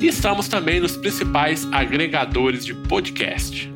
E 0.00 0.06
estamos 0.06 0.48
também 0.48 0.80
nos 0.80 0.96
principais 0.96 1.66
agregadores 1.72 2.64
de 2.64 2.74
podcast. 2.74 3.75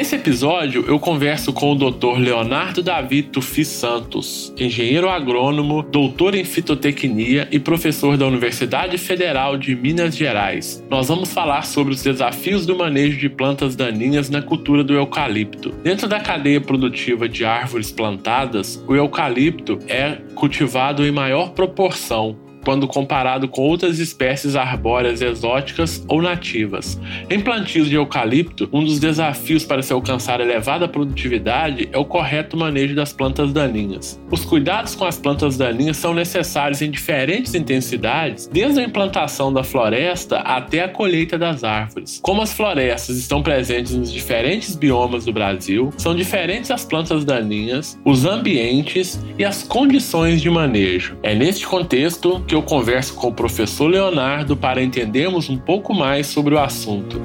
Nesse 0.00 0.16
episódio, 0.16 0.82
eu 0.88 0.98
converso 0.98 1.52
com 1.52 1.72
o 1.72 1.74
Dr. 1.74 2.16
Leonardo 2.16 2.82
Davi 2.82 3.22
Tufi 3.22 3.66
Santos, 3.66 4.50
engenheiro 4.56 5.10
agrônomo, 5.10 5.82
doutor 5.82 6.34
em 6.34 6.42
fitotecnia 6.42 7.46
e 7.50 7.58
professor 7.58 8.16
da 8.16 8.26
Universidade 8.26 8.96
Federal 8.96 9.58
de 9.58 9.76
Minas 9.76 10.16
Gerais. 10.16 10.82
Nós 10.88 11.08
vamos 11.08 11.30
falar 11.30 11.66
sobre 11.66 11.92
os 11.92 12.02
desafios 12.02 12.64
do 12.64 12.74
manejo 12.74 13.18
de 13.18 13.28
plantas 13.28 13.76
daninhas 13.76 14.30
na 14.30 14.40
cultura 14.40 14.82
do 14.82 14.94
eucalipto. 14.94 15.68
Dentro 15.82 16.08
da 16.08 16.18
cadeia 16.18 16.62
produtiva 16.62 17.28
de 17.28 17.44
árvores 17.44 17.92
plantadas, 17.92 18.82
o 18.88 18.96
eucalipto 18.96 19.78
é 19.86 20.12
cultivado 20.34 21.04
em 21.04 21.12
maior 21.12 21.50
proporção, 21.50 22.38
quando 22.64 22.86
comparado 22.86 23.48
com 23.48 23.62
outras 23.62 23.98
espécies 23.98 24.56
arbóreas 24.56 25.20
exóticas 25.20 26.04
ou 26.08 26.20
nativas. 26.20 27.00
Em 27.28 27.40
plantios 27.40 27.88
de 27.88 27.94
eucalipto, 27.94 28.68
um 28.72 28.84
dos 28.84 28.98
desafios 28.98 29.64
para 29.64 29.82
se 29.82 29.92
alcançar 29.92 30.40
elevada 30.40 30.88
produtividade 30.88 31.88
é 31.92 31.98
o 31.98 32.04
correto 32.04 32.56
manejo 32.56 32.94
das 32.94 33.12
plantas 33.12 33.52
daninhas. 33.52 34.20
Os 34.30 34.44
cuidados 34.44 34.94
com 34.94 35.04
as 35.04 35.18
plantas 35.18 35.56
daninhas 35.56 35.96
são 35.96 36.14
necessários 36.14 36.82
em 36.82 36.90
diferentes 36.90 37.54
intensidades, 37.54 38.46
desde 38.46 38.80
a 38.80 38.84
implantação 38.84 39.52
da 39.52 39.62
floresta 39.62 40.38
até 40.38 40.84
a 40.84 40.88
colheita 40.88 41.38
das 41.38 41.64
árvores. 41.64 42.20
Como 42.22 42.42
as 42.42 42.52
florestas 42.52 43.16
estão 43.16 43.42
presentes 43.42 43.94
nos 43.94 44.12
diferentes 44.12 44.74
biomas 44.74 45.24
do 45.24 45.32
Brasil, 45.32 45.90
são 45.96 46.14
diferentes 46.14 46.70
as 46.70 46.84
plantas 46.84 47.24
daninhas, 47.24 47.98
os 48.04 48.24
ambientes 48.24 49.20
e 49.38 49.44
as 49.44 49.62
condições 49.62 50.40
de 50.40 50.50
manejo. 50.50 51.16
É 51.22 51.34
neste 51.34 51.66
contexto 51.66 52.42
que 52.50 52.54
eu 52.56 52.62
converso 52.64 53.14
com 53.14 53.28
o 53.28 53.32
professor 53.32 53.86
Leonardo 53.86 54.56
para 54.56 54.82
entendermos 54.82 55.48
um 55.48 55.56
pouco 55.56 55.94
mais 55.94 56.26
sobre 56.26 56.52
o 56.52 56.58
assunto. 56.58 57.16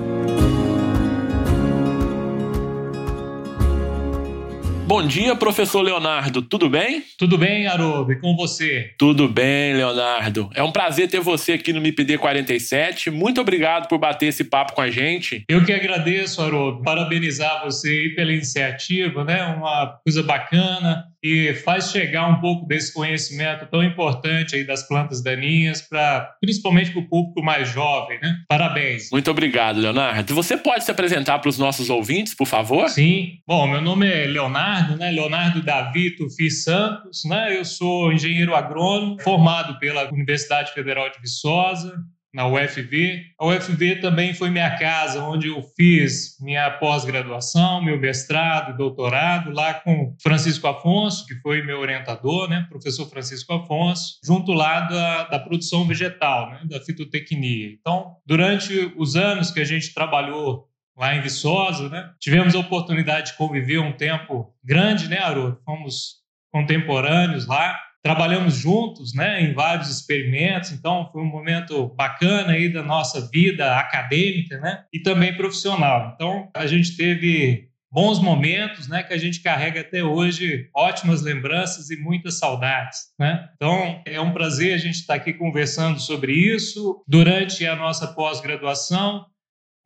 Bom 4.86 5.08
dia, 5.08 5.36
professor 5.36 5.82
Leonardo. 5.82 6.44
Tudo 6.44 6.70
bem? 6.70 7.04
Tudo 7.18 7.40
bem, 7.40 7.66
Haroldo. 7.66 8.12
E 8.12 8.20
com 8.20 8.36
você? 8.36 8.94
Tudo 9.00 9.28
bem, 9.28 9.74
Leonardo. 9.74 10.48
É 10.54 10.62
um 10.62 10.72
prazer 10.72 11.10
ter 11.10 11.22
você 11.22 11.54
aqui 11.54 11.74
no 11.74 11.82
MIPD 11.82 12.20
47. 12.20 13.10
Muito 13.10 13.42
obrigado 13.42 13.88
por 13.88 13.98
bater 13.98 14.28
esse 14.28 14.44
papo 14.44 14.74
com 14.74 14.82
a 14.82 14.92
gente. 14.92 15.44
Eu 15.50 15.66
que 15.66 15.74
agradeço, 15.74 16.40
Haroldo. 16.40 16.84
Parabenizar 16.84 17.64
você 17.64 18.14
pela 18.16 18.32
iniciativa, 18.32 19.24
né? 19.24 19.44
Uma 19.58 20.00
coisa 20.04 20.22
bacana 20.22 21.04
e 21.26 21.56
faz 21.56 21.90
chegar 21.90 22.28
um 22.28 22.40
pouco 22.40 22.68
desse 22.68 22.94
conhecimento 22.94 23.66
tão 23.66 23.84
importante 23.84 24.56
aí 24.56 24.64
das 24.64 24.88
plantas 24.88 25.24
daninhas 25.24 25.82
para 25.82 26.36
principalmente 26.40 26.92
para 26.92 27.02
o 27.02 27.10
público 27.10 27.42
mais 27.42 27.68
jovem, 27.68 28.20
né? 28.22 28.38
Parabéns. 28.48 29.10
Muito 29.12 29.32
obrigado, 29.32 29.80
Leonardo. 29.80 30.36
Você 30.36 30.56
pode 30.56 30.84
se 30.84 30.92
apresentar 30.92 31.40
para 31.40 31.50
os 31.50 31.58
nossos 31.58 31.90
ouvintes, 31.90 32.36
por 32.36 32.46
favor? 32.46 32.88
Sim. 32.90 33.40
Bom, 33.48 33.66
meu 33.68 33.82
nome 33.82 34.08
é 34.08 34.28
Leonardo, 34.28 34.98
né? 34.98 35.10
Leonardo 35.10 35.64
Davi 35.64 36.16
Tufi 36.16 36.52
Santos, 36.52 37.24
né? 37.26 37.58
Eu 37.58 37.66
sou 37.66 38.14
engenheiro 38.14 38.54
agrônomo, 38.54 39.20
formado 39.24 39.80
pela 39.80 40.08
Universidade 40.14 40.74
Federal 40.74 41.10
de 41.10 41.20
Viçosa, 41.20 41.98
na 42.36 42.46
UFV. 42.48 43.28
A 43.40 43.46
UFV 43.46 44.02
também 44.02 44.34
foi 44.34 44.50
minha 44.50 44.78
casa, 44.78 45.24
onde 45.24 45.48
eu 45.48 45.64
fiz 45.78 46.36
minha 46.42 46.70
pós-graduação, 46.70 47.82
meu 47.82 47.98
mestrado, 47.98 48.76
doutorado, 48.76 49.52
lá 49.52 49.74
com 49.76 50.14
Francisco 50.22 50.68
Afonso, 50.68 51.26
que 51.26 51.36
foi 51.36 51.64
meu 51.64 51.80
orientador, 51.80 52.50
né, 52.50 52.68
professor 52.70 53.10
Francisco 53.10 53.54
Afonso, 53.54 54.20
junto 54.22 54.52
lá 54.52 54.82
da, 54.82 55.24
da 55.24 55.40
produção 55.40 55.88
vegetal, 55.88 56.50
né, 56.50 56.62
da 56.66 56.82
fitotecnia. 56.82 57.70
Então, 57.80 58.18
durante 58.26 58.92
os 58.98 59.16
anos 59.16 59.50
que 59.50 59.62
a 59.62 59.66
gente 59.66 59.94
trabalhou 59.94 60.68
lá 60.98 61.16
em 61.16 61.22
Viçosa, 61.22 61.88
né, 61.88 62.12
tivemos 62.20 62.54
a 62.54 62.60
oportunidade 62.60 63.32
de 63.32 63.38
conviver 63.38 63.80
um 63.80 63.94
tempo 63.94 64.54
grande, 64.62 65.08
né, 65.08 65.20
Haroldo? 65.20 65.58
Fomos 65.64 66.16
contemporâneos 66.52 67.48
lá, 67.48 67.80
trabalhamos 68.06 68.54
juntos, 68.54 69.16
né, 69.16 69.42
em 69.42 69.52
vários 69.52 69.90
experimentos, 69.90 70.72
então 70.72 71.10
foi 71.12 71.24
um 71.24 71.26
momento 71.26 71.88
bacana 71.96 72.54
aí 72.54 72.72
da 72.72 72.84
nossa 72.84 73.28
vida 73.32 73.80
acadêmica, 73.80 74.60
né, 74.60 74.84
e 74.94 75.00
também 75.00 75.36
profissional. 75.36 76.12
Então 76.14 76.52
a 76.54 76.68
gente 76.68 76.96
teve 76.96 77.68
bons 77.92 78.20
momentos, 78.20 78.88
né, 78.88 79.02
que 79.02 79.12
a 79.12 79.18
gente 79.18 79.42
carrega 79.42 79.82
até 79.82 80.04
hoje, 80.04 80.70
ótimas 80.76 81.24
lembranças 81.24 81.90
e 81.90 81.98
muitas 81.98 82.38
saudades, 82.38 83.06
né? 83.18 83.50
Então, 83.56 84.04
é 84.06 84.22
um 84.22 84.34
prazer 84.34 84.76
a 84.76 84.78
gente 84.78 84.96
estar 84.96 85.16
aqui 85.16 85.34
conversando 85.34 86.00
sobre 86.00 86.34
isso. 86.34 87.02
Durante 87.08 87.66
a 87.66 87.76
nossa 87.76 88.08
pós-graduação, 88.08 89.26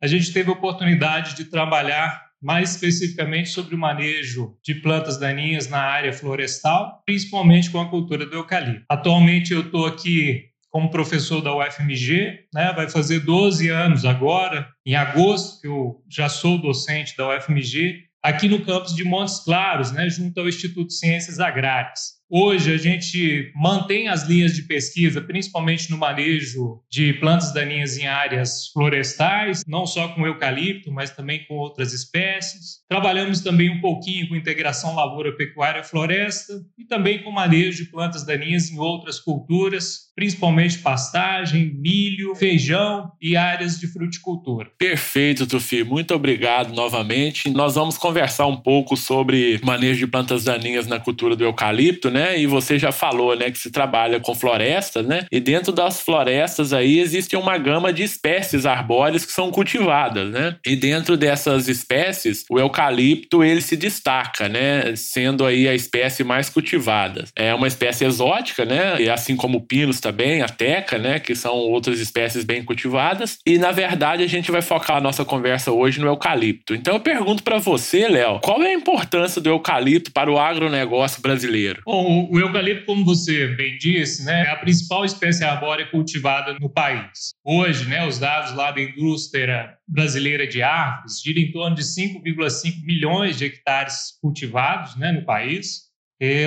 a 0.02 0.06
gente 0.06 0.32
teve 0.32 0.50
a 0.50 0.54
oportunidade 0.54 1.36
de 1.36 1.44
trabalhar 1.44 2.29
mais 2.42 2.70
especificamente 2.70 3.50
sobre 3.50 3.74
o 3.74 3.78
manejo 3.78 4.56
de 4.64 4.74
plantas 4.74 5.18
daninhas 5.18 5.68
na 5.68 5.80
área 5.80 6.12
florestal, 6.12 7.02
principalmente 7.04 7.70
com 7.70 7.80
a 7.80 7.88
cultura 7.88 8.24
do 8.26 8.36
eucalipto. 8.36 8.84
Atualmente 8.88 9.52
eu 9.52 9.60
estou 9.60 9.86
aqui 9.86 10.50
como 10.70 10.90
professor 10.90 11.42
da 11.42 11.54
UFMG, 11.54 12.46
né, 12.54 12.72
vai 12.72 12.88
fazer 12.88 13.20
12 13.20 13.68
anos 13.68 14.04
agora, 14.04 14.68
em 14.86 14.94
agosto, 14.94 15.60
que 15.60 15.66
eu 15.66 16.00
já 16.08 16.28
sou 16.28 16.58
docente 16.58 17.16
da 17.16 17.36
UFMG, 17.36 18.04
aqui 18.22 18.48
no 18.48 18.64
campus 18.64 18.94
de 18.94 19.02
Montes 19.02 19.42
Claros, 19.44 19.90
né, 19.90 20.08
junto 20.08 20.38
ao 20.38 20.48
Instituto 20.48 20.86
de 20.86 20.94
Ciências 20.94 21.40
Agrárias. 21.40 22.19
Hoje 22.32 22.72
a 22.72 22.76
gente 22.76 23.50
mantém 23.56 24.06
as 24.06 24.22
linhas 24.28 24.54
de 24.54 24.62
pesquisa, 24.62 25.20
principalmente 25.20 25.90
no 25.90 25.98
manejo 25.98 26.80
de 26.88 27.12
plantas 27.14 27.52
daninhas 27.52 27.98
em 27.98 28.06
áreas 28.06 28.68
florestais, 28.72 29.64
não 29.66 29.84
só 29.84 30.06
com 30.08 30.24
eucalipto, 30.24 30.92
mas 30.92 31.10
também 31.10 31.44
com 31.48 31.54
outras 31.54 31.92
espécies. 31.92 32.84
Trabalhamos 32.88 33.40
também 33.40 33.68
um 33.68 33.80
pouquinho 33.80 34.28
com 34.28 34.36
integração 34.36 34.94
lavoura-pecuária-floresta 34.94 36.52
e 36.78 36.84
também 36.84 37.20
com 37.20 37.32
manejo 37.32 37.84
de 37.84 37.90
plantas 37.90 38.24
daninhas 38.24 38.70
em 38.70 38.78
outras 38.78 39.18
culturas, 39.18 40.10
principalmente 40.14 40.78
pastagem, 40.78 41.74
milho, 41.74 42.36
feijão 42.36 43.10
e 43.20 43.36
áreas 43.36 43.80
de 43.80 43.88
fruticultura. 43.88 44.70
Perfeito, 44.78 45.48
Tufi. 45.48 45.82
Muito 45.82 46.14
obrigado 46.14 46.72
novamente. 46.72 47.50
Nós 47.50 47.74
vamos 47.74 47.98
conversar 47.98 48.46
um 48.46 48.56
pouco 48.56 48.96
sobre 48.96 49.58
manejo 49.64 49.98
de 49.98 50.06
plantas 50.06 50.44
daninhas 50.44 50.86
na 50.86 51.00
cultura 51.00 51.34
do 51.34 51.42
eucalipto, 51.42 52.08
né? 52.08 52.19
E 52.36 52.46
você 52.46 52.78
já 52.78 52.92
falou, 52.92 53.36
né, 53.36 53.50
que 53.50 53.58
se 53.58 53.70
trabalha 53.70 54.20
com 54.20 54.34
florestas, 54.34 55.06
né? 55.06 55.26
E 55.30 55.40
dentro 55.40 55.72
das 55.72 56.00
florestas 56.00 56.72
aí 56.72 56.98
existe 56.98 57.36
uma 57.36 57.58
gama 57.58 57.92
de 57.92 58.02
espécies 58.02 58.66
arbóreas 58.66 59.24
que 59.24 59.32
são 59.32 59.50
cultivadas, 59.50 60.30
né? 60.30 60.56
E 60.64 60.76
dentro 60.76 61.16
dessas 61.16 61.68
espécies, 61.68 62.44
o 62.48 62.58
eucalipto 62.58 63.42
ele 63.42 63.60
se 63.60 63.76
destaca, 63.76 64.48
né? 64.48 64.94
Sendo 64.96 65.44
aí 65.44 65.68
a 65.68 65.74
espécie 65.74 66.22
mais 66.22 66.48
cultivada. 66.48 67.24
É 67.34 67.54
uma 67.54 67.68
espécie 67.68 68.04
exótica, 68.04 68.64
né? 68.64 69.00
E 69.00 69.08
assim 69.08 69.36
como 69.36 69.58
o 69.58 69.60
pinus 69.60 70.00
também 70.00 70.20
também, 70.20 70.42
a 70.42 70.48
teca, 70.48 70.98
né, 70.98 71.18
que 71.18 71.34
são 71.34 71.54
outras 71.54 71.98
espécies 71.98 72.44
bem 72.44 72.62
cultivadas. 72.62 73.38
E 73.46 73.58
na 73.58 73.72
verdade 73.72 74.22
a 74.22 74.26
gente 74.26 74.50
vai 74.50 74.60
focar 74.60 74.96
a 74.96 75.00
nossa 75.00 75.24
conversa 75.24 75.72
hoje 75.72 76.00
no 76.00 76.06
eucalipto. 76.06 76.74
Então 76.74 76.94
eu 76.94 77.00
pergunto 77.00 77.42
para 77.42 77.58
você, 77.58 78.08
Léo, 78.08 78.40
qual 78.40 78.62
é 78.62 78.68
a 78.68 78.74
importância 78.74 79.40
do 79.40 79.48
eucalipto 79.48 80.12
para 80.12 80.30
o 80.30 80.38
agronegócio 80.38 81.22
brasileiro? 81.22 81.82
Bom, 81.86 82.09
O 82.12 82.40
eucalipto, 82.40 82.86
como 82.86 83.04
você 83.04 83.46
bem 83.54 83.78
disse, 83.78 84.24
né, 84.24 84.42
é 84.46 84.50
a 84.50 84.56
principal 84.56 85.04
espécie 85.04 85.44
arbórea 85.44 85.86
cultivada 85.86 86.52
no 86.54 86.68
país. 86.68 87.30
Hoje, 87.44 87.88
né, 87.88 88.04
os 88.04 88.18
dados 88.18 88.52
lá 88.52 88.72
da 88.72 88.80
indústria 88.80 89.76
brasileira 89.86 90.44
de 90.44 90.60
árvores 90.60 91.20
giram 91.22 91.40
em 91.40 91.52
torno 91.52 91.76
de 91.76 91.82
5,5 91.82 92.82
milhões 92.82 93.38
de 93.38 93.44
hectares 93.44 94.18
cultivados 94.20 94.96
né, 94.96 95.12
no 95.12 95.24
país. 95.24 95.88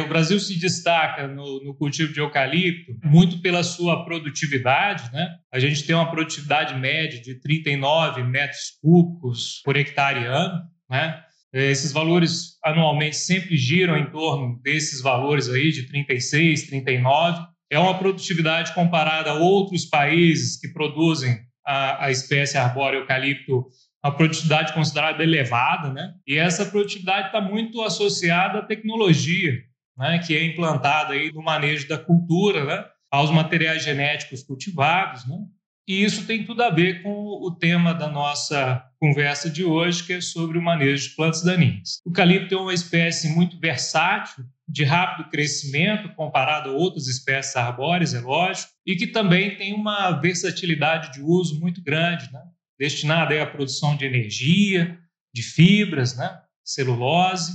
O 0.03 0.09
Brasil 0.09 0.37
se 0.37 0.59
destaca 0.59 1.29
no, 1.29 1.63
no, 1.63 1.73
cultivo 1.73 2.11
de 2.11 2.19
eucalipto 2.19 2.95
muito 3.01 3.41
pela 3.41 3.63
sua 3.63 4.03
produtividade. 4.03 5.11
Né? 5.13 5.29
A 5.51 5.59
gente 5.59 5.83
tem 5.83 5.95
uma 5.95 6.11
produtividade 6.11 6.77
média 6.77 7.21
de 7.21 7.39
39 7.39 8.21
metros 8.23 8.77
cúbicos 8.81 9.61
por 9.63 9.77
hectare 9.77 10.25
ano. 10.25 10.61
Né? 10.89 11.23
Esses 11.53 11.91
valores 11.91 12.57
anualmente 12.63 13.15
sempre 13.15 13.55
giram 13.55 13.95
em 13.95 14.09
torno 14.09 14.59
desses 14.63 15.01
valores 15.01 15.47
aí 15.47 15.71
de 15.71 15.87
36, 15.87 16.63
39. 16.63 17.45
É 17.71 17.77
uma 17.77 17.97
produtividade 17.97 18.73
comparada 18.73 19.29
a 19.29 19.35
outros 19.35 19.85
países 19.85 20.59
que 20.59 20.67
produzem 20.69 21.39
a, 21.65 22.05
a 22.05 22.11
espécie 22.11 22.57
arbórea 22.57 22.97
eucalipto, 22.97 23.67
uma 24.03 24.15
produtividade 24.15 24.73
considerada 24.73 25.23
elevada, 25.23 25.93
né? 25.93 26.13
E 26.27 26.37
essa 26.37 26.65
produtividade 26.65 27.27
está 27.27 27.39
muito 27.39 27.81
associada 27.81 28.59
à 28.59 28.65
tecnologia, 28.65 29.53
né? 29.97 30.19
Que 30.19 30.35
é 30.35 30.43
implantada 30.43 31.13
aí 31.13 31.31
no 31.31 31.41
manejo 31.43 31.87
da 31.87 31.97
cultura, 31.97 32.65
né? 32.65 32.85
Aos 33.11 33.29
materiais 33.29 33.83
genéticos 33.83 34.43
cultivados, 34.43 35.27
né? 35.27 35.37
E 35.87 36.03
isso 36.03 36.25
tem 36.25 36.45
tudo 36.45 36.63
a 36.63 36.69
ver 36.69 37.03
com 37.03 37.11
o 37.11 37.51
tema 37.51 37.93
da 37.93 38.07
nossa 38.07 38.83
conversa 38.99 39.49
de 39.49 39.65
hoje, 39.65 40.03
que 40.03 40.13
é 40.13 40.21
sobre 40.21 40.57
o 40.57 40.61
manejo 40.61 41.09
de 41.09 41.15
plantas 41.15 41.43
daninhas. 41.43 41.99
O 42.05 42.09
eucalipto 42.09 42.55
é 42.55 42.57
uma 42.57 42.73
espécie 42.73 43.27
muito 43.29 43.59
versátil, 43.59 44.45
de 44.67 44.85
rápido 44.85 45.29
crescimento 45.29 46.13
comparado 46.15 46.69
a 46.69 46.73
outras 46.73 47.07
espécies 47.07 47.55
arbóreas, 47.57 48.13
é 48.13 48.21
lógico, 48.21 48.71
e 48.85 48.95
que 48.95 49.07
também 49.07 49.57
tem 49.57 49.73
uma 49.73 50.11
versatilidade 50.11 51.11
de 51.11 51.21
uso 51.21 51.59
muito 51.59 51.83
grande, 51.83 52.31
né? 52.31 52.41
destinada 52.79 53.41
à 53.41 53.45
produção 53.45 53.95
de 53.95 54.05
energia, 54.05 54.97
de 55.33 55.43
fibras, 55.43 56.15
né? 56.15 56.39
celulose, 56.63 57.51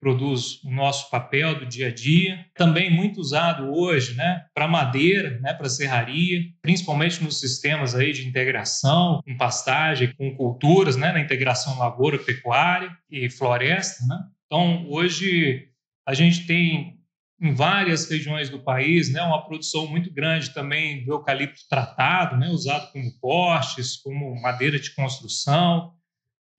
produz 0.00 0.62
o 0.64 0.70
nosso 0.70 1.10
papel 1.10 1.58
do 1.58 1.66
dia 1.66 1.88
a 1.88 1.94
dia. 1.94 2.44
Também 2.54 2.90
muito 2.90 3.20
usado 3.20 3.72
hoje 3.72 4.14
né, 4.14 4.44
para 4.54 4.68
madeira, 4.68 5.38
né, 5.40 5.52
para 5.52 5.68
serraria, 5.68 6.42
principalmente 6.62 7.22
nos 7.22 7.40
sistemas 7.40 7.94
aí 7.94 8.12
de 8.12 8.26
integração 8.26 9.20
com 9.24 9.36
pastagem, 9.36 10.12
com 10.16 10.34
culturas, 10.36 10.96
né, 10.96 11.12
na 11.12 11.20
integração 11.20 11.78
lavoura-pecuária 11.78 12.90
e 13.10 13.28
floresta. 13.28 14.04
Né? 14.06 14.18
Então, 14.46 14.86
hoje 14.88 15.68
a 16.06 16.14
gente 16.14 16.46
tem 16.46 16.98
em 17.40 17.54
várias 17.54 18.10
regiões 18.10 18.50
do 18.50 18.58
país, 18.58 19.12
né, 19.12 19.22
uma 19.22 19.44
produção 19.44 19.86
muito 19.86 20.12
grande 20.12 20.52
também 20.52 21.04
do 21.04 21.12
eucalipto 21.12 21.60
tratado, 21.68 22.36
né, 22.36 22.48
usado 22.48 22.90
como 22.92 23.12
postes, 23.20 23.96
como 23.96 24.40
madeira 24.40 24.78
de 24.78 24.92
construção, 24.94 25.92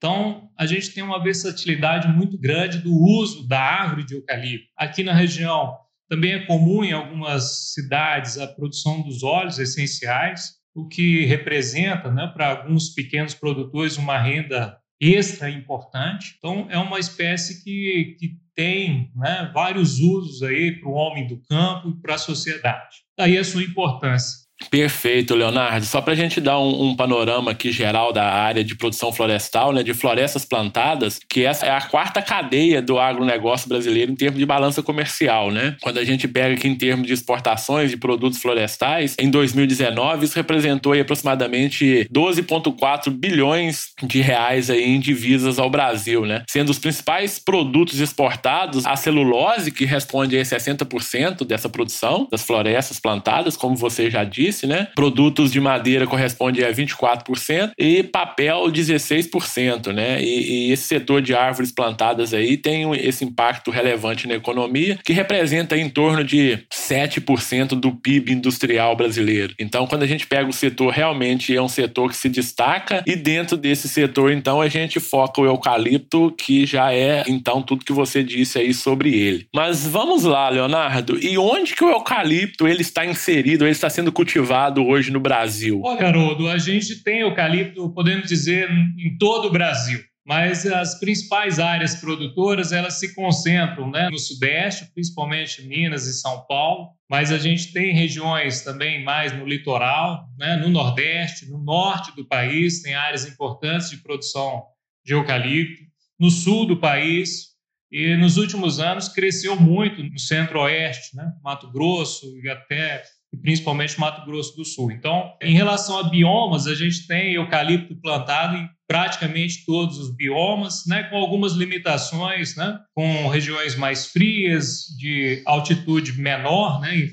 então, 0.00 0.48
a 0.58 0.64
gente 0.64 0.94
tem 0.94 1.02
uma 1.02 1.22
versatilidade 1.22 2.08
muito 2.08 2.38
grande 2.38 2.78
do 2.78 2.90
uso 2.90 3.46
da 3.46 3.60
árvore 3.60 4.02
de 4.02 4.14
eucalipto. 4.14 4.66
Aqui 4.74 5.02
na 5.04 5.12
região, 5.12 5.76
também 6.08 6.32
é 6.32 6.46
comum 6.46 6.82
em 6.82 6.92
algumas 6.92 7.74
cidades 7.74 8.38
a 8.38 8.46
produção 8.46 9.02
dos 9.02 9.22
óleos 9.22 9.58
essenciais, 9.58 10.54
o 10.74 10.88
que 10.88 11.26
representa, 11.26 12.10
né, 12.10 12.26
para 12.34 12.48
alguns 12.48 12.94
pequenos 12.94 13.34
produtores, 13.34 13.98
uma 13.98 14.16
renda 14.16 14.74
extra 14.98 15.50
importante. 15.50 16.34
Então, 16.38 16.66
é 16.70 16.78
uma 16.78 16.98
espécie 16.98 17.62
que, 17.62 18.16
que 18.18 18.38
tem 18.54 19.12
né, 19.14 19.50
vários 19.52 19.98
usos 19.98 20.42
aí 20.42 20.80
para 20.80 20.88
o 20.88 20.94
homem 20.94 21.26
do 21.26 21.42
campo 21.42 21.90
e 21.90 22.00
para 22.00 22.14
a 22.14 22.18
sociedade. 22.18 22.96
Daí 23.18 23.36
a 23.36 23.44
sua 23.44 23.62
importância. 23.62 24.48
Perfeito, 24.68 25.34
Leonardo. 25.34 25.84
Só 25.86 26.00
para 26.00 26.12
a 26.12 26.16
gente 26.16 26.40
dar 26.40 26.58
um, 26.58 26.90
um, 26.90 26.96
panorama 26.96 27.50
aqui 27.52 27.72
geral 27.72 28.12
da 28.12 28.24
área 28.24 28.62
de 28.62 28.74
produção 28.74 29.12
florestal, 29.12 29.72
né, 29.72 29.82
de 29.82 29.94
florestas 29.94 30.44
plantadas, 30.44 31.18
que 31.28 31.44
essa 31.44 31.66
é 31.66 31.70
a 31.70 31.80
quarta 31.80 32.20
cadeia 32.20 32.82
do 32.82 32.98
agronegócio 32.98 33.68
brasileiro 33.68 34.12
em 34.12 34.14
termos 34.14 34.38
de 34.38 34.46
balança 34.46 34.82
comercial. 34.82 35.50
Né? 35.50 35.76
Quando 35.80 35.98
a 35.98 36.04
gente 36.04 36.28
pega 36.28 36.54
aqui 36.54 36.68
em 36.68 36.74
termos 36.74 37.06
de 37.06 37.12
exportações 37.12 37.90
de 37.90 37.96
produtos 37.96 38.40
florestais, 38.40 39.16
em 39.18 39.30
2019 39.30 40.26
isso 40.26 40.36
representou 40.36 40.92
aí, 40.92 41.00
aproximadamente 41.00 42.06
12,4 42.12 43.10
bilhões 43.10 43.88
de 44.02 44.20
reais 44.20 44.70
aí 44.70 44.84
em 44.84 45.00
divisas 45.00 45.58
ao 45.58 45.70
Brasil, 45.70 46.26
né? 46.26 46.44
sendo 46.48 46.70
os 46.70 46.78
principais 46.78 47.38
produtos 47.38 47.98
exportados 47.98 48.86
a 48.86 48.94
celulose, 48.94 49.70
que 49.70 49.84
responde 49.84 50.38
a 50.38 50.42
60% 50.42 51.44
dessa 51.44 51.68
produção 51.68 52.28
das 52.30 52.42
florestas 52.42 53.00
plantadas, 53.00 53.56
como 53.56 53.76
você 53.76 54.10
já 54.10 54.24
disse, 54.24 54.49
disse, 54.50 54.66
né? 54.66 54.88
Produtos 54.94 55.50
de 55.50 55.60
madeira 55.60 56.06
corresponde 56.06 56.64
a 56.64 56.72
24% 56.72 57.70
e 57.78 58.02
papel 58.02 58.64
16%, 58.64 59.92
né? 59.92 60.20
E, 60.20 60.68
e, 60.68 60.72
esse 60.72 60.84
setor 60.84 61.22
de 61.22 61.34
árvores 61.34 61.72
plantadas 61.72 62.34
aí 62.34 62.56
tem 62.56 62.92
esse 62.94 63.24
impacto 63.24 63.70
relevante 63.70 64.26
na 64.26 64.34
economia, 64.34 64.98
que 65.04 65.12
representa 65.12 65.76
em 65.76 65.88
torno 65.88 66.24
de 66.24 66.58
7% 66.72 67.68
do 67.68 67.92
PIB 67.92 68.32
industrial 68.32 68.96
brasileiro. 68.96 69.54
Então, 69.58 69.86
quando 69.86 70.02
a 70.02 70.06
gente 70.06 70.26
pega 70.26 70.48
o 70.48 70.52
setor, 70.52 70.92
realmente 70.92 71.54
é 71.54 71.62
um 71.62 71.68
setor 71.68 72.10
que 72.10 72.16
se 72.16 72.28
destaca 72.28 73.02
e 73.06 73.14
dentro 73.14 73.56
desse 73.56 73.88
setor, 73.88 74.32
então, 74.32 74.60
a 74.60 74.68
gente 74.68 74.98
foca 74.98 75.40
o 75.40 75.46
eucalipto, 75.46 76.32
que 76.36 76.66
já 76.66 76.92
é, 76.92 77.24
então, 77.28 77.62
tudo 77.62 77.84
que 77.84 77.92
você 77.92 78.22
disse 78.22 78.58
aí 78.58 78.74
sobre 78.74 79.14
ele. 79.14 79.46
Mas 79.54 79.86
vamos 79.86 80.24
lá, 80.24 80.48
Leonardo, 80.48 81.18
e 81.24 81.38
onde 81.38 81.74
que 81.74 81.84
o 81.84 81.90
eucalipto 81.90 82.66
ele 82.66 82.82
está 82.82 83.06
inserido, 83.06 83.64
ele 83.64 83.70
está 83.70 83.88
sendo 83.88 84.10
cultivado 84.10 84.39
cultivado 84.40 84.86
hoje 84.86 85.10
no 85.10 85.20
Brasil? 85.20 85.82
Olha, 85.84 86.06
Haroldo, 86.06 86.48
a 86.48 86.58
gente 86.58 87.02
tem 87.02 87.20
eucalipto, 87.20 87.92
podemos 87.92 88.26
dizer, 88.26 88.70
em 88.70 89.16
todo 89.18 89.48
o 89.48 89.52
Brasil. 89.52 90.00
Mas 90.26 90.64
as 90.66 90.98
principais 90.98 91.58
áreas 91.58 91.96
produtoras 91.96 92.72
elas 92.72 92.98
se 92.98 93.14
concentram 93.14 93.90
né, 93.90 94.08
no 94.10 94.18
Sudeste, 94.18 94.90
principalmente 94.92 95.62
Minas 95.66 96.06
e 96.06 96.14
São 96.14 96.46
Paulo, 96.46 96.90
mas 97.08 97.32
a 97.32 97.38
gente 97.38 97.72
tem 97.72 97.92
regiões 97.92 98.62
também 98.62 99.02
mais 99.02 99.32
no 99.32 99.46
litoral, 99.46 100.28
né, 100.38 100.56
no 100.56 100.68
Nordeste, 100.68 101.50
no 101.50 101.58
Norte 101.58 102.14
do 102.14 102.24
país, 102.24 102.82
tem 102.82 102.94
áreas 102.94 103.26
importantes 103.26 103.90
de 103.90 103.96
produção 103.98 104.62
de 105.04 105.14
eucalipto, 105.14 105.82
no 106.18 106.30
Sul 106.30 106.66
do 106.66 106.76
país, 106.76 107.50
e 107.90 108.14
nos 108.16 108.36
últimos 108.36 108.78
anos 108.78 109.08
cresceu 109.08 109.58
muito 109.58 110.02
no 110.02 110.18
Centro-Oeste, 110.18 111.16
né, 111.16 111.32
Mato 111.42 111.72
Grosso 111.72 112.38
e 112.38 112.48
até 112.48 113.02
e 113.32 113.36
principalmente 113.36 113.98
Mato 113.98 114.24
Grosso 114.24 114.56
do 114.56 114.64
Sul. 114.64 114.90
Então, 114.90 115.32
em 115.40 115.54
relação 115.54 115.98
a 115.98 116.08
biomas, 116.08 116.66
a 116.66 116.74
gente 116.74 117.06
tem 117.06 117.34
eucalipto 117.34 117.94
plantado 118.00 118.56
em 118.56 118.68
praticamente 118.88 119.64
todos 119.64 119.98
os 119.98 120.14
biomas, 120.14 120.84
né, 120.86 121.04
com 121.04 121.16
algumas 121.16 121.52
limitações, 121.52 122.56
né, 122.56 122.76
com 122.92 123.28
regiões 123.28 123.76
mais 123.76 124.06
frias, 124.06 124.86
de 124.98 125.42
altitude 125.46 126.20
menor, 126.20 126.80
né, 126.80 127.08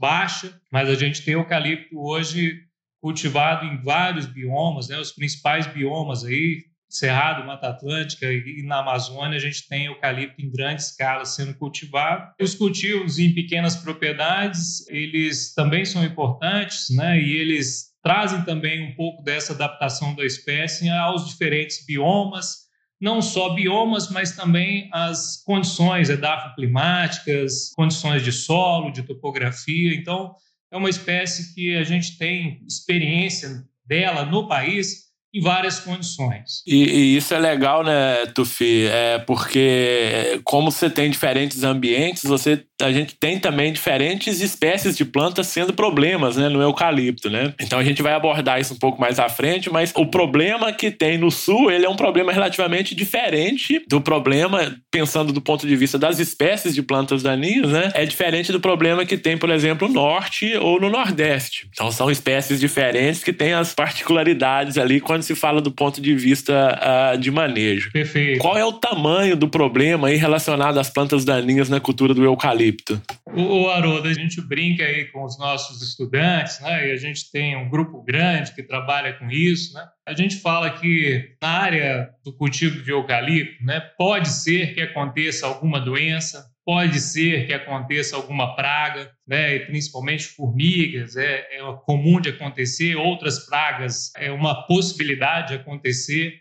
baixa, 0.00 0.58
mas 0.72 0.88
a 0.88 0.94
gente 0.94 1.22
tem 1.22 1.34
eucalipto 1.34 1.98
hoje 1.98 2.62
cultivado 3.02 3.66
em 3.66 3.82
vários 3.82 4.24
biomas, 4.24 4.88
né, 4.88 4.98
os 4.98 5.12
principais 5.12 5.66
biomas 5.66 6.24
aí, 6.24 6.64
Cerrado, 6.88 7.46
Mata 7.46 7.68
Atlântica 7.68 8.26
e 8.32 8.62
na 8.62 8.78
Amazônia 8.78 9.36
a 9.36 9.40
gente 9.40 9.68
tem 9.68 9.86
eucalipto 9.86 10.40
em 10.40 10.50
grande 10.50 10.80
escala 10.80 11.24
sendo 11.26 11.54
cultivado. 11.54 12.32
Os 12.40 12.54
cultivos 12.54 13.18
em 13.18 13.34
pequenas 13.34 13.76
propriedades, 13.76 14.88
eles 14.88 15.52
também 15.54 15.84
são 15.84 16.02
importantes, 16.02 16.86
né? 16.90 17.20
E 17.20 17.36
eles 17.36 17.88
trazem 18.02 18.42
também 18.42 18.88
um 18.90 18.94
pouco 18.94 19.22
dessa 19.22 19.52
adaptação 19.52 20.14
da 20.14 20.24
espécie 20.24 20.88
aos 20.88 21.28
diferentes 21.28 21.84
biomas, 21.84 22.68
não 22.98 23.20
só 23.20 23.50
biomas, 23.54 24.10
mas 24.10 24.34
também 24.34 24.88
as 24.92 25.42
condições 25.44 26.08
edafoclimáticas, 26.08 27.70
condições 27.76 28.24
de 28.24 28.32
solo, 28.32 28.90
de 28.90 29.02
topografia. 29.02 29.94
Então, 29.94 30.34
é 30.72 30.76
uma 30.76 30.90
espécie 30.90 31.54
que 31.54 31.76
a 31.76 31.84
gente 31.84 32.16
tem 32.16 32.64
experiência 32.66 33.62
dela 33.86 34.24
no 34.24 34.48
país 34.48 35.07
em 35.34 35.40
várias 35.40 35.80
condições. 35.80 36.62
E, 36.66 36.84
e, 36.84 37.16
isso 37.16 37.34
é 37.34 37.38
legal, 37.38 37.84
né, 37.84 38.26
Tufi? 38.34 38.86
É 38.86 39.18
porque 39.18 40.40
como 40.44 40.70
você 40.70 40.88
tem 40.88 41.10
diferentes 41.10 41.62
ambientes, 41.62 42.22
você 42.24 42.64
a 42.80 42.92
gente 42.92 43.16
tem 43.16 43.40
também 43.40 43.72
diferentes 43.72 44.40
espécies 44.40 44.96
de 44.96 45.04
plantas 45.04 45.48
sendo 45.48 45.72
problemas, 45.72 46.36
né, 46.36 46.48
no 46.48 46.62
eucalipto, 46.62 47.28
né? 47.28 47.52
Então 47.60 47.78
a 47.78 47.82
gente 47.82 48.00
vai 48.02 48.12
abordar 48.12 48.60
isso 48.60 48.74
um 48.74 48.78
pouco 48.78 49.00
mais 49.00 49.18
à 49.18 49.28
frente, 49.28 49.68
mas 49.68 49.92
o 49.96 50.06
problema 50.06 50.72
que 50.72 50.90
tem 50.90 51.18
no 51.18 51.30
sul, 51.30 51.72
ele 51.72 51.84
é 51.84 51.88
um 51.88 51.96
problema 51.96 52.32
relativamente 52.32 52.94
diferente 52.94 53.82
do 53.88 54.00
problema, 54.00 54.76
pensando 54.92 55.32
do 55.32 55.40
ponto 55.40 55.66
de 55.66 55.74
vista 55.74 55.98
das 55.98 56.20
espécies 56.20 56.72
de 56.72 56.80
plantas 56.80 57.22
daninhas, 57.22 57.72
né? 57.72 57.90
É 57.94 58.06
diferente 58.06 58.52
do 58.52 58.60
problema 58.60 59.04
que 59.04 59.18
tem, 59.18 59.36
por 59.36 59.50
exemplo, 59.50 59.88
no 59.88 59.94
norte 59.94 60.56
ou 60.56 60.80
no 60.80 60.88
nordeste. 60.88 61.68
Então 61.72 61.90
são 61.90 62.08
espécies 62.08 62.60
diferentes 62.60 63.24
que 63.24 63.32
têm 63.32 63.54
as 63.54 63.74
particularidades 63.74 64.78
ali 64.78 65.00
com 65.00 65.17
quando 65.18 65.22
se 65.22 65.34
fala 65.34 65.60
do 65.60 65.72
ponto 65.72 66.00
de 66.00 66.14
vista 66.14 67.12
uh, 67.14 67.18
de 67.18 67.30
manejo. 67.30 67.90
Perfeito. 67.92 68.38
Qual 68.40 68.56
é 68.56 68.64
o 68.64 68.72
tamanho 68.72 69.36
do 69.36 69.48
problema 69.48 70.08
aí 70.08 70.16
relacionado 70.16 70.78
às 70.78 70.88
plantas 70.88 71.24
daninhas 71.24 71.68
na 71.68 71.80
cultura 71.80 72.14
do 72.14 72.24
eucalipto? 72.24 73.00
O, 73.26 73.62
o 73.62 73.70
Haroldo, 73.70 74.08
a 74.08 74.12
gente 74.12 74.40
brinca 74.40 74.84
aí 74.84 75.06
com 75.06 75.24
os 75.24 75.38
nossos 75.38 75.82
estudantes, 75.82 76.60
né? 76.60 76.88
E 76.88 76.92
a 76.92 76.96
gente 76.96 77.30
tem 77.30 77.56
um 77.56 77.68
grupo 77.68 78.02
grande 78.02 78.54
que 78.54 78.62
trabalha 78.62 79.12
com 79.14 79.30
isso, 79.30 79.74
né? 79.74 79.84
A 80.06 80.14
gente 80.14 80.36
fala 80.36 80.70
que 80.70 81.32
na 81.42 81.48
área 81.48 82.10
do 82.24 82.32
cultivo 82.32 82.82
de 82.82 82.90
eucalipto, 82.90 83.62
né, 83.62 83.80
pode 83.98 84.28
ser 84.28 84.72
que 84.72 84.80
aconteça 84.80 85.46
alguma 85.46 85.78
doença, 85.78 86.46
pode 86.68 87.00
ser 87.00 87.46
que 87.46 87.54
aconteça 87.54 88.14
alguma 88.14 88.54
praga, 88.54 89.10
né, 89.26 89.58
principalmente 89.60 90.24
formigas, 90.24 91.16
é, 91.16 91.46
é 91.50 91.60
comum 91.86 92.20
de 92.20 92.28
acontecer, 92.28 92.94
outras 92.94 93.46
pragas 93.46 94.12
é 94.14 94.30
uma 94.30 94.66
possibilidade 94.66 95.48
de 95.48 95.54
acontecer, 95.54 96.34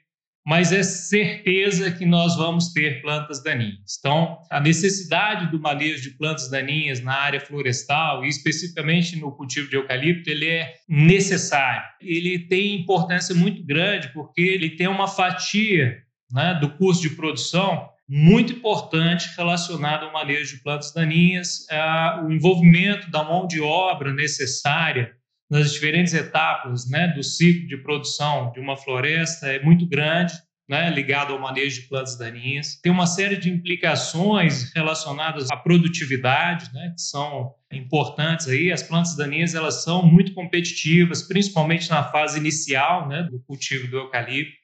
mas 0.45 0.73
é 0.73 0.83
certeza 0.83 1.89
que 1.91 2.05
nós 2.05 2.35
vamos 2.35 2.73
ter 2.73 3.01
plantas 3.01 3.41
daninhas. 3.41 3.97
Então, 3.97 4.37
a 4.51 4.59
necessidade 4.59 5.49
do 5.49 5.61
manejo 5.61 6.01
de 6.01 6.17
plantas 6.17 6.51
daninhas 6.51 6.99
na 6.99 7.13
área 7.13 7.39
florestal, 7.39 8.25
e 8.25 8.27
especificamente 8.27 9.15
no 9.15 9.31
cultivo 9.31 9.69
de 9.69 9.77
eucalipto, 9.77 10.29
ele 10.29 10.49
é 10.49 10.73
necessário. 10.89 11.87
Ele 12.01 12.37
tem 12.37 12.81
importância 12.81 13.33
muito 13.33 13.65
grande 13.65 14.11
porque 14.11 14.41
ele 14.41 14.71
tem 14.71 14.89
uma 14.89 15.07
fatia 15.07 15.99
né, 16.29 16.57
do 16.59 16.69
custo 16.71 17.07
de 17.07 17.15
produção 17.15 17.95
muito 18.09 18.53
importante 18.53 19.29
relacionada 19.35 20.05
ao 20.05 20.13
manejo 20.13 20.55
de 20.55 20.63
plantas 20.63 20.93
daninhas, 20.93 21.65
é 21.69 22.21
o 22.23 22.31
envolvimento 22.31 23.11
da 23.11 23.23
mão 23.23 23.45
de 23.45 23.59
obra 23.59 24.13
necessária 24.13 25.13
nas 25.49 25.71
diferentes 25.71 26.13
etapas 26.13 26.89
né, 26.89 27.07
do 27.09 27.23
ciclo 27.23 27.67
de 27.67 27.77
produção 27.77 28.51
de 28.51 28.59
uma 28.59 28.75
floresta 28.75 29.47
é 29.47 29.61
muito 29.63 29.87
grande, 29.87 30.33
né, 30.67 30.89
ligado 30.89 31.31
ao 31.31 31.39
manejo 31.39 31.81
de 31.81 31.87
plantas 31.87 32.17
daninhas. 32.17 32.75
Tem 32.81 32.91
uma 32.91 33.07
série 33.07 33.37
de 33.37 33.49
implicações 33.49 34.73
relacionadas 34.73 35.49
à 35.49 35.55
produtividade, 35.55 36.73
né, 36.73 36.91
que 36.93 37.01
são 37.01 37.53
importantes 37.71 38.47
aí. 38.49 38.71
As 38.71 38.83
plantas 38.83 39.15
daninhas 39.15 39.55
elas 39.55 39.83
são 39.83 40.05
muito 40.05 40.33
competitivas, 40.33 41.21
principalmente 41.21 41.89
na 41.89 42.03
fase 42.03 42.37
inicial 42.37 43.07
né, 43.07 43.23
do 43.23 43.39
cultivo 43.39 43.87
do 43.87 43.97
eucalipto. 43.97 44.57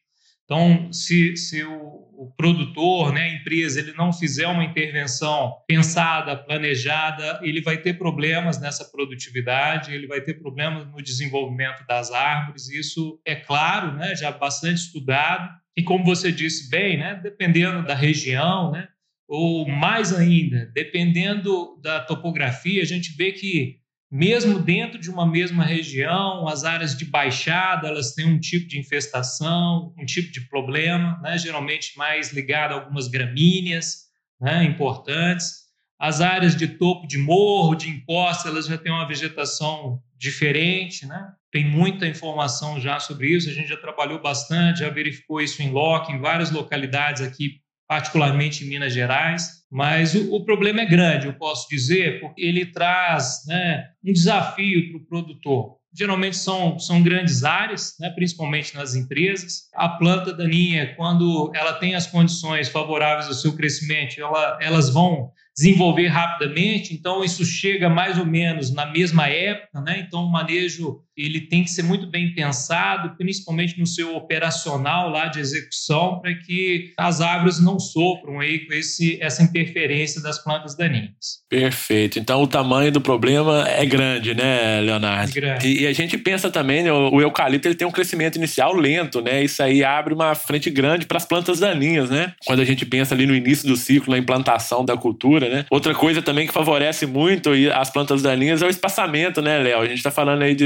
Então, 0.44 0.92
se, 0.92 1.38
se 1.38 1.64
o, 1.64 2.03
o, 2.18 2.32
produtor, 2.36 3.14
né, 3.14 3.24
a 3.24 3.34
empresa, 3.36 3.80
ele 3.80 3.94
não 3.94 4.14
fizer 4.14 4.48
uma 4.48 4.64
intervenção 4.64 5.54
pensada, 5.68 6.36
planejada, 6.36 7.40
ele 7.44 7.62
vai 7.62 7.78
ter 7.78 7.98
problemas 7.98 8.60
nessa 8.60 8.86
produtividade, 8.86 9.94
ele 9.94 10.08
vai 10.08 10.22
ter 10.22 10.36
problemas 10.36 10.86
no 10.92 11.02
desenvolvimento 11.02 11.86
das 11.88 12.12
árvores. 12.12 12.70
Isso 12.70 13.20
é 13.26 13.36
claro, 13.36 13.94
né, 13.94 14.16
já 14.16 14.32
bastante 14.32 14.78
estudado. 14.78 15.50
E 15.76 15.84
como 15.84 16.04
você 16.04 16.32
disse 16.32 16.70
bem, 16.70 16.98
né, 16.98 17.20
dependendo 17.22 17.84
da 17.86 17.96
região, 17.96 18.72
né, 18.72 18.88
ou 19.28 19.68
mais 19.68 20.14
ainda, 20.14 20.70
dependendo 20.74 21.80
da 21.82 22.00
topografia, 22.02 22.82
a 22.82 22.86
gente 22.86 23.16
vê 23.16 23.32
que 23.32 23.83
mesmo 24.14 24.60
dentro 24.60 25.00
de 25.00 25.10
uma 25.10 25.26
mesma 25.26 25.64
região, 25.64 26.48
as 26.48 26.64
áreas 26.64 26.96
de 26.96 27.04
baixada 27.04 27.88
elas 27.88 28.14
têm 28.14 28.28
um 28.28 28.40
tipo 28.40 28.68
de 28.68 28.78
infestação, 28.78 29.92
um 29.98 30.06
tipo 30.06 30.32
de 30.32 30.42
problema, 30.42 31.20
né? 31.24 31.36
geralmente 31.36 31.98
mais 31.98 32.32
ligado 32.32 32.74
a 32.74 32.76
algumas 32.76 33.08
gramíneas 33.08 34.04
né? 34.40 34.64
importantes. 34.66 35.64
As 36.00 36.22
áreas 36.22 36.56
de 36.56 36.68
topo 36.68 37.08
de 37.08 37.18
morro, 37.18 37.74
de 37.74 37.90
encosta, 37.90 38.50
elas 38.50 38.68
já 38.68 38.78
têm 38.78 38.92
uma 38.92 39.08
vegetação 39.08 40.00
diferente, 40.16 41.08
né? 41.08 41.32
Tem 41.52 41.68
muita 41.68 42.06
informação 42.06 42.80
já 42.80 43.00
sobre 43.00 43.30
isso, 43.30 43.50
a 43.50 43.54
gente 43.54 43.70
já 43.70 43.78
trabalhou 43.78 44.22
bastante, 44.22 44.82
já 44.82 44.90
verificou 44.90 45.42
isso 45.42 45.64
em 45.64 45.72
loco, 45.72 46.12
em 46.12 46.20
várias 46.20 46.52
localidades 46.52 47.24
aqui 47.24 47.63
particularmente 47.88 48.64
em 48.64 48.68
Minas 48.68 48.94
Gerais. 48.94 49.64
Mas 49.72 50.14
o, 50.14 50.36
o 50.36 50.46
problema 50.46 50.82
é 50.82 50.86
grande, 50.86 51.28
eu 51.28 51.34
posso 51.34 51.68
dizer, 51.70 52.20
porque 52.20 52.42
ele 52.42 52.66
traz 52.66 53.44
né, 53.48 53.90
um 54.04 54.14
desafio 54.14 54.90
para 54.90 54.98
o 54.98 55.06
produtor. 55.06 55.78
Geralmente 55.96 56.38
são, 56.38 56.80
são 56.80 57.04
grandes 57.04 57.44
áreas, 57.44 57.96
né, 58.00 58.10
principalmente 58.10 58.74
nas 58.76 58.96
empresas. 58.96 59.70
A 59.76 59.90
planta 59.90 60.34
daninha, 60.34 60.96
quando 60.96 61.52
ela 61.56 61.74
tem 61.74 61.94
as 61.94 62.08
condições 62.08 62.70
favoráveis 62.70 63.28
ao 63.28 63.34
seu 63.34 63.56
crescimento, 63.56 64.20
ela, 64.20 64.58
elas 64.60 64.90
vão 64.90 65.32
desenvolver 65.56 66.08
rapidamente, 66.08 66.96
então 66.96 67.24
isso 67.24 67.46
chega 67.46 67.88
mais 67.88 68.18
ou 68.18 68.26
menos 68.26 68.74
na 68.74 68.88
mesma 68.88 69.28
época, 69.28 69.82
né? 69.82 70.00
Então 70.00 70.26
o 70.26 70.32
manejo 70.32 71.04
ele 71.16 71.42
tem 71.42 71.64
que 71.64 71.70
ser 71.70 71.84
muito 71.84 72.08
bem 72.08 72.34
pensado, 72.34 73.16
principalmente 73.18 73.80
no 73.80 73.86
seu 73.86 74.16
operacional 74.16 75.10
lá 75.10 75.28
de 75.28 75.40
execução, 75.40 76.20
para 76.20 76.34
que 76.34 76.94
as 76.98 77.22
árvores 77.22 77.60
não 77.60 77.80
sofram 77.80 78.40
aí 78.40 78.66
com 78.66 78.74
esse, 78.74 79.22
essa 79.22 79.44
interferência 79.44 80.22
das 80.22 80.44
plantas 80.44 80.76
daninhas. 80.76 81.44
Perfeito. 81.50 82.18
Então 82.18 82.42
o 82.42 82.48
tamanho 82.48 82.92
do 82.92 83.02
problema 83.02 83.68
é 83.68 83.86
grande, 83.86 84.34
né, 84.34 84.82
Leonardo? 84.82 85.30
É 85.30 85.34
grande. 85.34 85.68
E, 85.68 85.82
e, 85.82 85.88
a 85.88 85.94
gente 85.94 86.18
pensa 86.18 86.50
também, 86.50 86.84
né, 86.84 86.92
o, 86.92 87.16
o 87.16 87.22
eucalipto 87.22 87.68
ele 87.68 87.76
tem 87.76 87.88
um 87.88 87.92
crescimento 87.92 88.38
inicial 88.38 88.74
lento, 88.74 89.22
né? 89.22 89.44
Isso 89.44 89.62
aí 89.62 89.84
abre 89.84 90.14
uma 90.14 90.34
frente 90.36 90.70
grande 90.70 91.06
para 91.06 91.18
as 91.18 91.26
plantas 91.26 91.60
daninhas, 91.60 92.10
né? 92.10 92.34
Quando 92.46 92.62
a 92.62 92.66
gente 92.66 92.86
pensa 92.86 93.14
ali 93.14 93.26
no 93.26 93.36
início 93.36 93.68
do 93.68 93.76
ciclo, 93.76 94.12
na 94.12 94.18
implantação 94.18 94.84
da 94.84 94.98
cultura, 94.98 95.50
né? 95.50 95.66
Outra 95.70 95.94
coisa 95.94 96.22
também 96.22 96.48
que 96.48 96.54
favorece 96.54 97.06
muito 97.06 97.52
as 97.74 97.90
plantas 97.90 98.22
daninhas 98.22 98.62
é 98.62 98.66
o 98.66 98.70
espaçamento, 98.70 99.42
né, 99.42 99.60
Léo? 99.60 99.82
A 99.82 99.86
gente 99.86 99.98
está 99.98 100.12
falando 100.12 100.42
aí 100.42 100.56
de 100.56 100.66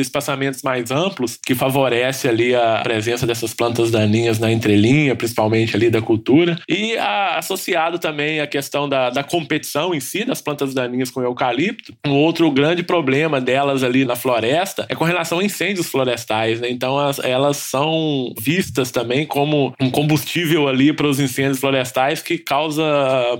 mais 0.63 0.91
amplos, 0.91 1.37
que 1.45 1.55
favorece 1.55 2.27
ali 2.27 2.55
a 2.55 2.81
presença 2.83 3.25
dessas 3.25 3.53
plantas 3.53 3.91
daninhas 3.91 4.39
na 4.39 4.51
entrelinha, 4.51 5.15
principalmente 5.15 5.75
ali 5.75 5.89
da 5.89 6.01
cultura. 6.01 6.57
E 6.69 6.97
a, 6.97 7.37
associado 7.37 7.99
também 7.99 8.39
a 8.39 8.47
questão 8.47 8.87
da, 8.87 9.09
da 9.09 9.23
competição 9.23 9.93
em 9.93 9.99
si 9.99 10.23
das 10.23 10.41
plantas 10.41 10.73
daninhas 10.73 11.09
com 11.09 11.19
o 11.19 11.23
eucalipto. 11.23 11.93
Um 12.05 12.11
outro 12.11 12.49
grande 12.51 12.83
problema 12.83 13.39
delas 13.41 13.83
ali 13.83 14.05
na 14.05 14.15
floresta 14.15 14.85
é 14.89 14.95
com 14.95 15.03
relação 15.03 15.39
a 15.39 15.43
incêndios 15.43 15.87
florestais, 15.87 16.59
né? 16.59 16.69
Então 16.69 16.97
as, 16.97 17.19
elas 17.19 17.57
são 17.57 18.33
vistas 18.39 18.91
também 18.91 19.25
como 19.25 19.73
um 19.79 19.89
combustível 19.89 20.67
ali 20.67 20.93
para 20.93 21.07
os 21.07 21.19
incêndios 21.19 21.59
florestais 21.59 22.21
que 22.21 22.37
causa 22.37 22.83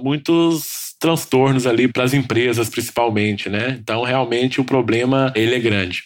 muitos 0.02 0.96
transtornos 1.00 1.68
ali 1.68 1.88
para 1.88 2.04
as 2.04 2.14
empresas 2.14 2.70
principalmente, 2.70 3.50
né? 3.50 3.78
Então 3.82 4.04
realmente 4.04 4.60
o 4.60 4.64
problema 4.64 5.32
ele 5.36 5.56
é 5.56 5.60
grande. 5.60 6.04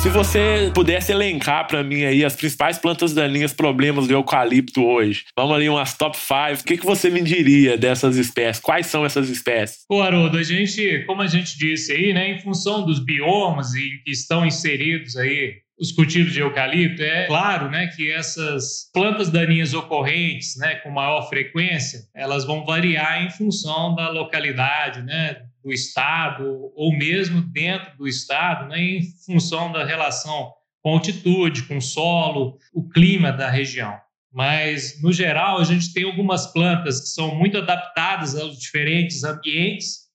Se 0.00 0.10
você 0.10 0.70
pudesse 0.72 1.10
elencar 1.10 1.66
para 1.66 1.82
mim 1.82 2.04
aí 2.04 2.24
as 2.24 2.36
principais 2.36 2.78
plantas 2.78 3.12
daninhas 3.12 3.52
problemas 3.52 4.06
do 4.06 4.12
eucalipto 4.12 4.84
hoje, 4.84 5.24
vamos 5.36 5.56
ali 5.56 5.68
umas 5.68 5.96
top 5.96 6.16
5, 6.16 6.62
o 6.62 6.64
que, 6.64 6.78
que 6.78 6.86
você 6.86 7.10
me 7.10 7.20
diria 7.20 7.76
dessas 7.76 8.16
espécies? 8.16 8.62
Quais 8.62 8.86
são 8.86 9.04
essas 9.04 9.28
espécies? 9.28 9.84
Ô 9.90 10.00
Haroldo, 10.00 10.38
a 10.38 10.42
gente, 10.44 11.04
como 11.04 11.20
a 11.20 11.26
gente 11.26 11.58
disse 11.58 11.90
aí, 11.90 12.12
né, 12.12 12.30
em 12.30 12.38
função 12.38 12.86
dos 12.86 13.04
biomas 13.04 13.74
e 13.74 14.00
que 14.04 14.12
estão 14.12 14.46
inseridos 14.46 15.16
aí 15.16 15.56
os 15.80 15.92
cultivos 15.92 16.32
de 16.32 16.40
eucalipto, 16.40 17.02
é 17.02 17.26
claro 17.26 17.68
né, 17.68 17.88
que 17.88 18.10
essas 18.10 18.90
plantas 18.92 19.30
daninhas 19.30 19.74
ocorrentes 19.74 20.56
né, 20.56 20.76
com 20.76 20.90
maior 20.90 21.28
frequência, 21.28 22.00
elas 22.14 22.44
vão 22.44 22.64
variar 22.64 23.24
em 23.24 23.30
função 23.30 23.94
da 23.94 24.10
localidade, 24.10 25.02
né, 25.02 25.38
do 25.62 25.72
estado, 25.72 26.72
ou 26.74 26.96
mesmo 26.96 27.40
dentro 27.40 27.96
do 27.96 28.06
estado, 28.06 28.68
né, 28.68 28.80
em 28.80 29.02
função 29.24 29.72
da 29.72 29.84
relação 29.84 30.52
com 30.82 30.94
altitude, 30.94 31.64
com 31.64 31.80
solo, 31.80 32.56
o 32.72 32.88
clima 32.88 33.32
da 33.32 33.50
região. 33.50 33.98
Mas, 34.32 35.02
no 35.02 35.12
geral, 35.12 35.58
a 35.58 35.64
gente 35.64 35.92
tem 35.92 36.04
algumas 36.04 36.52
plantas 36.52 37.00
que 37.00 37.08
são 37.08 37.34
muito 37.34 37.58
adaptadas 37.58 38.36
aos 38.36 38.58
diferentes 38.58 39.24
ambientes 39.24 40.08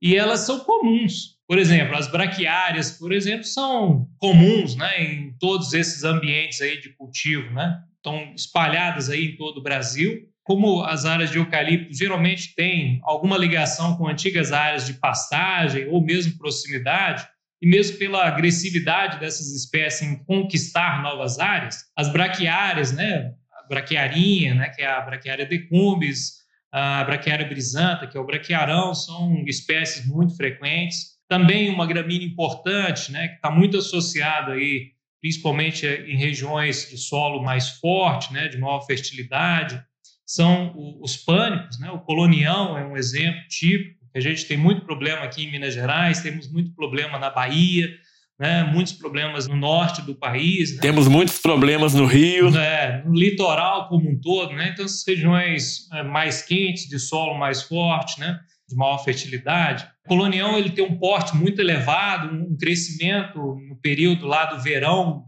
e 0.00 0.14
elas 0.14 0.40
são 0.40 0.60
comuns 0.60 1.36
por 1.46 1.58
exemplo, 1.58 1.96
as 1.96 2.10
braquiárias, 2.10 2.90
por 2.90 3.12
exemplo, 3.12 3.44
são 3.44 4.08
comuns 4.18 4.74
né, 4.74 5.02
em 5.02 5.32
todos 5.38 5.72
esses 5.72 6.02
ambientes 6.02 6.60
aí 6.60 6.80
de 6.80 6.90
cultivo, 6.90 7.52
né? 7.52 7.80
Estão 7.94 8.34
espalhadas 8.34 9.08
aí 9.08 9.26
em 9.26 9.36
todo 9.36 9.58
o 9.58 9.62
Brasil. 9.62 10.28
Como 10.46 10.84
as 10.84 11.04
áreas 11.04 11.32
de 11.32 11.38
eucalipto 11.38 11.92
geralmente 11.92 12.54
têm 12.54 13.00
alguma 13.02 13.36
ligação 13.36 13.96
com 13.96 14.06
antigas 14.06 14.52
áreas 14.52 14.86
de 14.86 14.94
pastagem 14.94 15.88
ou 15.88 16.00
mesmo 16.00 16.38
proximidade, 16.38 17.26
e 17.60 17.66
mesmo 17.66 17.98
pela 17.98 18.24
agressividade 18.28 19.18
dessas 19.18 19.52
espécies 19.52 20.08
em 20.08 20.22
conquistar 20.24 21.02
novas 21.02 21.40
áreas, 21.40 21.86
as 21.96 22.12
braquiárias, 22.12 22.92
né, 22.92 23.32
a 23.50 23.66
braquiarinha, 23.66 24.54
né, 24.54 24.68
que 24.68 24.82
é 24.82 24.86
a 24.86 25.00
braquiária 25.00 25.44
decumbis, 25.44 26.34
a 26.70 27.02
braquiária 27.02 27.48
brisanta, 27.48 28.06
que 28.06 28.16
é 28.16 28.20
o 28.20 28.26
braquiarão, 28.26 28.94
são 28.94 29.42
espécies 29.48 30.06
muito 30.06 30.36
frequentes. 30.36 31.16
Também 31.28 31.70
uma 31.70 31.86
gramínea 31.86 32.24
importante, 32.24 33.10
né, 33.10 33.28
que 33.28 33.34
está 33.34 33.50
muito 33.50 33.78
associada 33.78 34.52
aí, 34.52 34.92
principalmente 35.20 35.84
em 35.86 36.16
regiões 36.16 36.88
de 36.88 36.96
solo 36.98 37.42
mais 37.42 37.68
forte, 37.80 38.32
né, 38.32 38.46
de 38.46 38.58
maior 38.58 38.86
fertilidade, 38.86 39.82
são 40.26 40.74
os 41.00 41.16
pânicos, 41.16 41.78
né? 41.78 41.90
O 41.92 42.00
colonião 42.00 42.76
é 42.76 42.84
um 42.84 42.96
exemplo 42.96 43.40
típico. 43.48 44.04
A 44.14 44.20
gente 44.20 44.46
tem 44.46 44.56
muito 44.56 44.84
problema 44.84 45.22
aqui 45.22 45.44
em 45.44 45.50
Minas 45.52 45.72
Gerais, 45.72 46.20
temos 46.20 46.50
muito 46.50 46.74
problema 46.74 47.18
na 47.18 47.30
Bahia, 47.30 47.88
né? 48.38 48.64
muitos 48.64 48.94
problemas 48.94 49.46
no 49.46 49.54
norte 49.54 50.02
do 50.02 50.14
país. 50.14 50.74
Né? 50.74 50.80
Temos 50.80 51.06
muitos 51.06 51.38
problemas 51.38 51.94
no 51.94 52.06
Rio. 52.06 52.48
É, 52.56 53.02
no 53.04 53.14
litoral 53.14 53.88
como 53.88 54.10
um 54.10 54.18
todo, 54.18 54.54
né? 54.54 54.70
então 54.72 54.84
essas 54.84 55.04
regiões 55.06 55.88
é, 55.92 56.02
mais 56.02 56.42
quentes, 56.42 56.88
de 56.88 56.98
solo 56.98 57.38
mais 57.38 57.62
forte, 57.62 58.18
né? 58.18 58.40
de 58.68 58.74
maior 58.74 58.98
fertilidade. 58.98 59.86
O 60.06 60.08
colonião 60.08 60.58
ele 60.58 60.70
tem 60.70 60.84
um 60.84 60.98
porte 60.98 61.36
muito 61.36 61.60
elevado, 61.60 62.34
um 62.34 62.56
crescimento 62.56 63.38
no 63.68 63.76
período 63.76 64.26
lá 64.26 64.46
do 64.46 64.60
verão, 64.60 65.24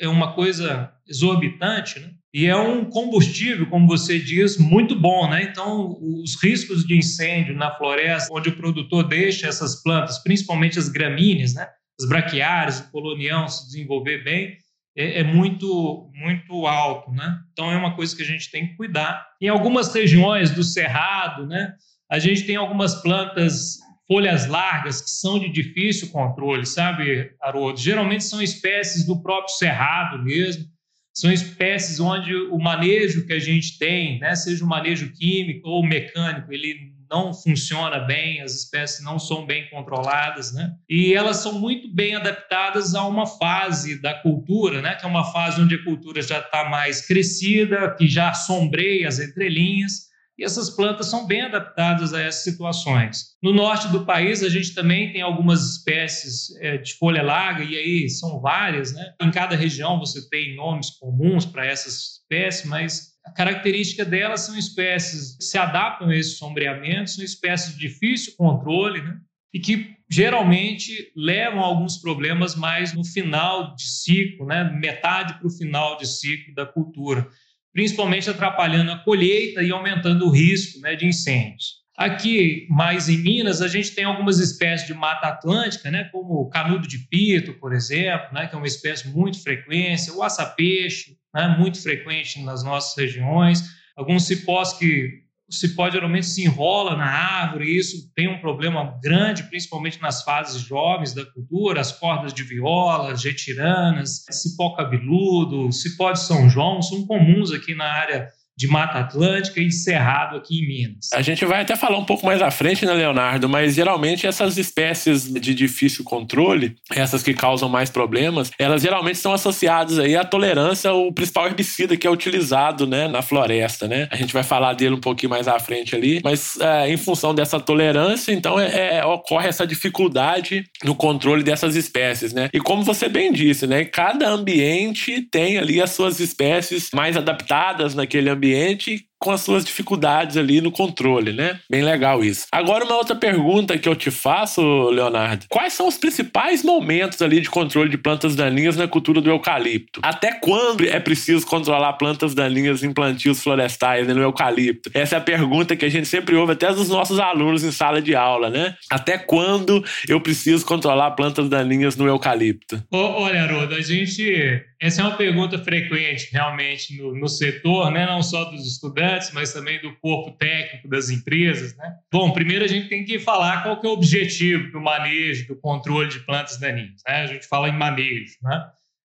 é 0.00 0.08
uma 0.08 0.32
coisa 0.32 0.90
exorbitante, 1.06 2.00
né? 2.00 2.10
E 2.32 2.46
é 2.46 2.56
um 2.56 2.84
combustível, 2.84 3.68
como 3.68 3.88
você 3.88 4.18
diz, 4.18 4.56
muito 4.56 4.94
bom, 4.94 5.28
né? 5.28 5.42
Então, 5.42 5.98
os 6.00 6.40
riscos 6.40 6.84
de 6.84 6.96
incêndio 6.96 7.56
na 7.56 7.76
floresta, 7.76 8.32
onde 8.32 8.50
o 8.50 8.56
produtor 8.56 9.08
deixa 9.08 9.48
essas 9.48 9.82
plantas, 9.82 10.22
principalmente 10.22 10.78
as 10.78 10.88
gramíneas, 10.88 11.54
né? 11.54 11.66
As 12.00 12.08
braquiárias, 12.08 12.80
o 12.80 12.90
colonião 12.92 13.48
se 13.48 13.66
desenvolver 13.66 14.22
bem, 14.22 14.56
é, 14.96 15.20
é, 15.20 15.24
muito, 15.24 16.08
muito 16.14 16.66
alto, 16.66 17.10
né? 17.10 17.38
Então, 17.52 17.70
é 17.70 17.76
uma 17.76 17.96
coisa 17.96 18.14
que 18.14 18.22
a 18.22 18.26
gente 18.26 18.48
tem 18.50 18.68
que 18.68 18.76
cuidar. 18.76 19.26
Em 19.40 19.48
algumas 19.48 19.92
regiões 19.92 20.50
do 20.50 20.62
cerrado, 20.62 21.46
né? 21.46 21.74
A 22.08 22.20
gente 22.20 22.44
tem 22.44 22.54
algumas 22.54 22.94
plantas 23.02 23.78
folhas 24.06 24.46
largas 24.46 25.00
que 25.00 25.10
são 25.10 25.38
de 25.38 25.48
difícil 25.48 26.10
controle, 26.10 26.66
sabe, 26.66 27.30
Haroldo? 27.40 27.78
Geralmente 27.78 28.24
são 28.24 28.42
espécies 28.42 29.06
do 29.06 29.22
próprio 29.22 29.54
cerrado 29.54 30.22
mesmo, 30.22 30.64
são 31.12 31.32
espécies 31.32 32.00
onde 32.00 32.34
o 32.34 32.58
manejo 32.58 33.26
que 33.26 33.32
a 33.32 33.38
gente 33.38 33.78
tem, 33.78 34.18
né, 34.20 34.34
seja 34.34 34.64
o 34.64 34.68
manejo 34.68 35.12
químico 35.12 35.68
ou 35.68 35.84
mecânico, 35.84 36.52
ele 36.52 36.92
não 37.10 37.34
funciona 37.34 37.98
bem, 37.98 38.40
as 38.40 38.54
espécies 38.54 39.04
não 39.04 39.18
são 39.18 39.44
bem 39.44 39.68
controladas, 39.68 40.52
né? 40.54 40.70
E 40.88 41.12
elas 41.12 41.38
são 41.38 41.58
muito 41.58 41.92
bem 41.92 42.14
adaptadas 42.14 42.94
a 42.94 43.04
uma 43.04 43.26
fase 43.26 44.00
da 44.00 44.14
cultura, 44.14 44.80
né? 44.80 44.94
Que 44.94 45.04
é 45.04 45.08
uma 45.08 45.24
fase 45.32 45.60
onde 45.60 45.74
a 45.74 45.82
cultura 45.82 46.22
já 46.22 46.38
está 46.38 46.68
mais 46.68 47.04
crescida, 47.04 47.96
que 47.98 48.06
já 48.06 48.32
sombreia 48.32 49.08
as 49.08 49.18
entrelinhas 49.18 50.09
e 50.40 50.44
essas 50.44 50.70
plantas 50.70 51.06
são 51.06 51.26
bem 51.26 51.42
adaptadas 51.42 52.14
a 52.14 52.20
essas 52.22 52.44
situações. 52.44 53.36
No 53.42 53.52
norte 53.52 53.88
do 53.88 54.06
país, 54.06 54.42
a 54.42 54.48
gente 54.48 54.74
também 54.74 55.12
tem 55.12 55.20
algumas 55.20 55.76
espécies 55.76 56.56
é, 56.60 56.78
de 56.78 56.94
folha 56.94 57.22
larga, 57.22 57.62
e 57.62 57.76
aí 57.76 58.08
são 58.08 58.40
várias, 58.40 58.94
né? 58.94 59.12
Em 59.20 59.30
cada 59.30 59.54
região 59.54 59.98
você 59.98 60.26
tem 60.30 60.56
nomes 60.56 60.88
comuns 60.90 61.44
para 61.44 61.66
essas 61.66 62.22
espécies, 62.22 62.64
mas 62.64 63.10
a 63.22 63.30
característica 63.30 64.02
delas 64.02 64.40
são 64.40 64.56
espécies 64.56 65.36
que 65.36 65.44
se 65.44 65.58
adaptam 65.58 66.08
a 66.08 66.16
esse 66.16 66.36
sombreamento, 66.36 67.10
são 67.10 67.22
espécies 67.22 67.74
de 67.74 67.80
difícil 67.80 68.32
controle, 68.38 69.02
né? 69.02 69.18
E 69.52 69.60
que 69.60 69.94
geralmente 70.08 71.12
levam 71.14 71.60
a 71.60 71.66
alguns 71.66 71.98
problemas 71.98 72.56
mais 72.56 72.94
no 72.94 73.04
final 73.04 73.74
de 73.74 73.82
ciclo, 73.82 74.46
né? 74.46 74.64
metade 74.64 75.34
para 75.34 75.46
o 75.46 75.50
final 75.50 75.98
de 75.98 76.06
ciclo 76.06 76.54
da 76.54 76.64
cultura 76.64 77.28
principalmente 77.72 78.28
atrapalhando 78.28 78.92
a 78.92 78.98
colheita 78.98 79.62
e 79.62 79.70
aumentando 79.70 80.26
o 80.26 80.30
risco 80.30 80.80
né, 80.80 80.96
de 80.96 81.06
incêndios. 81.06 81.80
Aqui, 81.96 82.66
mais 82.70 83.10
em 83.10 83.18
Minas, 83.18 83.60
a 83.60 83.68
gente 83.68 83.94
tem 83.94 84.04
algumas 84.04 84.38
espécies 84.38 84.86
de 84.86 84.94
mata 84.94 85.26
atlântica, 85.26 85.90
né, 85.90 86.04
como 86.04 86.40
o 86.40 86.48
canudo 86.48 86.88
de 86.88 86.98
pito, 86.98 87.52
por 87.54 87.74
exemplo, 87.74 88.32
né, 88.32 88.46
que 88.46 88.54
é 88.54 88.58
uma 88.58 88.66
espécie 88.66 89.08
muito 89.08 89.42
frequente, 89.42 90.10
o 90.10 90.22
açapeixe, 90.22 91.18
né, 91.34 91.54
muito 91.58 91.82
frequente 91.82 92.42
nas 92.42 92.64
nossas 92.64 92.96
regiões, 92.96 93.62
alguns 93.94 94.26
cipós 94.26 94.72
que 94.72 95.22
o 95.50 95.54
cipó 95.54 95.90
geralmente 95.90 96.26
se 96.26 96.44
enrola 96.44 96.96
na 96.96 97.06
árvore, 97.06 97.66
e 97.66 97.78
isso 97.78 98.08
tem 98.14 98.28
um 98.28 98.40
problema 98.40 98.96
grande, 99.02 99.42
principalmente 99.42 100.00
nas 100.00 100.22
fases 100.22 100.62
jovens 100.62 101.12
da 101.12 101.26
cultura, 101.26 101.80
as 101.80 101.90
cordas 101.90 102.32
de 102.32 102.44
viola, 102.44 103.16
getiranas, 103.16 104.24
cipó 104.30 104.76
cabeludo, 104.76 105.72
cipó 105.72 106.12
de 106.12 106.20
São 106.20 106.48
João, 106.48 106.80
são 106.80 107.04
comuns 107.04 107.50
aqui 107.50 107.74
na 107.74 107.84
área 107.84 108.28
de 108.60 108.68
Mata 108.68 108.98
Atlântica 108.98 109.58
e 109.58 109.72
Cerrado 109.72 110.36
aqui 110.36 110.62
em 110.62 110.68
Minas. 110.68 111.08
A 111.14 111.22
gente 111.22 111.46
vai 111.46 111.62
até 111.62 111.74
falar 111.76 111.96
um 111.96 112.04
pouco 112.04 112.26
mais 112.26 112.42
à 112.42 112.50
frente, 112.50 112.84
né, 112.84 112.92
Leonardo? 112.92 113.48
Mas 113.48 113.74
geralmente 113.74 114.26
essas 114.26 114.58
espécies 114.58 115.32
de 115.32 115.54
difícil 115.54 116.04
controle, 116.04 116.76
essas 116.94 117.22
que 117.22 117.32
causam 117.32 117.70
mais 117.70 117.88
problemas, 117.88 118.50
elas 118.58 118.82
geralmente 118.82 119.16
estão 119.16 119.32
associadas 119.32 119.98
aí 119.98 120.14
à 120.14 120.24
tolerância 120.24 120.90
ao 120.90 121.10
principal 121.10 121.46
herbicida 121.46 121.96
que 121.96 122.06
é 122.06 122.10
utilizado, 122.10 122.86
né, 122.86 123.08
na 123.08 123.22
floresta, 123.22 123.88
né? 123.88 124.06
A 124.10 124.16
gente 124.16 124.34
vai 124.34 124.42
falar 124.42 124.74
dele 124.74 124.94
um 124.94 125.00
pouquinho 125.00 125.30
mais 125.30 125.48
à 125.48 125.58
frente 125.58 125.96
ali, 125.96 126.20
mas 126.22 126.58
é, 126.60 126.90
em 126.92 126.98
função 126.98 127.34
dessa 127.34 127.58
tolerância, 127.58 128.30
então 128.32 128.60
é, 128.60 128.98
é, 128.98 129.04
ocorre 129.06 129.48
essa 129.48 129.66
dificuldade 129.66 130.64
no 130.84 130.94
controle 130.94 131.42
dessas 131.42 131.76
espécies, 131.76 132.34
né? 132.34 132.50
E 132.52 132.60
como 132.60 132.82
você 132.82 133.08
bem 133.08 133.32
disse, 133.32 133.66
né, 133.66 133.86
cada 133.86 134.28
ambiente 134.28 135.22
tem 135.30 135.56
ali 135.56 135.80
as 135.80 135.92
suas 135.92 136.20
espécies 136.20 136.90
mais 136.92 137.16
adaptadas 137.16 137.94
naquele 137.94 138.28
ambiente 138.28 138.39
ambiente 138.40 139.09
com 139.20 139.30
as 139.30 139.42
suas 139.42 139.64
dificuldades 139.64 140.38
ali 140.38 140.62
no 140.62 140.72
controle, 140.72 141.32
né? 141.32 141.60
Bem 141.70 141.82
legal 141.82 142.24
isso. 142.24 142.46
Agora, 142.50 142.84
uma 142.84 142.96
outra 142.96 143.14
pergunta 143.14 143.76
que 143.76 143.88
eu 143.88 143.94
te 143.94 144.10
faço, 144.10 144.88
Leonardo: 144.88 145.44
quais 145.48 145.74
são 145.74 145.86
os 145.86 145.98
principais 145.98 146.64
momentos 146.64 147.20
ali 147.20 147.40
de 147.40 147.50
controle 147.50 147.90
de 147.90 147.98
plantas 147.98 148.34
daninhas 148.34 148.76
na 148.76 148.88
cultura 148.88 149.20
do 149.20 149.30
eucalipto? 149.30 150.00
Até 150.02 150.32
quando 150.32 150.88
é 150.88 150.98
preciso 150.98 151.46
controlar 151.46 151.92
plantas 151.94 152.34
daninhas 152.34 152.82
em 152.82 152.92
plantios 152.92 153.42
florestais 153.42 154.06
né, 154.06 154.14
no 154.14 154.22
eucalipto? 154.22 154.90
Essa 154.94 155.16
é 155.16 155.18
a 155.18 155.20
pergunta 155.20 155.76
que 155.76 155.84
a 155.84 155.90
gente 155.90 156.08
sempre 156.08 156.34
ouve 156.34 156.54
até 156.54 156.72
dos 156.72 156.88
nossos 156.88 157.18
alunos 157.20 157.62
em 157.62 157.70
sala 157.70 158.00
de 158.00 158.14
aula, 158.14 158.48
né? 158.48 158.74
Até 158.88 159.18
quando 159.18 159.84
eu 160.08 160.20
preciso 160.20 160.64
controlar 160.64 161.10
plantas 161.10 161.48
daninhas 161.48 161.94
no 161.94 162.08
eucalipto? 162.08 162.82
Olha, 162.90 163.42
Haroldo, 163.42 163.74
a 163.74 163.80
gente. 163.82 164.64
Essa 164.80 165.02
é 165.02 165.04
uma 165.04 165.16
pergunta 165.16 165.58
frequente 165.58 166.30
realmente 166.32 166.96
no, 166.96 167.14
no 167.14 167.28
setor, 167.28 167.90
né? 167.90 168.06
Não 168.06 168.22
só 168.22 168.44
dos 168.44 168.66
estudantes 168.66 169.09
mas 169.32 169.52
também 169.52 169.80
do 169.80 169.94
corpo 169.96 170.36
técnico 170.36 170.88
das 170.88 171.10
empresas. 171.10 171.76
Né? 171.76 171.94
Bom, 172.12 172.32
primeiro 172.32 172.64
a 172.64 172.68
gente 172.68 172.88
tem 172.88 173.04
que 173.04 173.18
falar 173.18 173.62
qual 173.62 173.80
que 173.80 173.86
é 173.86 173.90
o 173.90 173.92
objetivo 173.92 174.70
do 174.72 174.80
manejo, 174.80 175.46
do 175.46 175.56
controle 175.56 176.08
de 176.08 176.20
plantas 176.20 176.58
daninhas. 176.58 177.02
Né? 177.06 177.22
A 177.22 177.26
gente 177.26 177.46
fala 177.46 177.68
em 177.68 177.76
manejo. 177.76 178.36
Né? 178.42 178.64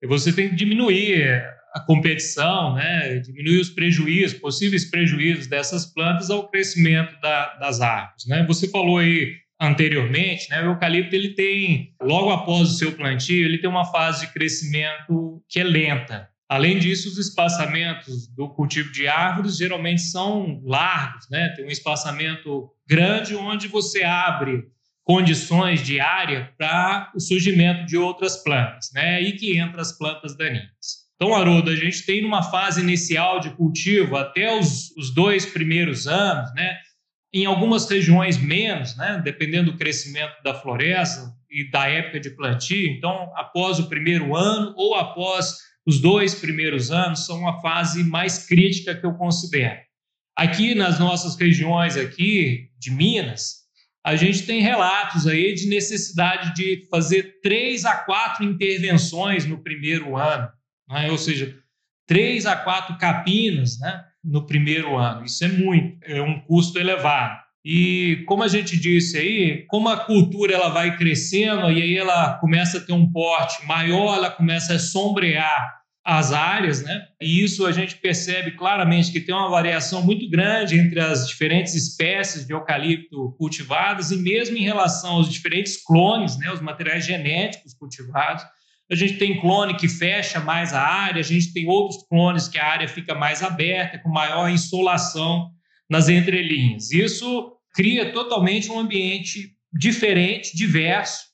E 0.03 0.07
você 0.07 0.33
tem 0.33 0.51
que 0.51 0.57
diminuir 0.57 1.45
a 1.75 1.81
competição, 1.81 2.75
né? 2.75 3.19
diminuir 3.19 3.61
os 3.61 3.71
prejuízos, 3.71 4.39
possíveis 4.39 4.85
prejuízos 4.91 5.47
dessas 5.47 5.87
plantas 5.87 6.31
ao 6.31 6.49
crescimento 6.49 7.19
da, 7.21 7.55
das 7.57 7.81
árvores. 7.81 8.27
Né? 8.27 8.45
Você 8.47 8.69
falou 8.69 8.99
aí 8.99 9.35
anteriormente, 9.61 10.51
né, 10.51 10.63
o 10.63 10.73
eucalipto 10.73 11.15
ele 11.15 11.31
tem, 11.31 11.95
logo 12.01 12.31
após 12.31 12.71
o 12.71 12.75
seu 12.75 12.93
plantio, 12.93 13.45
ele 13.45 13.59
tem 13.59 13.71
uma 13.71 13.87
fase 13.87 14.27
de 14.27 14.33
crescimento 14.33 15.43
que 15.49 15.61
é 15.61 15.65
lenta. 15.65 16.29
Além 16.49 16.79
disso, 16.79 17.09
os 17.09 17.19
espaçamentos 17.19 18.29
do 18.29 18.49
cultivo 18.49 18.93
de 18.93 19.09
árvores 19.09 19.57
geralmente 19.57 20.03
são 20.03 20.63
largos, 20.65 21.29
né? 21.29 21.49
Tem 21.57 21.65
um 21.65 21.71
espaçamento 21.71 22.71
grande 22.89 23.35
onde 23.35 23.67
você 23.67 24.05
abre 24.05 24.65
condições 25.03 25.85
de 25.85 26.01
área 26.01 26.53
para 26.57 27.13
o 27.15 27.21
surgimento 27.21 27.85
de 27.87 27.97
outras 27.97 28.43
plantas, 28.43 28.91
né? 28.95 29.21
E 29.21 29.33
que 29.33 29.59
entra 29.59 29.81
as 29.83 29.97
plantas 29.97 30.37
daninhas. 30.37 31.07
Então, 31.17 31.35
Haroldo, 31.35 31.71
a 31.71 31.77
gente 31.77 32.05
tem 32.05 32.23
numa 32.23 32.43
fase 32.43 32.81
inicial 32.81 33.41
de 33.41 33.51
cultivo 33.51 34.17
até 34.17 34.57
os, 34.57 34.91
os 34.97 35.13
dois 35.13 35.47
primeiros 35.47 36.07
anos, 36.07 36.53
né? 36.55 36.77
Em 37.33 37.45
algumas 37.45 37.89
regiões 37.89 38.39
menos, 38.39 38.97
né? 38.97 39.21
Dependendo 39.25 39.73
do 39.73 39.79
crescimento 39.79 40.35
da 40.45 40.55
floresta 40.55 41.35
e 41.51 41.69
da 41.71 41.89
época 41.89 42.21
de 42.21 42.31
plantio. 42.31 42.89
Então, 42.91 43.33
após 43.35 43.81
o 43.81 43.89
primeiro 43.89 44.37
ano 44.37 44.75
ou 44.77 44.95
após 44.95 45.57
os 45.87 46.01
dois 46.01 46.35
primeiros 46.35 46.91
anos 46.91 47.25
são 47.25 47.47
a 47.49 47.61
fase 47.61 48.03
mais 48.03 48.47
crítica 48.47 48.95
que 48.95 49.07
eu 49.07 49.15
considero. 49.15 49.81
Aqui 50.37 50.75
nas 50.75 50.99
nossas 50.99 51.37
regiões 51.37 51.97
aqui 51.97 52.69
de 52.79 52.91
Minas, 52.91 53.67
a 54.05 54.17
gente 54.17 54.45
tem 54.45 54.61
relatos 54.61 55.27
aí 55.27 55.55
de 55.55 55.69
necessidade 55.69 56.55
de 56.55 56.87
fazer 56.91 57.41
três 57.41 57.85
a 57.85 57.97
quatro 57.97 58.45
intervenções 58.45 59.47
no 59.47 59.63
primeiro 59.63 60.17
ano, 60.17 60.49
né? 60.89 61.11
ou 61.11 61.19
seja, 61.19 61.57
três 62.07 62.47
a 62.47 62.57
quatro 62.57 62.99
capinas 62.99 63.79
né? 63.79 64.05
no 64.23 64.45
primeiro 64.45 64.97
ano. 64.97 65.25
Isso 65.25 65.45
é 65.45 65.49
muito, 65.49 65.99
é 66.05 66.21
um 66.21 66.41
custo 66.41 66.79
elevado. 66.79 67.46
E 67.69 68.23
como 68.29 68.45
a 68.45 68.49
gente 68.49 68.79
disse 68.79 69.19
aí, 69.19 69.67
como 69.67 69.89
a 69.89 69.97
cultura 69.97 70.55
ela 70.55 70.69
vai 70.69 70.97
crescendo 70.97 71.69
e 71.69 71.83
aí 71.83 71.99
ela 71.99 72.35
começa 72.39 72.79
a 72.79 72.81
ter 72.81 72.93
um 72.93 73.11
porte 73.11 73.67
maior, 73.67 74.15
ela 74.15 74.31
começa 74.31 74.75
a 74.75 74.79
sombrear 74.79 75.75
as 76.05 76.33
áreas, 76.33 76.85
né? 76.85 77.03
E 77.21 77.43
isso 77.43 77.67
a 77.67 77.73
gente 77.73 77.97
percebe 77.97 78.53
claramente 78.53 79.11
que 79.11 79.19
tem 79.19 79.35
uma 79.35 79.51
variação 79.51 80.01
muito 80.01 80.31
grande 80.31 80.79
entre 80.79 81.01
as 81.01 81.27
diferentes 81.27 81.75
espécies 81.75 82.47
de 82.47 82.53
eucalipto 82.53 83.35
cultivadas 83.37 84.13
e 84.13 84.17
mesmo 84.17 84.57
em 84.57 84.63
relação 84.63 85.15
aos 85.15 85.29
diferentes 85.29 85.83
clones, 85.83 86.39
né, 86.39 86.49
os 86.53 86.61
materiais 86.61 87.05
genéticos 87.05 87.75
cultivados. 87.75 88.45
A 88.89 88.95
gente 88.95 89.15
tem 89.15 89.41
clone 89.41 89.77
que 89.77 89.89
fecha 89.89 90.39
mais 90.39 90.73
a 90.73 90.81
área, 90.81 91.19
a 91.19 91.25
gente 91.25 91.53
tem 91.53 91.67
outros 91.67 92.01
clones 92.09 92.47
que 92.47 92.59
a 92.59 92.65
área 92.65 92.87
fica 92.87 93.13
mais 93.13 93.43
aberta, 93.43 93.99
com 93.99 94.09
maior 94.09 94.49
insolação 94.49 95.51
nas 95.91 96.09
entrelinhas. 96.09 96.93
Isso 96.93 97.56
cria 97.77 98.11
totalmente 98.11 98.73
um 98.73 98.79
ambiente 98.79 99.55
diferente, 99.71 100.57
diverso, 100.57 101.27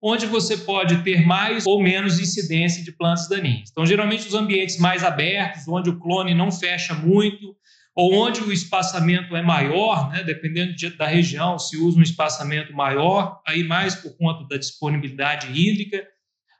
onde 0.00 0.26
você 0.26 0.56
pode 0.56 1.02
ter 1.02 1.26
mais 1.26 1.66
ou 1.66 1.82
menos 1.82 2.20
incidência 2.20 2.84
de 2.84 2.92
plantas 2.92 3.28
daninhas. 3.28 3.68
Então, 3.72 3.84
geralmente, 3.84 4.28
os 4.28 4.34
ambientes 4.34 4.78
mais 4.78 5.02
abertos, 5.02 5.66
onde 5.66 5.90
o 5.90 5.98
clone 5.98 6.34
não 6.34 6.52
fecha 6.52 6.94
muito, 6.94 7.56
ou 7.96 8.14
onde 8.14 8.40
o 8.40 8.52
espaçamento 8.52 9.34
é 9.34 9.42
maior, 9.42 10.08
né, 10.12 10.22
dependendo 10.22 10.72
de, 10.72 10.90
da 10.90 11.08
região, 11.08 11.58
se 11.58 11.76
usa 11.76 11.98
um 11.98 12.02
espaçamento 12.02 12.72
maior, 12.72 13.40
aí 13.44 13.64
mais 13.64 13.96
por 13.96 14.16
conta 14.16 14.46
da 14.46 14.56
disponibilidade 14.56 15.48
hídrica. 15.50 16.06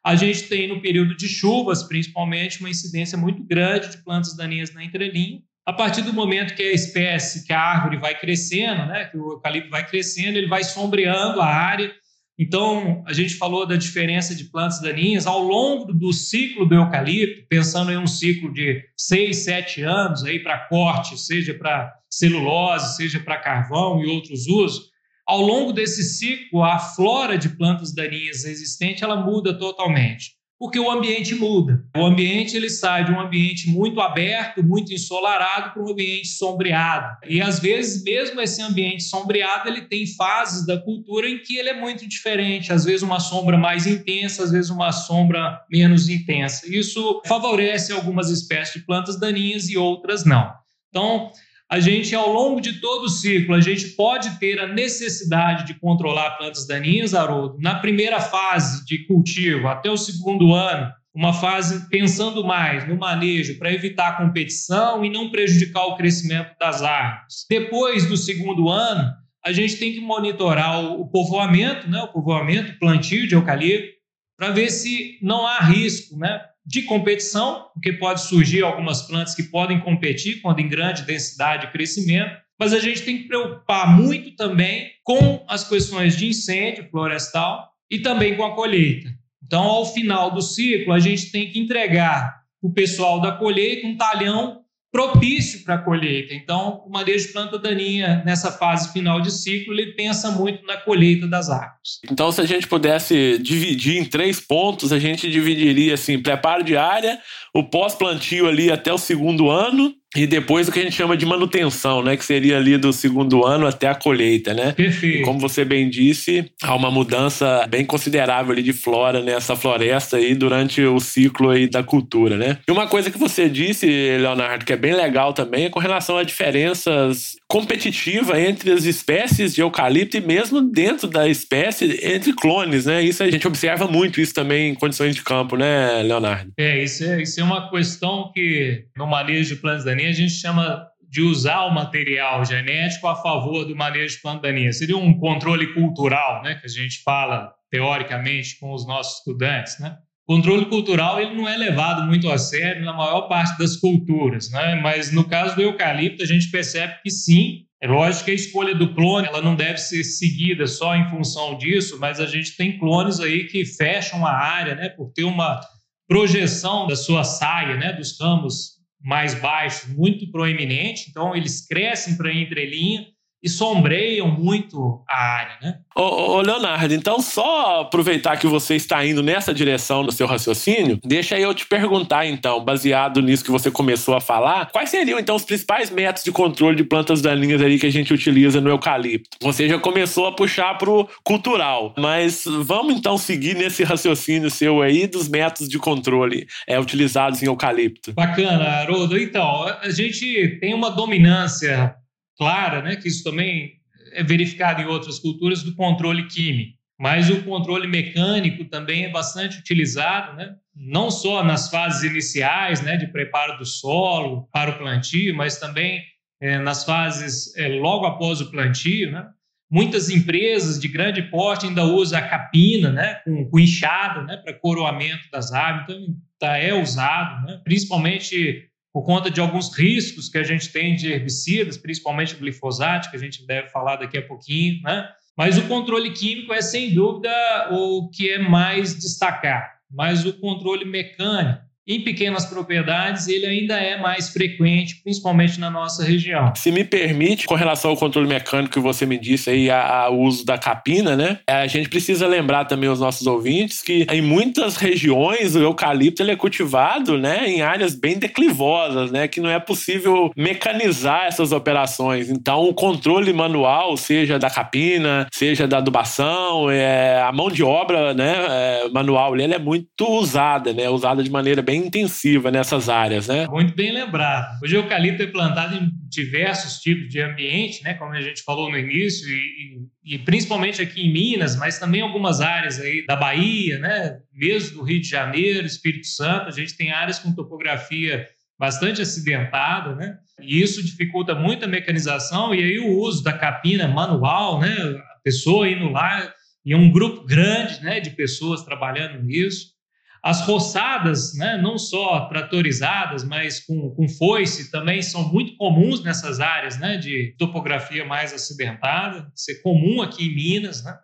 A 0.05 0.17
gente 0.17 0.49
tem 0.49 0.67
no 0.67 0.83
período 0.83 1.17
de 1.17 1.29
chuvas, 1.29 1.85
principalmente, 1.85 2.59
uma 2.59 2.71
incidência 2.71 3.17
muito 3.17 3.45
grande 3.45 3.89
de 3.89 4.03
plantas 4.03 4.35
daninhas 4.35 4.75
na 4.75 4.83
entrelinha. 4.83 5.41
A 5.69 5.73
partir 5.75 6.01
do 6.01 6.15
momento 6.15 6.55
que 6.55 6.63
a 6.63 6.73
espécie, 6.73 7.47
que 7.47 7.53
a 7.53 7.61
árvore 7.61 7.99
vai 7.99 8.19
crescendo, 8.19 8.87
né, 8.87 9.05
que 9.05 9.19
o 9.19 9.33
eucalipto 9.33 9.69
vai 9.69 9.87
crescendo, 9.87 10.39
ele 10.39 10.49
vai 10.49 10.65
sombreando 10.65 11.43
a 11.43 11.47
área 11.47 11.95
então, 12.39 13.03
a 13.05 13.13
gente 13.13 13.35
falou 13.35 13.67
da 13.67 13.75
diferença 13.75 14.33
de 14.33 14.45
plantas 14.45 14.81
daninhas 14.81 15.27
ao 15.27 15.43
longo 15.43 15.93
do 15.93 16.13
ciclo 16.13 16.65
do 16.65 16.75
eucalipto, 16.77 17.45
pensando 17.49 17.91
em 17.91 17.99
um 17.99 18.07
ciclo 18.07 18.53
de 18.53 18.85
seis, 18.97 19.39
sete 19.39 19.83
anos 19.83 20.23
aí 20.23 20.39
para 20.39 20.69
corte, 20.69 21.19
seja 21.19 21.53
para 21.53 21.93
celulose, 22.09 22.97
seja 22.97 23.19
para 23.19 23.41
carvão 23.41 24.01
e 24.01 24.07
outros 24.07 24.47
usos. 24.47 24.89
Ao 25.27 25.41
longo 25.41 25.73
desse 25.73 26.05
ciclo, 26.05 26.63
a 26.63 26.79
flora 26.79 27.37
de 27.37 27.49
plantas 27.49 27.93
daninhas 27.93 28.45
existente 28.45 29.03
ela 29.03 29.17
muda 29.17 29.59
totalmente 29.59 30.38
porque 30.59 30.79
o 30.79 30.91
ambiente 30.91 31.35
muda. 31.35 31.85
O 31.97 32.05
ambiente 32.05 32.57
ele 32.57 32.69
sai 32.69 33.05
de 33.05 33.13
um 33.13 33.21
ambiente 33.21 33.71
muito 33.71 34.01
aberto, 34.01 34.63
muito 34.63 34.93
ensolarado 34.93 35.73
para 35.73 35.83
um 35.83 35.91
ambiente 35.91 36.29
sombreado. 36.29 37.17
E 37.29 37.41
às 37.41 37.61
vezes 37.61 38.03
mesmo 38.03 38.41
esse 38.41 38.61
ambiente 38.61 39.05
sombreado, 39.05 39.69
ele 39.69 39.83
tem 39.83 40.07
fases 40.07 40.67
da 40.67 40.77
cultura 40.77 41.29
em 41.29 41.39
que 41.39 41.57
ele 41.57 41.69
é 41.69 41.81
muito 41.81 42.09
diferente, 42.09 42.73
às 42.73 42.85
vezes 42.85 43.03
uma 43.03 43.21
sombra 43.21 43.57
mais 43.57 43.87
intensa, 43.87 44.43
às 44.43 44.51
vezes 44.51 44.71
uma 44.71 44.91
sombra 44.91 45.61
menos 45.71 46.09
intensa. 46.09 46.67
Isso 46.69 47.23
favorece 47.27 47.93
algumas 47.93 48.29
espécies 48.31 48.75
de 48.75 48.87
plantas 48.87 49.19
daninhas 49.19 49.69
e 49.69 49.77
outras 49.77 50.25
não. 50.25 50.53
Então, 50.89 51.31
a 51.71 51.81
gente, 51.81 52.15
ao 52.15 52.33
longo 52.33 52.61
de 52.61 52.81
todo 52.81 53.05
o 53.05 53.09
ciclo, 53.09 53.55
a 53.55 53.61
gente 53.61 53.89
pode 53.89 54.39
ter 54.39 54.59
a 54.59 54.67
necessidade 54.67 55.67
de 55.67 55.75
controlar 55.75 56.31
plantas 56.39 56.67
daninhas, 56.67 57.15
Haroldo, 57.15 57.59
na 57.61 57.75
primeira 57.75 58.21
fase 58.21 58.87
de 58.87 59.07
cultivo, 59.07 59.69
até 59.69 59.91
o 59.91 59.97
segundo 59.97 60.55
ano, 60.55 60.91
uma 61.15 61.35
fase 61.35 61.89
pensando 61.91 62.43
mais 62.43 62.89
no 62.89 62.97
manejo 62.97 63.59
para 63.59 63.73
evitar 63.73 64.09
a 64.09 64.17
competição 64.17 65.05
e 65.05 65.11
não 65.11 65.31
prejudicar 65.31 65.85
o 65.87 65.97
crescimento 65.97 66.55
das 66.59 66.83
árvores. 66.83 67.45
Depois 67.51 68.09
do 68.09 68.17
segundo 68.17 68.71
ano, 68.71 69.13
a 69.45 69.53
gente 69.53 69.77
tem 69.77 69.93
que 69.93 70.01
monitorar 70.01 70.81
o 70.81 71.07
povoamento, 71.11 71.89
né, 71.89 72.01
o 72.01 72.09
povoamento, 72.09 72.73
o 72.73 72.79
plantio 72.79 73.27
de 73.27 73.35
eucalipto, 73.35 73.99
para 74.39 74.51
ver 74.51 74.71
se 74.71 75.19
não 75.21 75.47
há 75.47 75.59
risco, 75.59 76.17
né, 76.17 76.41
de 76.69 76.83
competição, 76.83 77.71
porque 77.73 77.95
pode 77.95 78.21
surgir 78.21 78.63
algumas 78.63 79.01
plantas 79.01 79.35
que 79.35 79.45
podem 79.45 79.81
competir 79.81 80.43
quando 80.43 80.61
em 80.61 80.69
grande 80.69 81.01
densidade 81.01 81.65
e 81.65 81.71
crescimento, 81.71 82.37
mas 82.61 82.75
a 82.75 82.79
gente 82.79 83.01
tem 83.01 83.17
que 83.17 83.25
preocupar 83.27 83.99
muito 83.99 84.37
também 84.37 84.91
com 85.03 85.43
as 85.49 85.67
questões 85.67 86.15
de 86.15 86.29
incêndio 86.29 86.87
florestal 86.91 87.71
e 87.91 88.01
também 88.01 88.37
com 88.37 88.45
a 88.45 88.55
colheita. 88.55 89.09
Então, 89.43 89.63
ao 89.63 89.87
final 89.87 90.31
do 90.31 90.43
ciclo, 90.43 90.93
a 90.93 90.99
gente 90.99 91.33
tem 91.33 91.51
que 91.51 91.59
entregar 91.59 92.43
o 92.61 92.71
pessoal 92.71 93.19
da 93.19 93.33
colheita 93.33 93.87
um 93.87 93.97
talhão 93.97 94.61
propício 94.91 95.65
para 95.65 95.75
a 95.75 95.79
colheita. 95.79 96.35
Então, 96.35 96.83
o 96.87 96.91
manejo 96.91 97.27
de 97.27 97.33
planta 97.33 97.59
daninha 97.59 98.23
nessa 98.25 98.51
fase 98.51 98.93
final 98.93 99.21
de 99.21 99.31
ciclo, 99.31 99.75
ele 99.75 99.93
pensa 99.93 100.31
muito 100.31 100.65
na 100.67 100.77
colheita 100.77 101.27
das 101.27 101.51
árvores. 101.51 102.01
Então, 102.11 102.33
se 102.33 102.41
a 102.41 102.47
gente 102.47 102.67
pudesse 102.67 103.39
dividir 103.39 103.99
em 103.99 104.05
três 104.05 104.41
pontos, 104.41 104.93
a 104.93 104.99
gente 104.99 105.31
dividiria 105.31 105.95
assim, 105.95 106.23
preparo 106.23 106.65
de 106.65 106.77
área, 106.77 107.19
o 107.55 107.65
pós-plantio 107.65 108.49
ali 108.49 108.73
até 108.73 108.93
o 108.93 108.99
segundo 108.99 109.51
ano 109.51 109.95
e 110.17 110.27
depois 110.27 110.69
o 110.69 110.73
que 110.73 110.81
a 110.81 110.83
gente 110.83 110.97
chama 110.97 111.17
de 111.17 111.27
manutenção, 111.27 112.03
né? 112.03 112.17
Que 112.17 112.25
seria 112.25 112.57
ali 112.57 112.79
do 112.79 112.93
segundo 112.93 113.45
ano 113.45 113.67
até 113.67 113.89
a 113.89 113.95
colheita, 113.95 114.55
né? 114.55 114.73
Perfeito. 114.73 115.19
E 115.19 115.23
como 115.23 115.39
você 115.39 115.65
bem 115.65 115.89
disse, 115.91 116.51
há 116.63 116.75
uma 116.75 116.91
mudança 116.91 117.67
bem 117.69 117.85
considerável 117.85 118.53
ali 118.53 118.63
de 118.63 118.73
flora 118.73 119.23
nessa 119.23 119.55
floresta 119.55 120.17
aí 120.17 120.35
durante 120.35 120.83
o 120.83 120.99
ciclo 120.99 121.51
aí 121.51 121.69
da 121.69 121.83
cultura, 121.83 122.37
né? 122.37 122.59
E 122.67 122.73
uma 122.73 122.87
coisa 122.87 123.11
que 123.11 123.19
você 123.19 123.49
disse, 123.49 123.87
Leonardo, 123.87 124.65
que 124.65 124.73
é 124.73 124.77
bem 124.77 124.95
legal 124.95 125.33
também, 125.33 125.67
é 125.67 125.71
com 125.71 125.79
relação 125.79 126.17
a 126.17 126.23
diferenças 126.23 127.37
competitivas 127.47 128.39
entre 128.39 128.73
as 128.73 128.85
espécies 128.85 129.55
de 129.55 129.61
eucalipto 129.61 130.17
e 130.17 130.21
mesmo 130.21 130.61
dentro 130.63 131.07
da 131.07 131.29
espécie 131.29 132.01
entre 132.03 132.33
clones, 132.33 132.87
né? 132.87 133.03
Isso 133.03 133.23
a 133.23 133.31
gente 133.31 133.47
observa 133.47 133.87
muito 133.87 134.21
isso 134.21 134.33
também 134.33 134.71
em 134.71 134.75
condições 134.75 135.15
de 135.15 135.23
campo, 135.23 135.57
né, 135.57 136.03
Leonardo? 136.03 136.53
É, 136.57 136.83
isso 136.83 137.05
é, 137.05 137.23
isso 137.23 137.41
é 137.41 137.45
uma 137.45 137.71
questão 137.71 138.31
que 138.35 138.85
no 138.97 139.07
manejo 139.07 139.55
de 139.55 139.61
plantas 139.61 139.87
a 140.07 140.13
gente 140.13 140.33
chama 140.33 140.87
de 141.11 141.23
usar 141.23 141.65
o 141.65 141.75
material 141.75 142.45
genético 142.45 143.07
a 143.09 143.17
favor 143.17 143.65
do 143.65 143.75
manejo 143.75 144.17
de 144.17 144.23
planta. 144.23 144.49
Seria 144.73 144.97
um 144.97 145.19
controle 145.19 145.73
cultural, 145.73 146.43
né, 146.43 146.55
que 146.57 146.67
a 146.67 146.71
gente 146.71 147.03
fala 147.03 147.53
teoricamente 147.71 148.59
com 148.59 148.73
os 148.73 148.87
nossos 148.87 149.19
estudantes, 149.19 149.79
né? 149.79 149.97
Controle 150.27 150.67
cultural 150.67 151.19
ele 151.19 151.35
não 151.35 151.49
é 151.49 151.57
levado 151.57 152.03
muito 152.03 152.31
a 152.31 152.37
sério 152.37 152.85
na 152.85 152.93
maior 152.93 153.23
parte 153.23 153.59
das 153.59 153.77
culturas, 153.77 154.51
né? 154.51 154.75
Mas 154.75 155.11
no 155.11 155.25
caso 155.25 155.57
do 155.57 155.63
eucalipto 155.63 156.23
a 156.23 156.27
gente 156.27 156.51
percebe 156.51 157.01
que 157.03 157.11
sim. 157.11 157.65
É 157.81 157.87
lógico 157.87 158.25
que 158.25 158.33
a 158.33 158.35
escolha 158.35 158.75
do 158.75 158.93
clone 158.93 159.29
ela 159.29 159.41
não 159.41 159.55
deve 159.55 159.79
ser 159.79 160.03
seguida 160.03 160.67
só 160.67 160.97
em 160.97 161.09
função 161.09 161.57
disso, 161.57 161.97
mas 161.99 162.21
a 162.21 162.27
gente 162.27 162.57
tem 162.57 162.77
clones 162.79 163.21
aí 163.21 163.45
que 163.47 163.65
fecham 163.65 164.27
a 164.27 164.33
área, 164.33 164.75
né? 164.75 164.89
Por 164.91 165.13
ter 165.13 165.25
uma 165.25 165.61
projeção 166.07 166.87
da 166.87 166.97
sua 166.97 167.25
saia, 167.25 167.77
né? 167.77 167.93
Dos 167.93 168.21
ramos 168.21 168.78
mais 169.01 169.35
baixos 169.35 169.89
muito 169.95 170.31
proeminente, 170.31 171.09
então 171.09 171.35
eles 171.35 171.67
crescem 171.67 172.17
para 172.17 172.31
a 172.31 172.35
entrelinha 172.35 173.07
e 173.43 173.49
sombreiam 173.49 174.29
muito 174.29 175.03
a 175.09 175.17
área, 175.17 175.57
né? 175.63 175.79
Ô, 175.95 176.37
ô, 176.37 176.41
Leonardo, 176.41 176.95
então 176.95 177.21
só 177.21 177.81
aproveitar 177.81 178.37
que 178.37 178.47
você 178.47 178.77
está 178.77 179.05
indo 179.05 179.23
nessa 179.23 179.53
direção 179.53 180.05
do 180.05 180.13
seu 180.13 180.27
raciocínio, 180.27 180.99
deixa 181.05 181.39
eu 181.39 181.53
te 181.55 181.67
perguntar 181.67 182.27
então, 182.27 182.65
baseado 182.65 183.21
nisso 183.21 183.45
que 183.45 183.51
você 183.51 183.71
começou 183.71 184.15
a 184.15 184.21
falar, 184.21 184.71
quais 184.71 184.91
seriam 184.91 185.19
então 185.19 185.37
os 185.37 185.45
principais 185.45 185.91
métodos 185.91 186.25
de 186.25 186.33
controle 186.33 186.77
de 186.77 186.85
plantas 186.85 187.21
daninhas 187.21 187.61
aí 187.63 187.79
que 187.79 187.87
a 187.87 187.93
gente 187.93 188.13
utiliza 188.13 188.61
no 188.61 188.71
eucalipto? 188.71 189.39
Você 189.41 189.69
já 189.69 189.79
começou 189.79 190.27
a 190.27 190.33
puxar 190.33 190.77
pro 190.79 191.09
cultural, 191.25 191.95
mas 191.99 192.45
vamos 192.47 192.95
então 192.95 193.19
seguir 193.19 193.55
nesse 193.55 193.83
raciocínio 193.83 194.51
seu 194.51 194.83
aí 194.83 195.07
dos 195.07 195.29
métodos 195.29 195.69
de 195.69 195.79
controle 195.79 196.47
é, 196.67 196.79
utilizados 196.79 197.43
em 197.43 197.47
eucalipto. 197.47 198.13
Bacana, 198.13 198.65
Haroldo. 198.65 199.19
Então, 199.19 199.65
a 199.65 199.91
gente 199.91 200.59
tem 200.61 200.75
uma 200.75 200.91
dominância 200.91 201.95
clara, 202.39 202.81
né, 202.81 202.97
que 202.97 203.09
isso 203.09 203.25
também 203.25 203.79
é 204.13 204.23
verificado 204.23 204.81
em 204.81 204.87
outras 204.87 205.19
culturas, 205.19 205.63
do 205.63 205.75
controle 205.75 206.27
químico. 206.27 206.79
Mas 206.99 207.31
o 207.31 207.43
controle 207.45 207.87
mecânico 207.87 208.65
também 208.65 209.05
é 209.05 209.11
bastante 209.11 209.59
utilizado, 209.59 210.37
né? 210.37 210.57
não 210.75 211.11
só 211.11 211.45
nas 211.45 211.71
fases 211.71 212.03
iniciais 212.03 212.81
né, 212.83 212.97
de 212.97 213.07
preparo 213.07 213.57
do 213.57 213.65
solo 213.65 214.49
para 214.53 214.71
o 214.71 214.79
plantio, 214.79 215.35
mas 215.37 215.59
também 215.59 216.03
é, 216.41 216.59
nas 216.59 216.85
fases 216.85 217.57
é, 217.57 217.69
logo 217.69 218.05
após 218.05 218.41
o 218.41 218.51
plantio. 218.51 219.13
Né? 219.13 219.25
Muitas 219.71 220.11
empresas 220.11 220.81
de 220.81 220.89
grande 220.89 221.23
porte 221.23 221.67
ainda 221.67 221.85
usam 221.85 222.19
a 222.19 222.23
capina 222.23 222.91
né, 222.91 223.15
com, 223.25 223.49
com 223.49 223.61
inchado 223.61 224.25
né, 224.25 224.37
para 224.37 224.55
coroamento 224.55 225.31
das 225.31 225.53
árvores, 225.53 226.03
então 226.03 226.17
tá, 226.39 226.57
é 226.57 226.75
usado, 226.75 227.47
né? 227.47 227.61
principalmente 227.63 228.69
por 228.93 229.05
conta 229.05 229.31
de 229.31 229.41
alguns 229.41 229.77
riscos 229.77 230.29
que 230.29 230.39
a 230.39 230.43
gente 230.43 230.73
tem 230.73 230.97
de 230.97 231.13
herbicidas, 231.13 231.77
principalmente 231.77 232.35
o 232.35 232.39
glifosato, 232.39 233.11
que 233.11 233.17
a 233.17 233.21
gente 233.21 233.47
deve 233.47 233.69
falar 233.69 233.97
daqui 233.97 234.19
a 234.19 234.27
pouquinho, 234.27 234.83
né? 234.83 235.09
Mas 235.37 235.57
o 235.57 235.69
controle 235.69 236.13
químico 236.13 236.53
é 236.53 236.61
sem 236.61 236.93
dúvida 236.93 237.31
o 237.71 238.11
que 238.11 238.31
é 238.31 238.39
mais 238.39 238.99
destacar, 238.99 239.79
mas 239.89 240.25
o 240.27 240.33
controle 240.33 240.85
mecânico 240.85 241.68
em 241.89 242.03
pequenas 242.03 242.45
propriedades, 242.45 243.27
ele 243.29 243.47
ainda 243.47 243.75
é 243.79 243.99
mais 243.99 244.29
frequente, 244.29 245.01
principalmente 245.03 245.59
na 245.59 245.71
nossa 245.71 246.05
região. 246.05 246.53
Se 246.55 246.71
me 246.71 246.85
permite, 246.85 247.47
com 247.47 247.55
relação 247.55 247.91
ao 247.91 247.97
controle 247.97 248.29
mecânico 248.29 248.75
que 248.75 248.79
você 248.79 249.07
me 249.07 249.19
disse 249.19 249.49
aí, 249.49 249.71
ao 249.71 250.19
uso 250.21 250.45
da 250.45 250.59
capina, 250.59 251.17
né? 251.17 251.39
A 251.47 251.67
gente 251.67 251.89
precisa 251.89 252.27
lembrar 252.27 252.67
também 252.67 252.91
os 252.91 253.01
nossos 253.01 253.27
ouvintes 253.27 253.81
que 253.81 254.07
em 254.11 254.21
muitas 254.21 254.77
regiões 254.77 255.57
o 255.57 255.61
eucalipto 255.61 256.23
ele 256.23 256.33
é 256.33 256.37
cultivado, 256.37 257.17
né, 257.17 257.49
em 257.49 257.63
áreas 257.63 257.95
bem 257.95 258.19
declivosas, 258.19 259.11
né, 259.11 259.27
que 259.27 259.41
não 259.41 259.49
é 259.49 259.59
possível 259.59 260.31
mecanizar 260.37 261.25
essas 261.25 261.53
operações. 261.53 262.29
Então, 262.29 262.65
o 262.65 262.75
controle 262.75 263.33
manual, 263.33 263.97
seja 263.97 264.39
da 264.39 264.51
capina, 264.51 265.27
seja 265.33 265.67
da 265.67 265.79
adubação, 265.79 266.71
é, 266.71 267.21
a 267.23 267.33
mão 267.33 267.49
de 267.49 267.63
obra, 267.63 268.13
né, 268.13 268.35
é, 268.49 268.89
manual, 268.91 269.35
ele 269.39 269.55
é 269.55 269.59
muito 269.59 270.05
usada, 270.07 270.73
né, 270.73 270.89
usada 270.91 271.23
de 271.23 271.31
maneira 271.31 271.63
bem 271.63 271.78
bem 271.79 271.87
intensiva 271.87 272.51
nessas 272.51 272.89
áreas, 272.89 273.29
né? 273.29 273.47
Muito 273.47 273.75
bem 273.75 273.93
lembrado. 273.93 274.61
O 274.63 274.67
eucalipto 274.67 275.23
é 275.23 275.27
plantado 275.27 275.77
em 275.77 275.91
diversos 276.09 276.81
tipos 276.81 277.09
de 277.09 277.21
ambiente, 277.21 277.83
né? 277.83 277.95
Como 277.95 278.13
a 278.13 278.21
gente 278.21 278.43
falou 278.43 278.71
no 278.71 278.79
início, 278.79 279.29
e, 279.29 279.81
e, 280.05 280.15
e 280.15 280.19
principalmente 280.19 280.83
aqui 280.83 281.03
em 281.03 281.13
Minas, 281.13 281.57
mas 281.57 281.79
também 281.79 282.01
algumas 282.01 282.41
áreas 282.41 282.79
aí 282.81 283.05
da 283.07 283.17
Bahia, 283.17 283.79
né? 283.79 284.19
Mesmo 284.33 284.79
do 284.79 284.85
Rio 284.85 285.01
de 285.01 285.09
Janeiro, 285.09 285.67
Espírito 285.67 286.07
Santo, 286.07 286.49
a 286.49 286.53
gente 286.53 286.77
tem 286.77 286.91
áreas 286.91 287.19
com 287.19 287.35
topografia 287.35 288.27
bastante 288.59 289.01
acidentada, 289.01 289.95
né? 289.95 290.17
E 290.41 290.61
isso 290.61 290.83
dificulta 290.83 291.35
muito 291.35 291.65
a 291.65 291.69
mecanização 291.69 292.55
e 292.55 292.63
aí 292.63 292.79
o 292.79 292.99
uso 292.99 293.23
da 293.23 293.33
capina 293.33 293.87
manual, 293.87 294.61
né? 294.61 294.69
A 294.71 295.21
pessoa 295.23 295.69
indo 295.69 295.89
lá 295.89 296.33
e 296.65 296.75
um 296.75 296.91
grupo 296.91 297.25
grande, 297.25 297.83
né, 297.83 297.99
de 297.99 298.11
pessoas 298.11 298.63
trabalhando 298.63 299.23
nisso. 299.23 299.78
As 300.23 300.41
roçadas, 300.43 301.35
né, 301.35 301.57
não 301.61 301.79
só 301.79 302.27
tratorizadas, 302.29 303.25
mas 303.25 303.61
com, 303.61 303.91
com 303.91 304.09
foice, 304.09 304.71
também 304.71 305.01
são 305.03 305.33
muito 305.33 305.57
comuns 305.57 306.03
nessas 306.03 306.41
áreas 306.41 306.79
né, 306.79 306.97
de 306.97 307.35
topografia 307.39 308.05
mais 308.05 308.33
acidentada. 308.33 309.27
É 309.49 309.55
comum 309.63 310.03
aqui 310.03 310.27
em 310.27 310.35
Minas. 310.35 310.83
Né? 310.83 310.97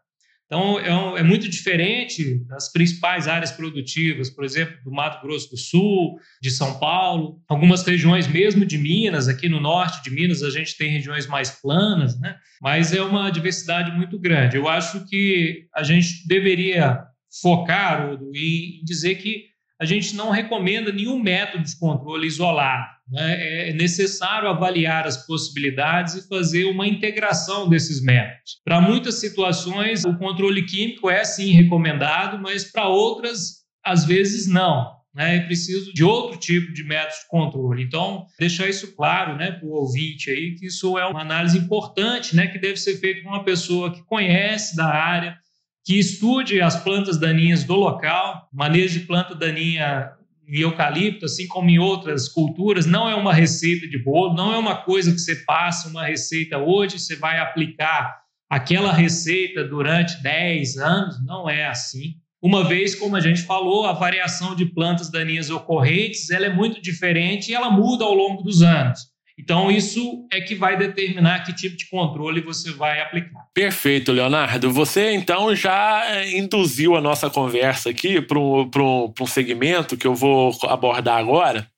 Então, 0.47 0.79
é, 0.79 0.95
um, 0.95 1.17
é, 1.17 1.23
muito 1.23 1.49
diferente 1.49 2.45
das 2.47 2.71
principais 2.71 3.27
áreas 3.27 3.51
produtivas, 3.51 4.29
por 4.29 4.45
exemplo, 4.45 4.77
do 4.85 4.91
Mato 4.91 5.25
Grosso 5.25 5.51
do 5.51 5.57
Sul, 5.57 6.19
de 6.41 6.51
São 6.51 6.79
Paulo, 6.79 7.41
algumas 7.49 7.83
regiões 7.83 8.29
mesmo 8.29 8.67
de 8.67 8.77
Minas, 8.77 9.27
aqui 9.27 9.49
no 9.49 9.61
norte 9.61 10.03
de 10.03 10.11
Minas 10.11 10.43
a 10.43 10.51
gente 10.51 10.77
tem 10.77 10.91
regiões 10.91 11.27
mais 11.27 11.51
planas, 11.51 12.21
né? 12.21 12.37
mas 12.61 12.93
é 12.93 13.03
uma 13.03 13.31
diversidade 13.31 13.91
muito 13.93 14.19
grande. 14.19 14.57
Eu 14.57 14.69
acho 14.69 15.07
que 15.07 15.67
a 15.75 15.83
gente 15.83 16.27
deveria 16.29 17.03
focar, 17.41 18.13
Udo, 18.13 18.31
e 18.35 18.81
dizer 18.85 19.17
que 19.17 19.55
a 19.81 19.85
gente 19.85 20.15
não 20.15 20.31
recomenda 20.31 20.93
nenhum 20.93 21.21
método 21.21 21.65
de 21.65 21.79
controle 21.79 22.27
isolado. 22.27 22.95
Né? 23.09 23.71
É 23.71 23.73
necessário 23.73 24.49
avaliar 24.49 25.07
as 25.07 25.27
possibilidades 25.27 26.15
e 26.15 26.29
fazer 26.29 26.65
uma 26.65 26.87
integração 26.87 27.69
desses 27.69 28.01
métodos. 28.03 28.61
Para 28.65 28.81
muitas 28.81 29.17
situações, 29.17 30.05
o 30.05 30.17
controle 30.17 30.65
químico 30.65 31.11
é 31.11 31.25
sim 31.25 31.53
recomendado, 31.53 32.41
mas 32.41 32.71
para 32.71 32.89
outras, 32.89 33.65
às 33.85 34.05
vezes, 34.05 34.47
não. 34.47 34.95
Né? 35.15 35.37
É 35.37 35.41
preciso 35.41 35.93
de 35.93 36.03
outro 36.03 36.39
tipo 36.39 36.73
de 36.73 36.83
método 36.83 37.21
de 37.23 37.29
controle. 37.29 37.83
Então, 37.83 38.27
deixar 38.39 38.69
isso 38.69 38.95
claro 38.97 39.37
né, 39.37 39.53
para 39.53 39.67
o 39.67 39.73
ouvinte 39.73 40.31
aí, 40.31 40.57
que 40.57 40.67
isso 40.67 40.99
é 40.99 41.07
uma 41.07 41.21
análise 41.21 41.59
importante, 41.59 42.35
né, 42.35 42.49
que 42.49 42.59
deve 42.59 42.77
ser 42.77 42.99
feita 42.99 43.23
com 43.23 43.29
uma 43.29 43.45
pessoa 43.45 43.93
que 43.93 44.03
conhece 44.05 44.75
da 44.77 44.87
área, 44.87 45.37
que 45.85 45.99
estude 45.99 46.61
as 46.63 46.83
plantas 46.83 47.19
daninhas 47.19 47.63
do 47.63 47.75
local, 47.75 48.49
manejo 48.53 48.99
de 48.99 49.07
planta 49.07 49.35
daninha 49.35 50.13
em 50.49 50.61
eucalipto, 50.61 51.27
assim 51.27 51.47
como 51.47 51.69
em 51.69 51.79
outras 51.79 52.29
culturas, 52.29 52.87
não 52.87 53.09
é 53.09 53.15
uma 53.15 53.33
receita 53.33 53.87
de 53.87 53.99
bolo, 53.99 54.35
não 54.35 54.53
é 54.53 54.57
uma 54.57 54.77
coisa 54.77 55.13
que 55.13 55.19
você 55.19 55.37
passa 55.37 55.89
uma 55.89 56.05
receita 56.05 56.59
hoje, 56.59 56.99
você 56.99 57.17
vai 57.17 57.39
aplicar 57.39 58.23
aquela 58.49 58.93
receita 58.93 59.65
durante 59.65 60.23
10 60.23 60.79
anos, 60.79 61.25
não 61.25 61.49
é 61.49 61.67
assim. 61.67 62.15
Uma 62.43 62.63
vez, 62.63 62.95
como 62.95 63.17
a 63.17 63.21
gente 63.21 63.43
falou, 63.43 63.87
a 63.87 63.93
variação 63.93 64.55
de 64.55 64.67
plantas 64.67 65.11
daninhas 65.11 65.49
ocorrentes, 65.49 66.31
ela 66.31 66.47
é 66.47 66.53
muito 66.53 66.81
diferente 66.81 67.51
e 67.51 67.55
ela 67.55 67.71
muda 67.71 68.05
ao 68.05 68.15
longo 68.15 68.43
dos 68.43 68.63
anos. 68.63 69.14
Então, 69.39 69.69
isso 69.71 70.27
é 70.33 70.41
que 70.41 70.55
vai 70.55 70.77
determinar 70.77 71.41
que 71.45 71.53
tipo 71.53 71.77
de 71.77 71.89
controle 71.89 72.41
você 72.41 72.71
vai 72.71 73.01
aplicar. 73.01 73.49
Perfeito, 73.53 74.13
Leonardo. 74.13 74.71
Você, 74.71 75.11
então, 75.11 75.55
já 75.57 76.05
eh, 76.07 76.39
induziu 76.39 76.95
a 76.95 77.01
nossa 77.01 77.29
conversa 77.29 77.91
aqui 77.91 78.21
para 78.21 78.39
um, 78.39 79.13
um 79.21 79.27
segmento 79.27 79.97
que 79.97 80.07
eu 80.07 80.15
vou 80.15 80.57
abordar 80.69 81.19
agora, 81.19 81.69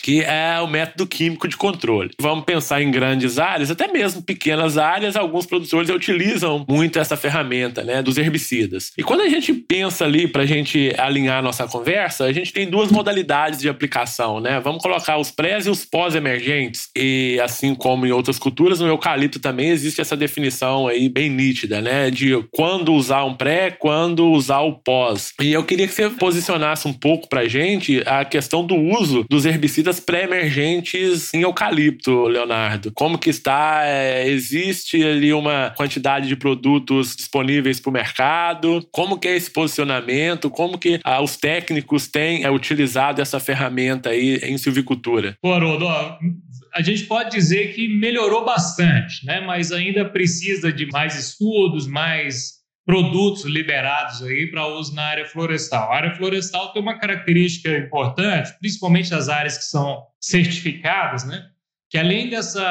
que 0.00 0.22
é 0.22 0.60
o 0.60 0.66
método 0.66 1.06
químico 1.06 1.48
de 1.48 1.56
controle. 1.56 2.10
Vamos 2.20 2.44
pensar 2.44 2.82
em 2.82 2.90
grandes 2.90 3.38
áreas, 3.38 3.70
até 3.70 3.88
mesmo 3.88 4.22
pequenas 4.22 4.78
áreas, 4.78 5.16
alguns 5.16 5.46
produtores 5.46 5.90
utilizam 5.90 6.64
muito 6.68 6.98
essa 6.98 7.16
ferramenta, 7.16 7.82
né, 7.82 8.02
dos 8.02 8.16
herbicidas. 8.16 8.92
E 8.96 9.02
quando 9.02 9.22
a 9.22 9.28
gente 9.28 9.52
pensa 9.52 10.04
ali 10.04 10.26
para 10.26 10.42
a 10.42 10.46
gente 10.46 10.92
alinhar 10.98 11.38
a 11.38 11.42
nossa 11.42 11.66
conversa, 11.66 12.24
a 12.24 12.32
gente 12.32 12.52
tem 12.52 12.68
duas 12.68 12.90
modalidades 12.90 13.60
de 13.60 13.68
aplicação, 13.68 14.40
né? 14.40 14.60
Vamos 14.60 14.82
colocar 14.82 15.18
os 15.18 15.30
pré 15.30 15.58
e 15.64 15.68
os 15.68 15.84
pós-emergentes. 15.84 16.88
E 16.96 17.38
assim 17.42 17.74
como 17.74 18.06
em 18.06 18.12
outras 18.12 18.38
culturas, 18.38 18.80
no 18.80 18.86
eucalipto 18.86 19.40
também 19.40 19.70
existe 19.70 20.00
essa 20.00 20.16
definição 20.16 20.86
aí 20.86 21.08
bem 21.08 21.28
nítida, 21.28 21.80
né, 21.80 22.10
de 22.10 22.30
quando 22.50 22.92
usar 22.92 23.24
um 23.24 23.34
pré, 23.34 23.70
quando 23.70 24.30
usar 24.30 24.60
o 24.60 24.74
pós. 24.74 25.32
E 25.40 25.52
eu 25.52 25.64
queria 25.64 25.86
que 25.86 25.94
você 25.94 26.08
posicionasse 26.10 26.86
um 26.86 26.92
pouco 26.92 27.28
para 27.28 27.40
a 27.40 27.48
gente 27.48 28.02
a 28.06 28.24
questão 28.24 28.64
do 28.64 28.76
uso 28.76 29.24
dos 29.28 29.44
herbicidas 29.44 29.89
pré-emergentes 29.98 31.32
em 31.34 31.40
eucalipto, 31.40 32.28
Leonardo? 32.28 32.92
Como 32.94 33.18
que 33.18 33.30
está? 33.30 33.80
É, 33.84 34.28
existe 34.28 35.02
ali 35.02 35.32
uma 35.32 35.72
quantidade 35.76 36.28
de 36.28 36.36
produtos 36.36 37.16
disponíveis 37.16 37.80
para 37.80 37.90
o 37.90 37.92
mercado? 37.92 38.86
Como 38.92 39.18
que 39.18 39.26
é 39.26 39.36
esse 39.36 39.50
posicionamento? 39.50 40.50
Como 40.50 40.78
que 40.78 41.00
ah, 41.02 41.20
os 41.20 41.36
técnicos 41.36 42.06
têm 42.06 42.44
é, 42.44 42.50
utilizado 42.50 43.20
essa 43.20 43.40
ferramenta 43.40 44.10
aí 44.10 44.36
em 44.42 44.58
silvicultura? 44.58 45.36
Pô, 45.40 45.52
Haroldo, 45.52 45.88
a 45.88 46.82
gente 46.82 47.04
pode 47.04 47.30
dizer 47.30 47.74
que 47.74 47.88
melhorou 47.88 48.44
bastante, 48.44 49.24
né? 49.24 49.40
mas 49.40 49.72
ainda 49.72 50.04
precisa 50.04 50.72
de 50.72 50.86
mais 50.86 51.18
estudos, 51.18 51.86
mais 51.86 52.59
produtos 52.84 53.44
liberados 53.44 54.22
aí 54.22 54.50
para 54.50 54.66
uso 54.66 54.94
na 54.94 55.04
área 55.04 55.26
florestal. 55.26 55.92
A 55.92 55.96
área 55.96 56.14
florestal 56.14 56.72
tem 56.72 56.82
uma 56.82 56.98
característica 56.98 57.76
importante, 57.78 58.52
principalmente 58.58 59.14
as 59.14 59.28
áreas 59.28 59.58
que 59.58 59.64
são 59.64 60.02
certificadas, 60.20 61.24
né? 61.24 61.50
que 61.90 61.98
além 61.98 62.30
dessa 62.30 62.62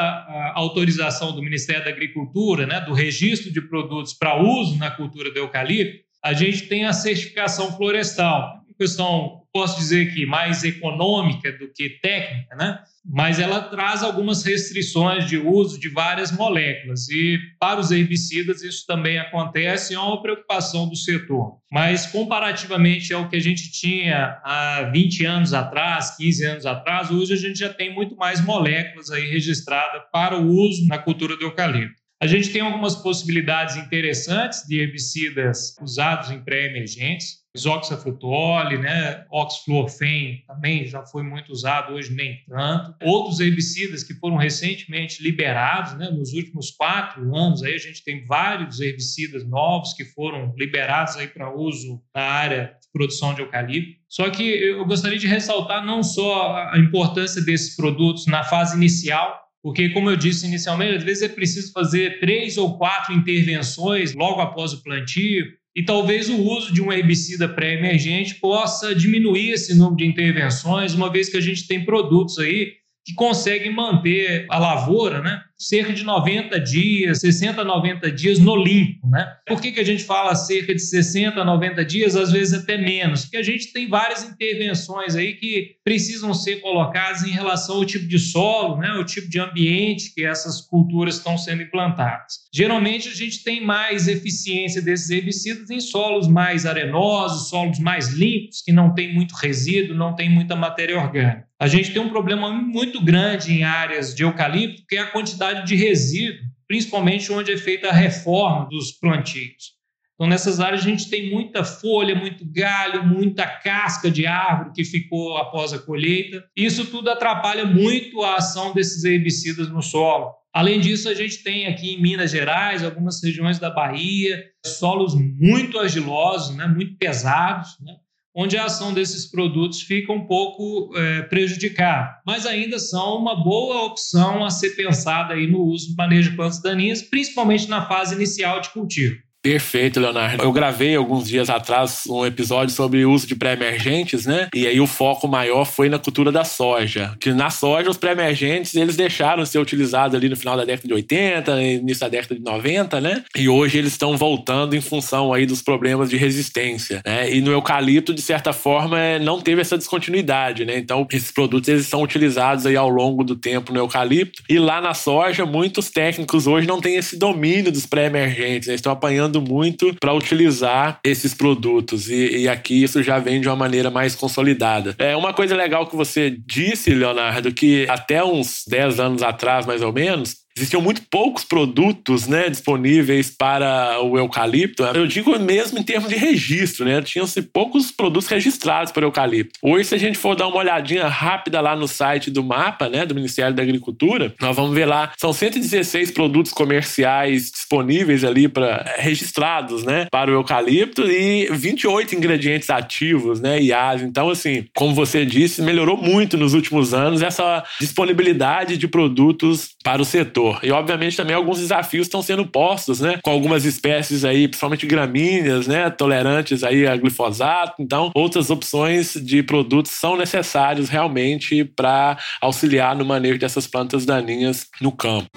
autorização 0.55 1.35
do 1.35 1.43
Ministério 1.43 1.83
da 1.83 1.89
Agricultura, 1.89 2.65
né, 2.65 2.79
do 2.79 2.93
registro 2.93 3.51
de 3.51 3.61
produtos 3.61 4.13
para 4.13 4.41
uso 4.41 4.77
na 4.77 4.89
cultura 4.89 5.29
do 5.29 5.37
eucalipto, 5.37 6.05
a 6.23 6.31
gente 6.31 6.67
tem 6.67 6.85
a 6.85 6.93
certificação 6.93 7.75
florestal, 7.75 8.63
questão, 8.77 9.38
posso 9.51 9.79
dizer 9.79 10.13
que 10.13 10.25
mais 10.25 10.63
econômica 10.63 11.51
do 11.51 11.71
que 11.73 11.89
técnica, 12.01 12.55
né? 12.55 12.79
mas 13.11 13.39
ela 13.39 13.61
traz 13.61 14.03
algumas 14.03 14.43
restrições 14.43 15.25
de 15.25 15.37
uso 15.37 15.79
de 15.79 15.89
várias 15.89 16.31
moléculas. 16.31 17.09
E 17.09 17.39
para 17.59 17.79
os 17.79 17.91
herbicidas 17.91 18.61
isso 18.61 18.85
também 18.85 19.17
acontece, 19.17 19.95
é 19.95 19.99
uma 19.99 20.21
preocupação 20.21 20.87
do 20.87 20.95
setor. 20.95 21.57
Mas 21.71 22.05
comparativamente 22.05 23.13
ao 23.13 23.27
que 23.27 23.35
a 23.35 23.41
gente 23.41 23.71
tinha 23.71 24.39
há 24.43 24.89
20 24.93 25.25
anos 25.25 25.53
atrás, 25.53 26.15
15 26.17 26.45
anos 26.45 26.65
atrás, 26.65 27.09
hoje 27.09 27.33
a 27.33 27.37
gente 27.37 27.57
já 27.57 27.73
tem 27.73 27.93
muito 27.93 28.15
mais 28.15 28.43
moléculas 28.43 29.09
aí 29.09 29.27
registradas 29.29 30.03
para 30.11 30.37
o 30.37 30.47
uso 30.47 30.87
na 30.87 30.97
cultura 30.97 31.35
do 31.35 31.43
eucalipto. 31.43 31.99
A 32.21 32.27
gente 32.27 32.49
tem 32.49 32.61
algumas 32.61 32.95
possibilidades 32.95 33.77
interessantes 33.77 34.67
de 34.67 34.77
herbicidas 34.77 35.75
usados 35.81 36.29
em 36.29 36.43
pré-emergentes 36.43 37.38
isoxaflutole, 37.55 38.77
né, 38.77 39.25
oxfluorfen 39.31 40.43
também 40.47 40.85
já 40.85 41.03
foi 41.05 41.23
muito 41.23 41.51
usado, 41.51 41.93
hoje 41.93 42.13
nem 42.13 42.43
tanto. 42.47 42.95
Outros 43.01 43.39
herbicidas 43.39 44.03
que 44.03 44.13
foram 44.13 44.37
recentemente 44.37 45.21
liberados, 45.23 45.97
né, 45.97 46.09
nos 46.11 46.33
últimos 46.33 46.71
quatro 46.71 47.35
anos, 47.35 47.63
aí 47.63 47.73
a 47.73 47.79
gente 47.79 48.03
tem 48.03 48.25
vários 48.25 48.79
herbicidas 48.79 49.45
novos 49.47 49.93
que 49.93 50.05
foram 50.05 50.53
liberados 50.57 51.15
aí 51.17 51.27
para 51.27 51.53
uso 51.53 52.01
na 52.15 52.21
área 52.21 52.75
de 52.81 52.87
produção 52.93 53.33
de 53.33 53.41
eucalipto. 53.41 53.99
Só 54.07 54.29
que 54.29 54.43
eu 54.43 54.85
gostaria 54.85 55.17
de 55.17 55.27
ressaltar 55.27 55.85
não 55.85 56.03
só 56.03 56.55
a 56.71 56.77
importância 56.77 57.41
desses 57.41 57.75
produtos 57.75 58.25
na 58.27 58.43
fase 58.43 58.75
inicial, 58.75 59.39
porque, 59.61 59.89
como 59.89 60.09
eu 60.09 60.15
disse 60.15 60.47
inicialmente, 60.47 60.97
às 60.97 61.03
vezes 61.03 61.23
é 61.23 61.27
preciso 61.27 61.73
fazer 61.73 62.19
três 62.19 62.57
ou 62.57 62.77
quatro 62.77 63.13
intervenções 63.13 64.15
logo 64.15 64.39
após 64.39 64.71
o 64.71 64.81
plantio, 64.81 65.45
e 65.79 65.83
talvez 65.85 66.27
o 66.27 66.35
uso 66.35 66.73
de 66.73 66.81
um 66.81 66.91
herbicida 66.91 67.47
pré-emergente 67.47 68.35
possa 68.35 68.93
diminuir 68.93 69.51
esse 69.51 69.73
número 69.73 69.95
de 69.95 70.05
intervenções, 70.05 70.93
uma 70.93 71.09
vez 71.09 71.29
que 71.29 71.37
a 71.37 71.41
gente 71.41 71.65
tem 71.67 71.85
produtos 71.85 72.37
aí 72.37 72.73
que 73.09 73.15
conseguem 73.15 73.73
manter 73.73 74.45
a 74.49 74.59
lavoura, 74.59 75.19
né? 75.19 75.41
cerca 75.59 75.91
de 75.91 76.05
90 76.05 76.57
dias, 76.61 77.19
60 77.19 77.61
a 77.61 77.65
90 77.65 78.09
dias 78.11 78.39
no 78.39 78.55
limpo, 78.55 79.05
né? 79.09 79.27
Por 79.45 79.59
que, 79.59 79.73
que 79.73 79.79
a 79.79 79.83
gente 79.83 80.05
fala 80.05 80.33
cerca 80.33 80.73
de 80.73 80.81
60 80.81 81.39
a 81.39 81.43
90 81.43 81.83
dias, 81.83 82.15
às 82.15 82.31
vezes 82.31 82.53
até 82.53 82.77
menos? 82.77 83.23
Porque 83.23 83.37
a 83.37 83.43
gente 83.43 83.73
tem 83.73 83.89
várias 83.89 84.23
intervenções 84.23 85.15
aí 85.15 85.33
que 85.33 85.75
precisam 85.83 86.33
ser 86.33 86.61
colocadas 86.61 87.23
em 87.23 87.31
relação 87.31 87.75
ao 87.75 87.85
tipo 87.85 88.07
de 88.07 88.17
solo, 88.17 88.77
né? 88.77 88.93
O 88.93 89.03
tipo 89.03 89.29
de 89.29 89.37
ambiente 89.37 90.13
que 90.13 90.23
essas 90.23 90.61
culturas 90.61 91.17
estão 91.17 91.37
sendo 91.37 91.61
implantadas. 91.61 92.35
Geralmente 92.53 93.09
a 93.09 93.13
gente 93.13 93.43
tem 93.43 93.61
mais 93.61 94.07
eficiência 94.07 94.81
desses 94.81 95.09
herbicidas 95.09 95.69
em 95.69 95.81
solos 95.81 96.27
mais 96.27 96.65
arenosos, 96.65 97.49
solos 97.49 97.79
mais 97.79 98.13
limpos, 98.13 98.61
que 98.61 98.71
não 98.71 98.93
tem 98.93 99.13
muito 99.13 99.35
resíduo, 99.35 99.95
não 99.95 100.15
tem 100.15 100.29
muita 100.29 100.55
matéria 100.55 100.97
orgânica. 100.97 101.48
A 101.59 101.67
gente 101.67 101.91
tem 101.91 102.01
um 102.01 102.09
problema 102.09 102.49
muito 102.49 103.03
grande 103.03 103.51
em 103.51 103.63
áreas 103.63 104.15
de 104.15 104.23
eucalipto, 104.23 104.85
que 104.87 104.95
é 104.95 104.99
a 104.99 105.11
quantidade 105.11 105.67
de 105.67 105.75
resíduo, 105.75 106.47
principalmente 106.65 107.31
onde 107.33 107.51
é 107.51 107.57
feita 107.57 107.89
a 107.89 107.93
reforma 107.93 108.69
dos 108.69 108.93
plantios. 108.93 109.77
Então, 110.15 110.27
nessas 110.27 110.59
áreas, 110.59 110.81
a 110.81 110.89
gente 110.89 111.09
tem 111.09 111.29
muita 111.29 111.63
folha, 111.63 112.15
muito 112.15 112.45
galho, 112.45 113.05
muita 113.05 113.45
casca 113.45 114.09
de 114.09 114.25
árvore 114.25 114.71
que 114.73 114.85
ficou 114.85 115.37
após 115.37 115.73
a 115.73 115.79
colheita. 115.79 116.45
Isso 116.55 116.85
tudo 116.85 117.09
atrapalha 117.09 117.65
muito 117.65 118.21
a 118.21 118.35
ação 118.35 118.73
desses 118.73 119.03
herbicidas 119.03 119.69
no 119.69 119.81
solo. 119.81 120.31
Além 120.53 120.79
disso, 120.79 121.07
a 121.09 121.13
gente 121.13 121.43
tem 121.43 121.67
aqui 121.67 121.93
em 121.93 122.01
Minas 122.01 122.31
Gerais, 122.31 122.83
algumas 122.83 123.23
regiões 123.23 123.59
da 123.59 123.69
Bahia, 123.69 124.45
solos 124.65 125.13
muito 125.15 125.77
argilosos, 125.77 126.55
né, 126.55 126.67
muito 126.67 126.97
pesados, 126.97 127.77
né, 127.81 127.95
onde 128.41 128.55
a 128.55 128.63
ação 128.63 128.93
desses 128.93 129.25
produtos 129.25 129.81
fica 129.81 130.13
um 130.13 130.25
pouco 130.25 130.97
é, 130.97 131.23
prejudicada. 131.23 132.21
Mas 132.25 132.45
ainda 132.45 132.79
são 132.79 133.17
uma 133.17 133.43
boa 133.43 133.83
opção 133.83 134.45
a 134.45 134.49
ser 134.49 134.77
pensada 134.77 135.33
aí 135.33 135.45
no 135.45 135.61
uso 135.61 135.89
do 135.89 135.97
manejo 135.97 136.29
de 136.29 136.37
plantas 136.37 136.61
daninhas, 136.61 137.01
principalmente 137.01 137.67
na 137.67 137.85
fase 137.85 138.15
inicial 138.15 138.61
de 138.61 138.69
cultivo. 138.69 139.17
Perfeito, 139.41 140.01
Leonardo. 140.01 140.43
Eu 140.43 140.51
gravei 140.51 140.97
alguns 140.97 141.29
dias 141.29 141.49
atrás 141.49 142.03
um 142.09 142.25
episódio 142.25 142.75
sobre 142.75 143.05
o 143.05 143.11
uso 143.11 143.25
de 143.25 143.35
pré-emergentes, 143.35 144.25
né? 144.25 144.49
E 144.53 144.67
aí 144.67 144.81
o 144.81 144.87
foco 144.87 145.29
maior 145.29 145.63
foi 145.63 145.87
na 145.87 145.97
cultura 145.97 146.29
da 146.29 146.43
soja. 146.43 147.15
Que 147.21 147.31
na 147.31 147.49
soja, 147.49 147.89
os 147.89 147.95
pré-emergentes, 147.95 148.75
eles 148.75 148.97
deixaram 148.97 149.43
de 149.43 149.47
ser 149.49 149.59
utilizados 149.59 150.13
ali 150.13 150.27
no 150.27 150.35
final 150.35 150.57
da 150.57 150.65
década 150.65 150.89
de 150.89 150.93
80, 150.93 151.63
início 151.63 152.01
da 152.01 152.09
década 152.09 152.35
de 152.35 152.41
90, 152.41 152.99
né? 152.99 153.23
E 153.33 153.47
hoje 153.47 153.77
eles 153.77 153.93
estão 153.93 154.17
voltando 154.17 154.75
em 154.75 154.81
função 154.81 155.31
aí 155.31 155.45
dos 155.45 155.61
problemas 155.61 156.09
de 156.09 156.17
resistência, 156.17 157.01
né? 157.05 157.33
E 157.33 157.39
no 157.39 157.51
eucalipto, 157.51 158.13
de 158.13 158.21
certa 158.21 158.51
forma, 158.51 158.99
é, 158.99 159.19
não 159.19 159.39
teve 159.39 159.61
essa 159.61 159.77
descontinuidade, 159.77 160.65
né? 160.65 160.77
Então, 160.77 161.07
esses 161.13 161.31
produtos, 161.31 161.69
eles 161.69 161.87
são 161.87 162.01
utilizados 162.01 162.65
aí 162.65 162.75
ao 162.75 162.89
longo 162.89 163.23
do 163.23 163.37
tempo 163.37 163.71
no 163.71 163.79
eucalipto. 163.79 164.43
E 164.49 164.59
lá 164.59 164.81
na 164.81 164.93
soja, 164.93 165.45
muitos 165.45 165.89
técnicos 165.89 166.45
hoje 166.45 166.67
não 166.67 166.81
têm 166.81 166.97
esse 166.97 167.17
domínio 167.17 167.71
dos 167.71 167.85
pré-emergentes, 167.85 168.67
né? 168.67 168.75
Estão 168.75 168.91
apanhando 168.91 169.28
muito 169.37 169.95
para 169.99 170.13
utilizar 170.13 170.99
esses 171.03 171.33
produtos. 171.33 172.09
E, 172.09 172.39
e, 172.39 172.49
aqui 172.49 172.83
isso 172.83 173.03
já 173.03 173.19
vem 173.19 173.39
de 173.39 173.47
uma 173.47 173.55
maneira 173.55 173.91
mais 173.91 174.15
consolidada. 174.15 174.95
É 174.97 175.15
uma 175.15 175.33
coisa 175.33 175.55
legal 175.55 175.87
que 175.87 175.95
você 175.95 176.35
disse, 176.45 176.93
Leonardo, 176.93 177.53
que 177.53 177.85
até 177.89 178.23
uns 178.23 178.63
10 178.67 178.99
anos 178.99 179.23
atrás, 179.23 179.65
mais 179.65 179.81
ou 179.81 179.93
menos, 179.93 180.35
existiam 180.55 180.81
muito 180.81 181.01
poucos 181.09 181.43
produtos 181.43 182.27
né, 182.27 182.49
disponíveis 182.49 183.29
para 183.29 184.01
o 184.01 184.17
eucalipto. 184.17 184.83
Eu 184.83 185.07
digo 185.07 185.37
mesmo 185.39 185.79
em 185.79 185.83
termos 185.83 186.09
de 186.09 186.15
registro, 186.15 186.85
né? 186.85 187.01
Tinham-se 187.01 187.41
poucos 187.41 187.91
produtos 187.91 188.27
registrados 188.27 188.91
para 188.91 189.05
o 189.05 189.07
eucalipto. 189.07 189.59
Hoje, 189.61 189.85
se 189.85 189.95
a 189.95 189.97
gente 189.97 190.17
for 190.17 190.35
dar 190.35 190.47
uma 190.47 190.57
olhadinha 190.57 191.07
rápida 191.07 191.61
lá 191.61 191.75
no 191.75 191.87
site 191.87 192.29
do 192.29 192.43
mapa, 192.43 192.89
né, 192.89 193.05
do 193.05 193.15
Ministério 193.15 193.55
da 193.55 193.63
Agricultura, 193.63 194.33
nós 194.39 194.55
vamos 194.55 194.73
ver 194.73 194.85
lá, 194.85 195.11
são 195.17 195.31
116 195.31 196.11
produtos 196.11 196.51
comerciais 196.51 197.51
disponíveis 197.51 198.23
ali 198.23 198.47
para 198.47 198.95
registrados, 198.97 199.83
né, 199.83 200.07
para 200.11 200.31
o 200.31 200.33
eucalipto 200.33 201.03
e 201.09 201.47
28 201.51 202.15
ingredientes 202.15 202.69
ativos, 202.69 203.39
né, 203.39 203.61
IAs. 203.61 204.01
Então, 204.01 204.29
assim, 204.29 204.65
como 204.75 204.93
você 204.93 205.25
disse, 205.25 205.61
melhorou 205.61 205.97
muito 205.97 206.37
nos 206.37 206.53
últimos 206.53 206.93
anos 206.93 207.21
essa 207.21 207.63
disponibilidade 207.79 208.77
de 208.77 208.87
produtos 208.87 209.69
para 209.83 210.01
o 210.01 210.05
setor. 210.05 210.38
E, 210.63 210.71
obviamente, 210.71 211.17
também 211.17 211.35
alguns 211.35 211.59
desafios 211.59 212.07
estão 212.07 212.21
sendo 212.21 212.45
postos, 212.45 212.99
né? 212.99 213.19
Com 213.23 213.31
algumas 213.31 213.65
espécies 213.65 214.23
aí, 214.23 214.47
principalmente 214.47 214.85
gramíneas, 214.85 215.67
né? 215.67 215.89
Tolerantes 215.89 216.63
aí 216.63 216.87
a 216.87 216.95
glifosato. 216.95 217.75
Então, 217.79 218.11
outras 218.15 218.49
opções 218.49 219.13
de 219.13 219.43
produtos 219.43 219.91
são 219.91 220.15
necessários 220.15 220.89
realmente 220.89 221.63
para 221.63 222.17
auxiliar 222.41 222.95
no 222.95 223.05
manejo 223.05 223.39
dessas 223.39 223.67
plantas 223.67 224.05
daninhas 224.05 224.67
no 224.81 224.91
campo. 224.91 225.29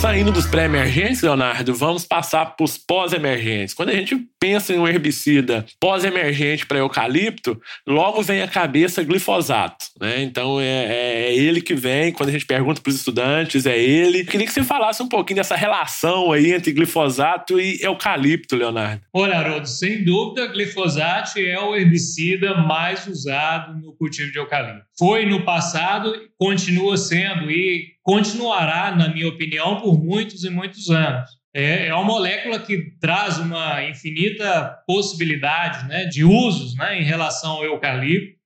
Saindo 0.00 0.32
dos 0.32 0.46
pré-emergentes, 0.46 1.20
Leonardo, 1.20 1.74
vamos 1.74 2.06
passar 2.06 2.56
para 2.56 2.64
os 2.64 2.78
pós-emergentes. 2.78 3.74
Quando 3.74 3.90
a 3.90 3.94
gente 3.94 4.16
pensa 4.40 4.72
em 4.72 4.78
um 4.78 4.88
herbicida 4.88 5.66
pós-emergente 5.78 6.64
para 6.64 6.78
eucalipto, 6.78 7.60
logo 7.86 8.22
vem 8.22 8.40
à 8.40 8.48
cabeça 8.48 9.02
glifosato. 9.02 9.84
Né? 10.00 10.22
Então 10.22 10.58
é, 10.58 10.64
é, 10.64 11.26
é 11.26 11.36
ele 11.36 11.60
que 11.60 11.74
vem, 11.74 12.12
quando 12.12 12.30
a 12.30 12.32
gente 12.32 12.46
pergunta 12.46 12.80
para 12.80 12.88
os 12.88 12.96
estudantes, 12.96 13.66
é 13.66 13.78
ele. 13.78 14.24
Queria 14.24 14.46
que 14.46 14.54
você 14.54 14.64
falasse 14.64 15.02
um 15.02 15.08
pouquinho 15.08 15.36
dessa 15.36 15.54
relação 15.54 16.32
aí 16.32 16.50
entre 16.50 16.72
glifosato 16.72 17.60
e 17.60 17.78
eucalipto, 17.82 18.56
Leonardo. 18.56 19.02
Olha, 19.12 19.36
Haroldo, 19.36 19.68
sem 19.68 20.02
dúvida, 20.02 20.46
glifosato 20.46 21.38
é 21.38 21.60
o 21.60 21.76
herbicida 21.76 22.54
mais 22.54 23.06
usado 23.06 23.78
no 23.78 23.92
cultivo 23.92 24.32
de 24.32 24.38
eucalipto. 24.38 24.89
Foi 25.00 25.24
no 25.24 25.46
passado, 25.46 26.12
continua 26.36 26.94
sendo 26.98 27.50
e 27.50 27.94
continuará, 28.02 28.94
na 28.94 29.08
minha 29.08 29.28
opinião, 29.28 29.80
por 29.80 29.98
muitos 29.98 30.44
e 30.44 30.50
muitos 30.50 30.90
anos. 30.90 31.30
É, 31.54 31.86
é 31.86 31.94
uma 31.94 32.04
molécula 32.04 32.58
que 32.58 32.98
traz 33.00 33.38
uma 33.38 33.82
infinita 33.82 34.76
possibilidade 34.86 35.88
né, 35.88 36.04
de 36.04 36.22
usos 36.22 36.76
né, 36.76 37.00
em 37.00 37.02
relação 37.02 37.52
ao 37.52 37.64
eucalipto, 37.64 38.36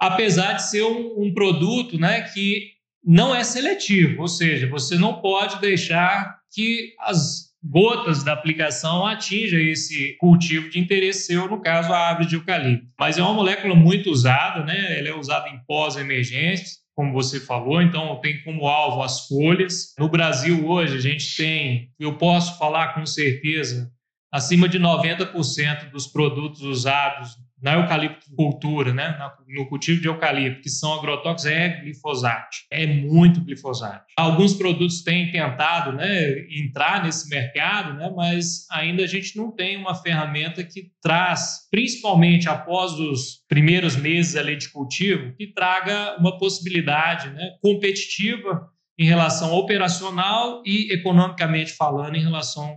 apesar 0.00 0.54
de 0.54 0.68
ser 0.68 0.82
um, 0.82 1.14
um 1.16 1.32
produto 1.32 1.96
né, 1.96 2.22
que 2.22 2.72
não 3.04 3.32
é 3.32 3.44
seletivo, 3.44 4.22
ou 4.22 4.28
seja, 4.28 4.68
você 4.68 4.98
não 4.98 5.20
pode 5.20 5.60
deixar 5.60 6.40
que 6.52 6.92
as 6.98 7.49
gotas 7.62 8.24
da 8.24 8.32
aplicação 8.32 9.06
atinjam 9.06 9.60
esse 9.60 10.16
cultivo 10.18 10.70
de 10.70 10.78
interesse 10.78 11.26
seu, 11.26 11.48
no 11.48 11.60
caso 11.60 11.92
a 11.92 11.98
árvore 11.98 12.28
de 12.28 12.36
eucalipto. 12.36 12.86
Mas 12.98 13.18
é 13.18 13.22
uma 13.22 13.34
molécula 13.34 13.74
muito 13.74 14.10
usada, 14.10 14.64
né? 14.64 14.98
ela 14.98 15.08
é 15.08 15.14
usada 15.14 15.48
em 15.48 15.58
pós-emergentes, 15.66 16.78
como 16.94 17.12
você 17.12 17.40
falou, 17.40 17.80
então 17.80 18.20
tem 18.20 18.42
como 18.42 18.66
alvo 18.66 19.02
as 19.02 19.26
folhas. 19.26 19.94
No 19.98 20.08
Brasil 20.08 20.66
hoje 20.68 20.96
a 20.96 21.00
gente 21.00 21.36
tem, 21.36 21.90
eu 21.98 22.16
posso 22.16 22.58
falar 22.58 22.94
com 22.94 23.06
certeza, 23.06 23.90
acima 24.32 24.68
de 24.68 24.78
90% 24.78 25.90
dos 25.90 26.06
produtos 26.06 26.62
usados 26.62 27.36
na 27.62 27.74
eucaliptocultura, 27.74 28.92
né, 28.92 29.18
no 29.48 29.66
cultivo 29.66 30.00
de 30.00 30.08
eucalipto, 30.08 30.62
que 30.62 30.70
são 30.70 30.94
agrotóxicos, 30.94 31.46
é 31.46 31.80
glifosato. 31.80 32.56
É 32.70 32.86
muito 32.86 33.40
glifosato. 33.40 34.04
Alguns 34.16 34.54
produtos 34.54 35.02
têm 35.02 35.30
tentado 35.30 35.92
né, 35.92 36.46
entrar 36.50 37.04
nesse 37.04 37.28
mercado, 37.28 37.94
né, 37.94 38.10
mas 38.14 38.66
ainda 38.70 39.02
a 39.02 39.06
gente 39.06 39.36
não 39.36 39.50
tem 39.54 39.76
uma 39.76 39.94
ferramenta 39.94 40.64
que 40.64 40.90
traz, 41.02 41.68
principalmente 41.70 42.48
após 42.48 42.92
os 42.92 43.44
primeiros 43.48 43.96
meses 43.96 44.36
ali 44.36 44.56
de 44.56 44.68
cultivo, 44.70 45.34
que 45.36 45.52
traga 45.52 46.16
uma 46.18 46.38
possibilidade 46.38 47.30
né, 47.30 47.50
competitiva 47.60 48.68
em 48.98 49.04
relação 49.04 49.54
operacional 49.54 50.62
e 50.64 50.92
economicamente 50.92 51.72
falando 51.72 52.16
em 52.16 52.22
relação 52.22 52.76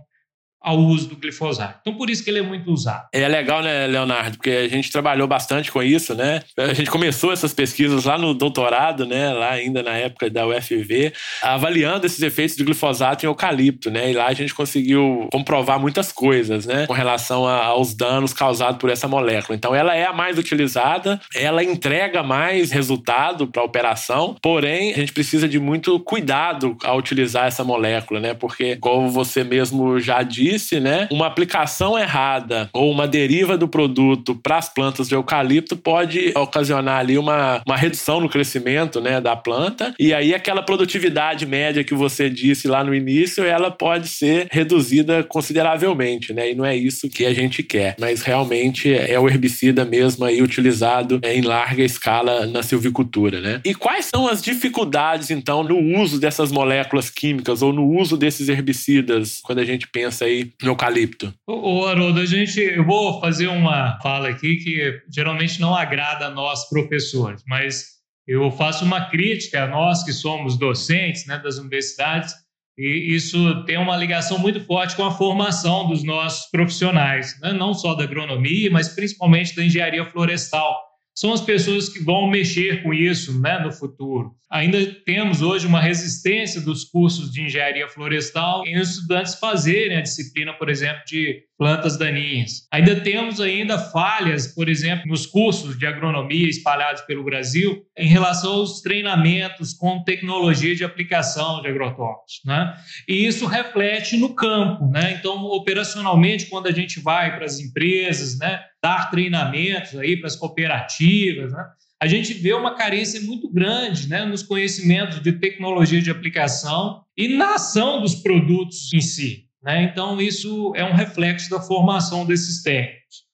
ao 0.64 0.78
uso 0.78 1.08
do 1.08 1.16
glifosato. 1.16 1.78
Então, 1.82 1.94
por 1.94 2.08
isso 2.08 2.24
que 2.24 2.30
ele 2.30 2.38
é 2.38 2.42
muito 2.42 2.72
usado. 2.72 3.06
É 3.12 3.28
legal, 3.28 3.62
né, 3.62 3.86
Leonardo? 3.86 4.38
Porque 4.38 4.50
a 4.50 4.68
gente 4.68 4.90
trabalhou 4.90 5.28
bastante 5.28 5.70
com 5.70 5.82
isso, 5.82 6.14
né? 6.14 6.40
A 6.56 6.72
gente 6.72 6.90
começou 6.90 7.30
essas 7.30 7.52
pesquisas 7.52 8.06
lá 8.06 8.16
no 8.16 8.32
doutorado, 8.32 9.04
né? 9.04 9.30
Lá 9.34 9.50
ainda 9.50 9.82
na 9.82 9.92
época 9.92 10.30
da 10.30 10.46
UFV, 10.46 11.12
avaliando 11.42 12.06
esses 12.06 12.22
efeitos 12.22 12.56
do 12.56 12.64
glifosato 12.64 13.26
em 13.26 13.28
eucalipto, 13.28 13.90
né? 13.90 14.10
E 14.10 14.14
lá 14.14 14.28
a 14.28 14.32
gente 14.32 14.54
conseguiu 14.54 15.28
comprovar 15.30 15.78
muitas 15.78 16.10
coisas, 16.10 16.64
né? 16.64 16.86
Com 16.86 16.94
relação 16.94 17.46
aos 17.46 17.94
danos 17.94 18.32
causados 18.32 18.78
por 18.78 18.88
essa 18.88 19.06
molécula. 19.06 19.54
Então, 19.54 19.74
ela 19.74 19.94
é 19.94 20.06
a 20.06 20.12
mais 20.14 20.38
utilizada, 20.38 21.20
ela 21.34 21.62
entrega 21.62 22.22
mais 22.22 22.72
resultado 22.72 23.46
para 23.46 23.60
a 23.60 23.64
operação, 23.64 24.34
porém, 24.40 24.94
a 24.94 24.96
gente 24.96 25.12
precisa 25.12 25.46
de 25.46 25.58
muito 25.58 26.00
cuidado 26.00 26.74
ao 26.82 26.96
utilizar 26.96 27.46
essa 27.46 27.62
molécula, 27.62 28.18
né? 28.18 28.32
Porque, 28.32 28.76
como 28.76 29.10
você 29.10 29.44
mesmo 29.44 30.00
já 30.00 30.22
disse, 30.22 30.53
disse, 30.54 30.78
né, 30.80 31.08
uma 31.10 31.26
aplicação 31.26 31.98
errada 31.98 32.68
ou 32.72 32.90
uma 32.90 33.08
deriva 33.08 33.58
do 33.58 33.66
produto 33.66 34.34
para 34.34 34.56
as 34.56 34.72
plantas 34.72 35.08
de 35.08 35.14
eucalipto 35.14 35.76
pode 35.76 36.32
ocasionar 36.34 36.98
ali 36.98 37.18
uma, 37.18 37.60
uma 37.66 37.76
redução 37.76 38.20
no 38.20 38.28
crescimento, 38.28 39.00
né, 39.00 39.20
da 39.20 39.34
planta. 39.34 39.94
E 39.98 40.14
aí 40.14 40.34
aquela 40.34 40.62
produtividade 40.62 41.44
média 41.44 41.82
que 41.82 41.94
você 41.94 42.30
disse 42.30 42.68
lá 42.68 42.84
no 42.84 42.94
início, 42.94 43.44
ela 43.44 43.70
pode 43.70 44.08
ser 44.08 44.46
reduzida 44.50 45.22
consideravelmente, 45.24 46.32
né? 46.32 46.50
E 46.50 46.54
não 46.54 46.64
é 46.64 46.76
isso 46.76 47.08
que 47.08 47.26
a 47.26 47.34
gente 47.34 47.62
quer. 47.62 47.96
Mas 47.98 48.22
realmente 48.22 48.92
é 48.92 49.18
o 49.18 49.28
herbicida 49.28 49.84
mesmo 49.84 50.24
aí 50.24 50.40
utilizado 50.40 51.20
em 51.22 51.42
larga 51.42 51.82
escala 51.82 52.46
na 52.46 52.62
silvicultura, 52.62 53.40
né? 53.40 53.60
E 53.64 53.74
quais 53.74 54.06
são 54.06 54.28
as 54.28 54.42
dificuldades 54.42 55.30
então 55.30 55.62
no 55.62 55.78
uso 56.00 56.20
dessas 56.20 56.52
moléculas 56.52 57.10
químicas 57.10 57.62
ou 57.62 57.72
no 57.72 57.86
uso 57.98 58.16
desses 58.16 58.48
herbicidas 58.48 59.40
quando 59.42 59.58
a 59.58 59.64
gente 59.64 59.88
pensa 59.88 60.24
aí 60.24 60.43
no 60.62 60.70
eucalipto? 60.70 61.32
Ô, 61.46 61.86
Haroldo, 61.86 62.20
a 62.20 62.26
gente, 62.26 62.60
eu 62.60 62.84
vou 62.84 63.20
fazer 63.20 63.48
uma 63.48 63.98
fala 64.00 64.28
aqui 64.28 64.56
que 64.56 65.02
geralmente 65.12 65.60
não 65.60 65.74
agrada 65.74 66.26
a 66.26 66.30
nós 66.30 66.68
professores, 66.68 67.42
mas 67.46 67.94
eu 68.26 68.50
faço 68.50 68.84
uma 68.84 69.08
crítica 69.10 69.64
a 69.64 69.66
nós 69.66 70.02
que 70.02 70.12
somos 70.12 70.58
docentes 70.58 71.26
né, 71.26 71.38
das 71.38 71.58
universidades 71.58 72.34
e 72.76 73.14
isso 73.14 73.64
tem 73.66 73.78
uma 73.78 73.96
ligação 73.96 74.36
muito 74.38 74.60
forte 74.64 74.96
com 74.96 75.04
a 75.04 75.12
formação 75.12 75.86
dos 75.86 76.02
nossos 76.02 76.50
profissionais, 76.50 77.38
né? 77.40 77.52
não 77.52 77.72
só 77.72 77.94
da 77.94 78.02
agronomia, 78.02 78.70
mas 78.70 78.88
principalmente 78.88 79.54
da 79.54 79.64
engenharia 79.64 80.04
florestal. 80.10 80.76
São 81.14 81.32
as 81.32 81.40
pessoas 81.40 81.88
que 81.88 82.02
vão 82.02 82.28
mexer 82.28 82.82
com 82.82 82.92
isso 82.92 83.40
né, 83.40 83.60
no 83.60 83.70
futuro. 83.70 84.34
Ainda 84.50 84.84
temos 85.06 85.42
hoje 85.42 85.66
uma 85.66 85.80
resistência 85.80 86.60
dos 86.60 86.84
cursos 86.84 87.30
de 87.30 87.42
engenharia 87.42 87.88
florestal 87.88 88.66
em 88.66 88.78
os 88.78 88.90
estudantes 88.96 89.36
fazerem 89.36 89.96
a 89.96 90.02
disciplina, 90.02 90.52
por 90.52 90.68
exemplo, 90.68 91.02
de 91.06 91.44
plantas 91.56 91.96
daninhas. 91.96 92.66
Ainda 92.72 93.00
temos 93.00 93.40
ainda 93.40 93.78
falhas, 93.78 94.48
por 94.48 94.68
exemplo, 94.68 95.06
nos 95.06 95.24
cursos 95.26 95.78
de 95.78 95.86
agronomia 95.86 96.48
espalhados 96.48 97.02
pelo 97.02 97.24
Brasil 97.24 97.84
em 97.96 98.08
relação 98.08 98.54
aos 98.54 98.80
treinamentos 98.80 99.72
com 99.72 100.02
tecnologia 100.02 100.74
de 100.74 100.84
aplicação 100.84 101.62
de 101.62 101.68
agrotóxicos, 101.68 102.40
né? 102.44 102.74
E 103.08 103.26
isso 103.26 103.46
reflete 103.46 104.16
no 104.16 104.34
campo, 104.34 104.86
né? 104.90 105.16
Então, 105.18 105.44
operacionalmente, 105.44 106.46
quando 106.46 106.66
a 106.66 106.72
gente 106.72 107.00
vai 107.00 107.34
para 107.36 107.44
as 107.44 107.60
empresas, 107.60 108.38
né, 108.38 108.60
dar 108.82 109.10
treinamentos 109.10 109.96
aí 109.96 110.16
para 110.16 110.26
as 110.26 110.36
cooperativas, 110.36 111.52
né? 111.52 111.64
a 112.04 112.06
gente 112.06 112.34
vê 112.34 112.52
uma 112.52 112.74
carência 112.74 113.18
muito 113.22 113.48
grande 113.50 114.08
né, 114.08 114.26
nos 114.26 114.42
conhecimentos 114.42 115.22
de 115.22 115.32
tecnologia 115.32 116.02
de 116.02 116.10
aplicação 116.10 117.02
e 117.16 117.28
na 117.28 117.54
ação 117.54 118.02
dos 118.02 118.16
produtos 118.16 118.92
em 118.92 119.00
si. 119.00 119.44
Né? 119.64 119.84
Então, 119.84 120.20
isso 120.20 120.72
é 120.76 120.84
um 120.84 120.92
reflexo 120.92 121.48
da 121.48 121.60
formação 121.60 122.26
desses 122.26 122.62
técnicos. 122.62 123.24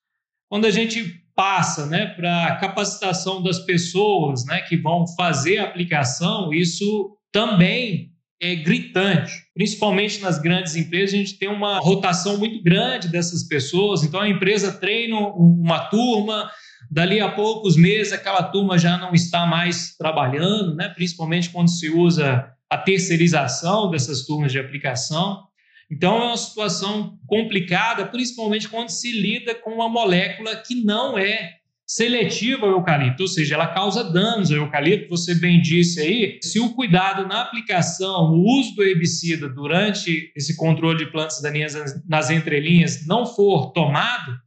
Quando 0.49 0.67
a 0.67 0.71
gente 0.71 1.21
passa 1.35 1.87
né, 1.87 2.07
para 2.07 2.47
a 2.47 2.57
capacitação 2.57 3.43
das 3.43 3.59
pessoas 3.61 4.45
né, 4.45 4.61
que 4.61 4.77
vão 4.77 5.07
fazer 5.17 5.59
a 5.59 5.65
aplicação, 5.65 6.53
isso 6.53 7.17
também 7.33 8.11
é 8.41 8.55
gritante. 8.55 9.33
Principalmente 9.55 10.21
nas 10.21 10.39
grandes 10.39 10.77
empresas, 10.77 11.15
a 11.15 11.19
gente 11.19 11.39
tem 11.39 11.49
uma 11.49 11.79
rotação 11.79 12.39
muito 12.39 12.63
grande 12.63 13.09
dessas 13.09 13.43
pessoas. 13.43 14.03
Então, 14.03 14.21
a 14.21 14.29
empresa 14.29 14.73
treina 14.73 15.17
uma 15.19 15.81
turma, 15.87 16.51
dali 16.91 17.21
a 17.21 17.31
poucos 17.31 17.77
meses, 17.77 18.13
aquela 18.13 18.43
turma 18.45 18.79
já 18.79 18.97
não 18.97 19.13
está 19.13 19.45
mais 19.45 19.97
trabalhando, 19.97 20.75
né? 20.75 20.89
principalmente 20.89 21.51
quando 21.51 21.69
se 21.69 21.91
usa 21.91 22.51
a 22.69 22.79
terceirização 22.79 23.91
dessas 23.91 24.25
turmas 24.25 24.53
de 24.53 24.59
aplicação. 24.59 25.50
Então, 25.91 26.23
é 26.23 26.27
uma 26.27 26.37
situação 26.37 27.19
complicada, 27.27 28.07
principalmente 28.07 28.69
quando 28.69 28.91
se 28.91 29.11
lida 29.11 29.55
com 29.55 29.71
uma 29.75 29.89
molécula 29.89 30.55
que 30.57 30.77
não 30.77 31.19
é 31.19 31.61
seletiva 31.85 32.67
ao 32.67 32.73
eucalipto, 32.75 33.25
ou 33.25 33.29
seja, 33.29 33.57
ela 33.57 33.67
causa 33.67 34.05
danos 34.05 34.53
ao 34.53 34.59
eucalipto. 34.59 35.09
Você 35.09 35.35
bem 35.35 35.61
disse 35.61 36.01
aí, 36.01 36.39
se 36.41 36.61
o 36.61 36.73
cuidado 36.73 37.27
na 37.27 37.43
aplicação, 37.43 38.31
o 38.31 38.61
uso 38.61 38.77
do 38.77 38.85
herbicida 38.85 39.49
durante 39.49 40.33
esse 40.37 40.57
controle 40.57 41.05
de 41.05 41.11
plantas 41.11 41.43
daninhas 41.43 41.75
nas 42.09 42.31
entrelinhas 42.31 43.05
não 43.09 43.27
for 43.27 43.73
tomado, 43.73 44.39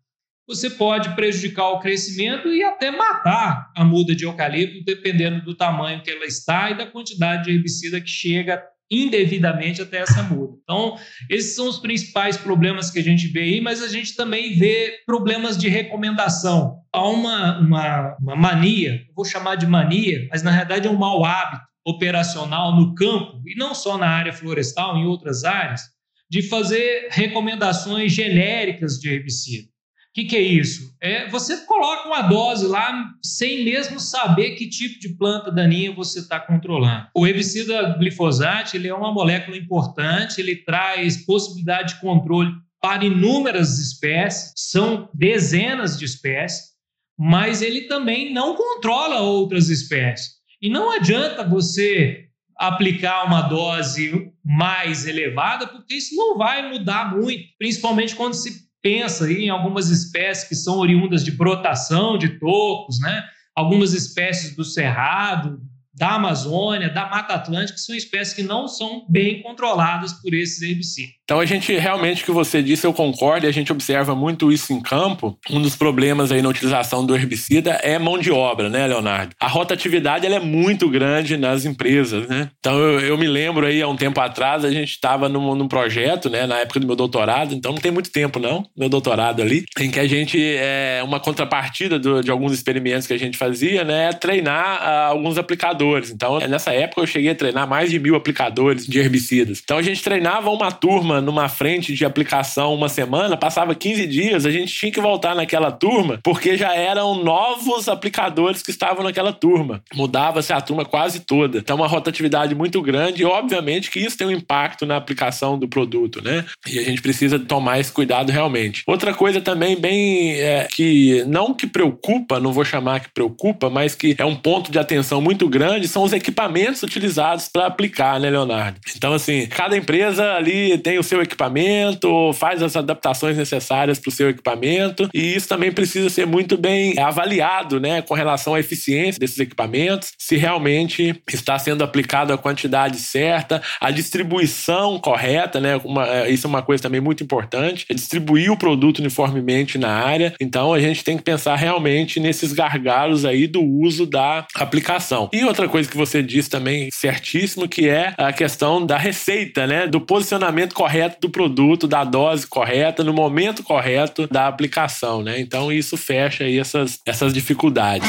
você 0.48 0.70
pode 0.70 1.14
prejudicar 1.16 1.70
o 1.72 1.80
crescimento 1.80 2.48
e 2.48 2.64
até 2.64 2.92
matar 2.92 3.70
a 3.76 3.84
muda 3.84 4.16
de 4.16 4.24
eucalipto, 4.24 4.84
dependendo 4.86 5.44
do 5.44 5.54
tamanho 5.54 6.02
que 6.02 6.12
ela 6.12 6.26
está 6.26 6.72
e 6.72 6.78
da 6.78 6.86
quantidade 6.86 7.46
de 7.46 7.52
herbicida 7.52 8.00
que 8.00 8.10
chega 8.10 8.64
indevidamente 8.90 9.82
até 9.82 9.98
essa 9.98 10.22
muda. 10.24 10.54
Então, 10.64 10.98
esses 11.30 11.56
são 11.56 11.68
os 11.68 11.80
principais 11.80 12.38
problemas 12.38 12.92
que 12.92 13.00
a 13.00 13.04
gente 13.04 13.28
vê 13.28 13.42
aí, 13.42 13.62
mas 13.62 13.82
a 13.82 13.88
gente 13.88 14.16
também 14.16 14.58
vê 14.58 15.02
problemas 15.06 15.58
de 15.58 15.68
recomendação. 15.68 16.82
Há 16.92 17.08
uma, 17.08 17.60
uma, 17.60 18.18
uma 18.20 18.36
mania, 18.36 19.02
vou 19.16 19.26
chamar 19.26 19.56
de 19.56 19.66
mania, 19.66 20.28
mas 20.32 20.44
na 20.44 20.52
realidade 20.52 20.88
é 20.88 20.92
um 20.92 20.98
mau 20.98 21.26
hábito 21.26 21.64
operacional 21.86 22.76
no 22.76 22.96
campo, 22.96 23.42
e 23.46 23.56
não 23.56 23.76
só 23.76 23.98
na 23.98 24.08
área 24.08 24.32
florestal, 24.32 24.98
em 24.98 25.06
outras 25.06 25.44
áreas, 25.44 25.82
de 26.30 26.42
fazer 26.42 27.10
recomendações 27.12 28.14
genéricas 28.14 28.94
de 29.00 29.10
herbicida. 29.10 29.73
O 30.14 30.22
que, 30.22 30.26
que, 30.26 30.36
é 30.38 30.42
isso? 30.42 30.96
É, 31.02 31.28
você 31.28 31.66
coloca 31.66 32.08
uma 32.08 32.22
dose 32.22 32.68
lá 32.68 33.04
sem 33.20 33.66
mesmo 33.66 34.00
saber 34.00 34.52
que 34.52 34.70
tipo 34.70 35.00
de 35.00 35.10
planta 35.10 35.52
daninha 35.52 35.92
você 35.92 36.20
está 36.20 36.40
controlando. 36.40 37.08
O 37.16 37.26
herbicida 37.26 37.98
glifosato 37.98 38.76
ele 38.76 38.88
é 38.88 38.94
uma 38.94 39.12
molécula 39.12 39.58
importante, 39.58 40.40
ele 40.40 40.58
traz 40.58 41.26
possibilidade 41.26 41.96
de 41.96 42.00
controle 42.00 42.52
para 42.80 43.04
inúmeras 43.04 43.80
espécies, 43.80 44.54
são 44.56 45.10
dezenas 45.16 45.98
de 45.98 46.06
espécies, 46.06 46.74
mas 47.18 47.64
ele 47.64 47.88
também 47.88 48.32
não 48.32 48.56
controla 48.56 49.20
outras 49.22 49.68
espécies. 49.68 50.34
E 50.62 50.70
não 50.70 50.92
adianta 50.92 51.44
você 51.44 52.28
aplicar 52.56 53.26
uma 53.26 53.42
dose 53.42 54.32
mais 54.46 55.08
elevada, 55.08 55.66
porque 55.66 55.96
isso 55.96 56.16
não 56.16 56.38
vai 56.38 56.70
mudar 56.70 57.18
muito, 57.18 57.46
principalmente 57.58 58.16
quando 58.16 58.36
se 58.36 58.64
pensa 58.84 59.32
em 59.32 59.50
algumas 59.50 59.90
espécies 59.90 60.48
que 60.48 60.56
são 60.56 60.78
oriundas 60.78 61.24
de 61.24 61.32
brotação 61.32 62.18
de 62.18 62.38
tocos, 62.38 63.00
né? 63.00 63.24
algumas 63.56 63.94
espécies 63.94 64.56
do 64.56 64.66
cerrado, 64.66 65.62
da 65.94 66.16
Amazônia, 66.16 66.90
da 66.90 67.10
Mata 67.10 67.34
Atlântica, 67.34 67.76
que 67.76 67.82
são 67.82 67.96
espécies 67.96 68.34
que 68.34 68.44
não 68.44 68.68
são 68.68 69.06
bem 69.08 69.42
controladas 69.42 70.12
por 70.14 70.34
esses 70.34 70.62
herbicidas. 70.62 71.16
Então 71.24 71.40
a 71.40 71.46
gente 71.46 71.74
realmente 71.78 72.22
o 72.22 72.26
que 72.26 72.32
você 72.32 72.62
disse, 72.62 72.86
eu 72.86 72.94
concordo, 72.94 73.46
e 73.46 73.50
a 73.50 73.54
gente 73.54 73.72
observa 73.72 74.14
muito 74.14 74.52
isso 74.52 74.74
em 74.74 74.82
campo. 74.82 75.38
Um 75.50 75.62
dos 75.62 75.76
problemas 75.76 76.32
aí 76.32 76.42
na 76.42 76.50
utilização 76.50 77.06
do 77.06 77.16
herbicida 77.16 77.72
é 77.82 77.98
mão 77.98 78.18
de 78.18 78.30
obra, 78.30 78.70
né, 78.70 78.86
Leonardo? 78.86 79.34
A 79.40 79.48
rotatividade 79.48 80.26
ela 80.26 80.36
é 80.36 80.40
muito 80.40 80.90
grande 80.90 81.38
nas 81.38 81.64
empresas, 81.64 82.28
né? 82.28 82.50
Então 82.60 82.78
eu, 82.78 83.00
eu 83.00 83.18
me 83.18 83.28
lembro 83.28 83.66
aí 83.66 83.82
há 83.82 83.88
um 83.88 83.96
tempo 83.96 84.20
atrás, 84.20 84.66
a 84.66 84.72
gente 84.72 84.90
estava 84.90 85.30
num, 85.30 85.56
num, 85.56 85.68
projeto, 85.68 86.30
né, 86.30 86.46
na 86.46 86.60
época 86.60 86.80
do 86.80 86.86
meu 86.86 86.96
doutorado, 86.96 87.54
então 87.54 87.72
não 87.72 87.80
tem 87.80 87.92
muito 87.92 88.12
tempo 88.12 88.38
não, 88.38 88.66
meu 88.78 88.90
doutorado 88.90 89.42
ali, 89.42 89.64
em 89.80 89.90
que 89.90 90.00
a 90.00 90.08
gente, 90.08 90.38
é, 90.40 91.02
uma 91.04 91.20
contrapartida 91.20 91.98
do, 91.98 92.22
de 92.22 92.30
alguns 92.30 92.52
experimentos 92.52 93.08
que 93.08 93.14
a 93.14 93.18
gente 93.18 93.38
fazia, 93.38 93.84
né, 93.84 94.10
é 94.10 94.14
treinar 94.14 94.82
uh, 94.82 95.12
alguns 95.12 95.38
aplicadores. 95.38 96.12
Então 96.12 96.38
nessa 96.40 96.74
época 96.74 97.02
eu 97.02 97.08
cheguei 97.08 97.32
a 97.32 97.36
treinar 97.36 97.68
mais 97.68 97.90
de 97.90 97.98
mil 97.98 98.16
aplicadores 98.16 98.86
de 98.86 99.00
herbicidas. 99.00 99.62
Então 99.64 99.78
a 99.78 99.82
gente 99.82 100.04
treinava 100.04 100.50
uma 100.50 100.72
turma 100.72 101.13
turma 101.14 101.22
numa 101.22 101.50
frente 101.50 101.94
de 101.94 102.06
aplicação 102.06 102.74
uma 102.74 102.90
semana, 102.90 103.38
passava 103.38 103.76
15 103.76 104.08
dias, 104.08 104.46
a 104.46 104.52
gente 104.52 104.74
tinha 104.74 104.92
que 104.92 105.02
voltar 105.02 105.36
naquela 105.36 105.72
turma, 105.72 106.20
porque 106.24 106.58
já 106.58 106.74
eram 106.74 107.24
novos 107.24 107.88
aplicadores 107.88 108.62
que 108.62 108.72
estavam 108.72 109.04
naquela 109.04 109.34
turma. 109.34 109.84
Mudava-se 109.94 110.54
a 110.54 110.62
turma 110.62 110.86
quase 110.86 111.20
toda. 111.20 111.60
Então, 111.60 111.76
uma 111.76 111.88
rotatividade 111.88 112.56
muito 112.56 112.82
grande 112.82 113.22
e, 113.22 113.26
obviamente, 113.26 113.92
que 113.92 114.00
isso 114.00 114.18
tem 114.18 114.28
um 114.28 114.32
impacto 114.32 114.86
na 114.86 114.96
aplicação 114.96 115.58
do 115.58 115.68
produto, 115.68 116.24
né? 116.24 116.46
E 116.68 116.80
a 116.80 116.84
gente 116.84 117.02
precisa 117.02 117.38
tomar 117.38 117.80
esse 117.80 117.92
cuidado 117.92 118.32
realmente. 118.32 118.84
Outra 118.88 119.14
coisa 119.14 119.42
também 119.42 119.80
bem 119.80 120.34
é, 120.34 120.68
que 120.72 121.24
não 121.28 121.54
que 121.54 121.68
preocupa, 121.68 122.40
não 122.40 122.54
vou 122.54 122.66
chamar 122.66 123.02
que 123.02 123.10
preocupa, 123.14 123.70
mas 123.70 123.96
que 123.96 124.16
é 124.18 124.26
um 124.26 124.36
ponto 124.36 124.72
de 124.72 124.80
atenção 124.80 125.22
muito 125.22 125.48
grande 125.48 125.88
são 125.88 126.04
os 126.04 126.14
equipamentos 126.14 126.82
utilizados 126.84 127.48
para 127.48 127.68
aplicar, 127.68 128.20
né, 128.20 128.30
Leonardo? 128.30 128.80
Então, 128.96 129.14
assim, 129.14 129.48
cada 129.48 129.76
empresa 129.76 130.34
ali 130.34 130.78
tem 130.78 130.98
o 131.04 131.08
seu 131.08 131.22
equipamento, 131.22 132.34
faz 132.34 132.64
as 132.64 132.76
adaptações 132.76 133.38
necessárias 133.38 134.00
para 134.00 134.10
o 134.10 134.12
seu 134.12 134.30
equipamento, 134.30 135.10
e 135.14 135.36
isso 135.36 135.48
também 135.48 135.72
precisa 135.72 136.10
ser 136.10 136.26
muito 136.26 136.58
bem 136.58 136.98
avaliado, 136.98 137.80
né, 137.80 138.02
com 138.02 138.14
relação 138.14 138.56
à 138.56 138.60
eficiência 138.60 139.20
desses 139.20 139.40
equipamentos, 139.40 140.12
se 140.18 140.38
realmente 140.38 141.22
está 141.32 141.60
sendo 141.60 141.84
aplicado 141.84 142.34
a 142.34 142.38
quantidade 142.38 142.98
certa, 142.98 143.62
a 143.80 143.92
distribuição 143.92 144.98
correta, 145.00 145.60
né, 145.60 145.80
uma, 145.84 146.08
é, 146.08 146.32
isso 146.32 146.48
é 146.48 146.50
uma 146.50 146.62
coisa 146.62 146.82
também 146.82 147.02
muito 147.02 147.24
importante, 147.24 147.86
é 147.90 147.94
distribuir 147.94 148.52
o 148.52 148.58
produto 148.58 149.00
uniformemente 149.00 149.78
na 149.78 149.90
área, 149.90 150.34
então 150.40 150.74
a 150.74 150.80
gente 150.80 151.04
tem 151.04 151.18
que 151.18 151.24
pensar 151.24 151.56
realmente 151.56 152.20
nesses 152.20 152.54
gargalos 152.54 153.26
aí 153.26 153.46
do 153.46 153.62
uso 153.62 154.06
da 154.06 154.48
aplicação. 154.56 155.30
E 155.34 155.44
outra 155.44 155.68
coisa 155.68 155.90
que 155.90 155.98
você 155.98 156.24
disse 156.24 156.50
também 156.50 156.90
certíssimo, 156.92 157.68
que 157.68 157.90
é 157.90 158.14
a 158.18 158.32
questão 158.32 158.86
da 158.86 158.98
receita, 158.98 159.68
né, 159.68 159.88
do 159.88 160.00
posicionamento 160.00 160.74
correto 160.74 160.93
correto 160.94 161.18
do 161.22 161.30
produto, 161.30 161.88
da 161.88 162.04
dose 162.04 162.46
correta, 162.46 163.04
no 163.04 163.12
momento 163.12 163.64
correto 163.64 164.28
da 164.28 164.48
aplicação, 164.48 165.24
né? 165.24 165.40
Então 165.40 165.72
isso 165.72 165.98
fecha 165.98 166.44
aí 166.44 166.60
essas, 166.60 167.00
essas 167.04 167.34
dificuldades. 167.34 168.08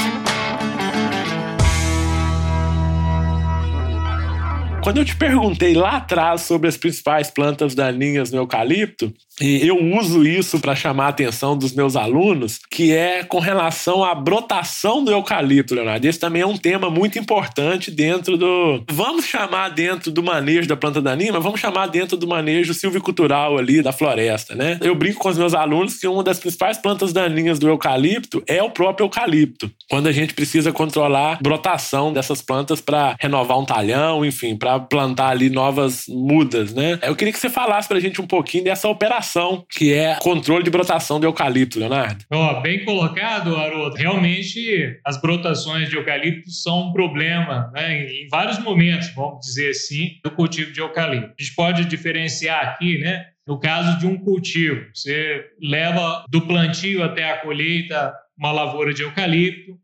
Quando 4.85 4.99
eu 4.99 5.05
te 5.07 5.17
perguntei 5.17 5.73
lá 5.73 5.97
atrás 5.97 6.43
sobre 6.43 6.69
as 6.69 6.77
principais 6.77 7.31
plantas 7.31 7.75
daninhas 7.75 8.31
no 8.31 8.37
eucalipto, 8.37 9.11
e 9.41 9.67
eu 9.67 9.83
uso 9.97 10.25
isso 10.25 10.61
para 10.61 10.77
chamar 10.77 11.07
a 11.07 11.09
atenção 11.09 11.57
dos 11.57 11.73
meus 11.73 11.97
alunos, 11.97 12.61
que 12.71 12.93
é 12.93 13.25
com 13.25 13.39
relação 13.39 14.05
à 14.05 14.15
brotação 14.15 15.03
do 15.03 15.11
eucalipto, 15.11 15.75
Leonardo. 15.75 16.07
Esse 16.07 16.21
também 16.21 16.43
é 16.43 16.47
um 16.47 16.59
tema 16.59 16.91
muito 16.91 17.19
importante 17.19 17.91
dentro 17.91 18.37
do. 18.37 18.85
Vamos 18.91 19.25
chamar 19.25 19.71
dentro 19.71 20.13
do 20.13 20.23
manejo 20.23 20.69
da 20.69 20.77
planta 20.77 21.01
daninha, 21.01 21.33
mas 21.33 21.43
vamos 21.43 21.61
chamar 21.61 21.87
dentro 21.87 22.17
do 22.17 22.29
manejo 22.29 22.75
silvicultural 22.75 23.57
ali 23.57 23.83
da 23.83 23.91
floresta, 23.91 24.55
né? 24.55 24.79
Eu 24.83 24.95
brinco 24.95 25.19
com 25.19 25.31
os 25.31 25.39
meus 25.39 25.55
alunos 25.55 25.99
que 25.99 26.07
uma 26.07 26.23
das 26.23 26.39
principais 26.39 26.77
plantas 26.77 27.11
daninhas 27.11 27.59
do 27.59 27.69
eucalipto 27.69 28.43
é 28.47 28.63
o 28.63 28.71
próprio 28.71 29.07
eucalipto. 29.07 29.69
Quando 29.89 30.09
a 30.09 30.13
gente 30.13 30.35
precisa 30.35 30.71
controlar 30.73 31.39
a 31.39 31.43
brotação 31.43 32.13
dessas 32.13 32.43
plantas 32.43 32.83
para 32.83 33.17
renovar 33.19 33.59
um 33.59 33.65
talhão, 33.65 34.25
enfim, 34.25 34.57
para 34.57 34.74
plantar 34.81 35.29
ali 35.29 35.49
novas 35.51 36.05
mudas, 36.09 36.73
né? 36.75 36.99
Eu 37.03 37.17
queria 37.17 37.33
que 37.33 37.39
você 37.39 37.51
falasse 37.51 37.89
para 37.89 37.99
a 37.99 38.01
gente 38.01 38.21
um 38.21 38.27
pouquinho 38.27 38.65
dessa 38.65 38.89
operação 38.89 39.65
que 39.71 39.93
é 39.93 40.17
controle 40.17 40.65
de 40.65 40.71
brotação 40.71 41.19
do 41.21 41.27
eucalipto, 41.27 41.79
Leonardo. 41.79 42.25
Oh, 42.33 42.61
bem 42.61 42.85
colocado, 42.85 43.57
Haroldo. 43.57 43.97
Realmente, 43.97 44.99
as 45.05 45.21
brotações 45.21 45.89
de 45.89 45.97
eucalipto 45.97 46.51
são 46.51 46.89
um 46.89 46.93
problema 46.93 47.71
né, 47.75 48.05
em 48.05 48.29
vários 48.29 48.59
momentos, 48.59 49.09
vamos 49.15 49.41
dizer 49.41 49.71
assim, 49.71 50.19
do 50.23 50.31
cultivo 50.31 50.73
de 50.73 50.81
eucalipto. 50.81 51.35
A 51.39 51.43
gente 51.43 51.55
pode 51.55 51.85
diferenciar 51.85 52.61
aqui, 52.69 52.99
né? 52.99 53.27
No 53.47 53.59
caso 53.59 53.99
de 53.99 54.07
um 54.07 54.17
cultivo, 54.17 54.87
você 54.95 55.45
leva 55.61 56.25
do 56.31 56.41
plantio 56.43 57.03
até 57.03 57.31
a 57.31 57.37
colheita 57.39 58.13
uma 58.39 58.51
lavoura 58.51 58.93
de 58.93 59.03
eucalipto 59.03 59.79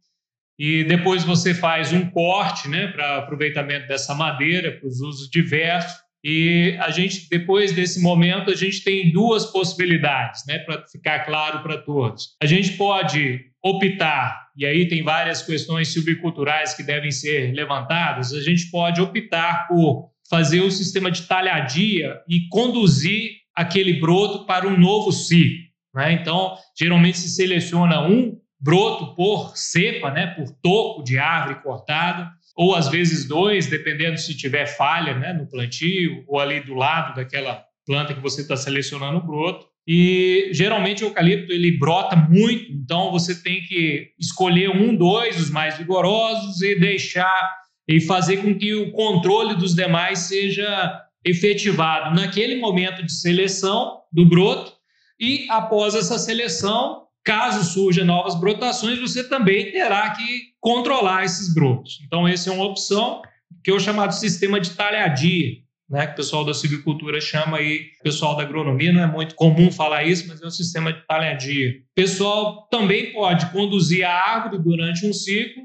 e 0.61 0.85
depois 0.85 1.25
você 1.25 1.55
faz 1.55 1.91
um 1.91 2.05
corte 2.11 2.69
né, 2.69 2.89
para 2.89 3.17
aproveitamento 3.17 3.89
dessa 3.89 4.15
madeira 4.15 4.73
para 4.73 4.87
os 4.87 5.01
usos 5.01 5.31
diversos. 5.31 5.99
E 6.23 6.77
a 6.81 6.91
gente, 6.91 7.27
depois 7.31 7.73
desse 7.73 7.99
momento, 8.03 8.51
a 8.51 8.55
gente 8.55 8.85
tem 8.85 9.11
duas 9.11 9.47
possibilidades, 9.47 10.45
né, 10.47 10.59
para 10.59 10.87
ficar 10.87 11.21
claro 11.21 11.63
para 11.63 11.79
todos. 11.79 12.37
A 12.43 12.45
gente 12.45 12.73
pode 12.73 13.41
optar, 13.65 14.49
e 14.55 14.67
aí 14.67 14.87
tem 14.87 15.03
várias 15.03 15.41
questões 15.41 15.89
silviculturais 15.89 16.75
que 16.75 16.83
devem 16.83 17.11
ser 17.11 17.55
levantadas, 17.55 18.35
a 18.35 18.43
gente 18.43 18.71
pode 18.71 19.01
optar 19.01 19.67
por 19.67 20.11
fazer 20.29 20.61
o 20.61 20.71
sistema 20.71 21.11
de 21.11 21.23
talhadia 21.23 22.21
e 22.29 22.47
conduzir 22.51 23.31
aquele 23.57 23.95
broto 23.99 24.45
para 24.45 24.69
um 24.69 24.79
novo 24.79 25.11
ciclo. 25.11 25.71
Né? 25.95 26.13
Então, 26.13 26.55
geralmente 26.79 27.17
se 27.17 27.31
seleciona 27.31 28.07
um 28.07 28.39
broto 28.61 29.15
por 29.15 29.57
cepa, 29.57 30.11
né? 30.11 30.29
por 30.29 30.51
toco 30.63 31.03
de 31.03 31.19
árvore 31.19 31.63
cortada, 31.63 32.31
ou 32.57 32.75
às 32.75 32.89
vezes 32.89 33.27
dois, 33.27 33.67
dependendo 33.67 34.19
se 34.19 34.37
tiver 34.37 34.67
falha 34.67 35.15
né? 35.15 35.33
no 35.33 35.49
plantio, 35.49 36.25
ou 36.27 36.39
ali 36.39 36.61
do 36.61 36.75
lado 36.75 37.15
daquela 37.15 37.65
planta 37.87 38.15
que 38.15 38.21
você 38.21 38.43
está 38.43 38.57
selecionando 38.57 39.19
o 39.19 39.27
broto. 39.27 39.67
E 39.87 40.51
geralmente 40.53 41.03
o 41.03 41.09
eucalipto 41.09 41.53
ele 41.53 41.79
brota 41.79 42.15
muito, 42.15 42.71
então 42.71 43.11
você 43.11 43.35
tem 43.43 43.63
que 43.63 44.11
escolher 44.19 44.69
um, 44.69 44.95
dois, 44.95 45.41
os 45.41 45.51
mais 45.51 45.79
vigorosos, 45.79 46.61
e 46.61 46.79
deixar 46.79 47.61
e 47.89 48.01
fazer 48.01 48.37
com 48.37 48.57
que 48.57 48.75
o 48.75 48.93
controle 48.93 49.57
dos 49.57 49.75
demais 49.75 50.21
seja 50.21 51.01
efetivado 51.25 52.15
naquele 52.15 52.61
momento 52.61 53.03
de 53.03 53.13
seleção 53.13 54.01
do 54.13 54.25
broto 54.25 54.73
e 55.19 55.47
após 55.51 55.95
essa 55.95 56.19
seleção, 56.19 57.03
caso 57.25 57.65
surjam 57.65 58.05
novas 58.05 58.39
brotações, 58.39 58.99
você 58.99 59.29
também 59.29 59.71
terá 59.71 60.11
que 60.11 60.51
controlar 60.61 61.25
esses 61.25 61.53
brotos. 61.55 62.01
Então, 62.07 62.27
essa 62.27 62.51
é 62.51 62.53
uma 62.53 62.65
opção 62.65 63.23
que 63.63 63.71
é 63.71 63.75
o 63.75 63.81
chamado 63.81 64.13
sistema 64.13 64.61
de 64.61 64.71
talhadia, 64.71 65.59
né, 65.89 66.07
que 66.07 66.13
o 66.13 66.17
pessoal 66.17 66.45
da 66.45 66.55
silvicultura 66.55 67.21
chama 67.21 67.59
aí, 67.59 67.89
o 68.01 68.03
pessoal 68.05 68.37
da 68.37 68.43
agronomia, 68.43 68.93
não 68.93 69.03
é 69.03 69.07
muito 69.07 69.35
comum 69.35 69.73
falar 69.73 70.05
isso, 70.05 70.29
mas 70.29 70.41
é 70.41 70.47
um 70.47 70.51
sistema 70.51 70.93
de 70.93 71.05
talhadia. 71.07 71.71
O 71.71 71.95
pessoal 71.95 72.69
também 72.71 73.13
pode 73.13 73.51
conduzir 73.51 74.05
a 74.05 74.13
árvore 74.13 74.63
durante 74.63 75.05
um 75.05 75.13
ciclo 75.13 75.65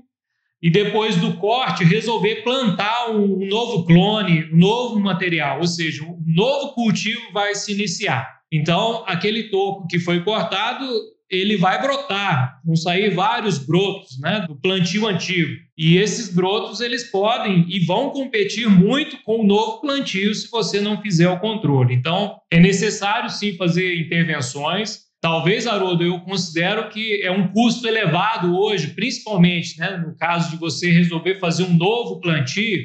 e 0.61 0.69
depois 0.69 1.15
do 1.17 1.37
corte 1.37 1.83
resolver 1.83 2.37
plantar 2.37 3.11
um 3.11 3.47
novo 3.47 3.85
clone, 3.85 4.49
um 4.51 4.57
novo 4.57 4.99
material, 4.99 5.59
ou 5.59 5.67
seja, 5.67 6.03
um 6.03 6.19
novo 6.25 6.73
cultivo 6.73 7.21
vai 7.31 7.53
se 7.53 7.71
iniciar. 7.71 8.35
Então, 8.51 9.03
aquele 9.05 9.49
toco 9.49 9.85
que 9.87 9.99
foi 9.99 10.23
cortado, 10.23 10.87
ele 11.29 11.57
vai 11.57 11.81
brotar, 11.81 12.59
vão 12.63 12.75
sair 12.75 13.09
vários 13.13 13.57
brotos, 13.57 14.19
né, 14.19 14.45
do 14.47 14.55
plantio 14.55 15.07
antigo. 15.07 15.55
E 15.77 15.97
esses 15.97 16.33
brotos 16.33 16.81
eles 16.81 17.09
podem 17.09 17.65
e 17.67 17.79
vão 17.85 18.11
competir 18.11 18.69
muito 18.69 19.21
com 19.23 19.41
o 19.41 19.45
novo 19.45 19.81
plantio 19.81 20.33
se 20.33 20.49
você 20.49 20.79
não 20.79 21.01
fizer 21.01 21.29
o 21.29 21.39
controle. 21.39 21.93
Então, 21.93 22.37
é 22.51 22.59
necessário 22.59 23.29
sim 23.29 23.55
fazer 23.57 23.99
intervenções 23.99 25.05
Talvez, 25.25 25.65
Haroldo, 25.65 26.03
eu 26.03 26.19
considero 26.19 26.87
que 26.89 27.19
é 27.23 27.31
um 27.31 27.47
custo 27.47 27.87
elevado 27.87 28.55
hoje, 28.55 28.89
principalmente 28.89 29.79
né, 29.79 29.97
no 29.97 30.15
caso 30.15 30.51
de 30.51 30.57
você 30.57 30.91
resolver 30.91 31.39
fazer 31.39 31.63
um 31.63 31.73
novo 31.73 32.21
plantio, 32.21 32.83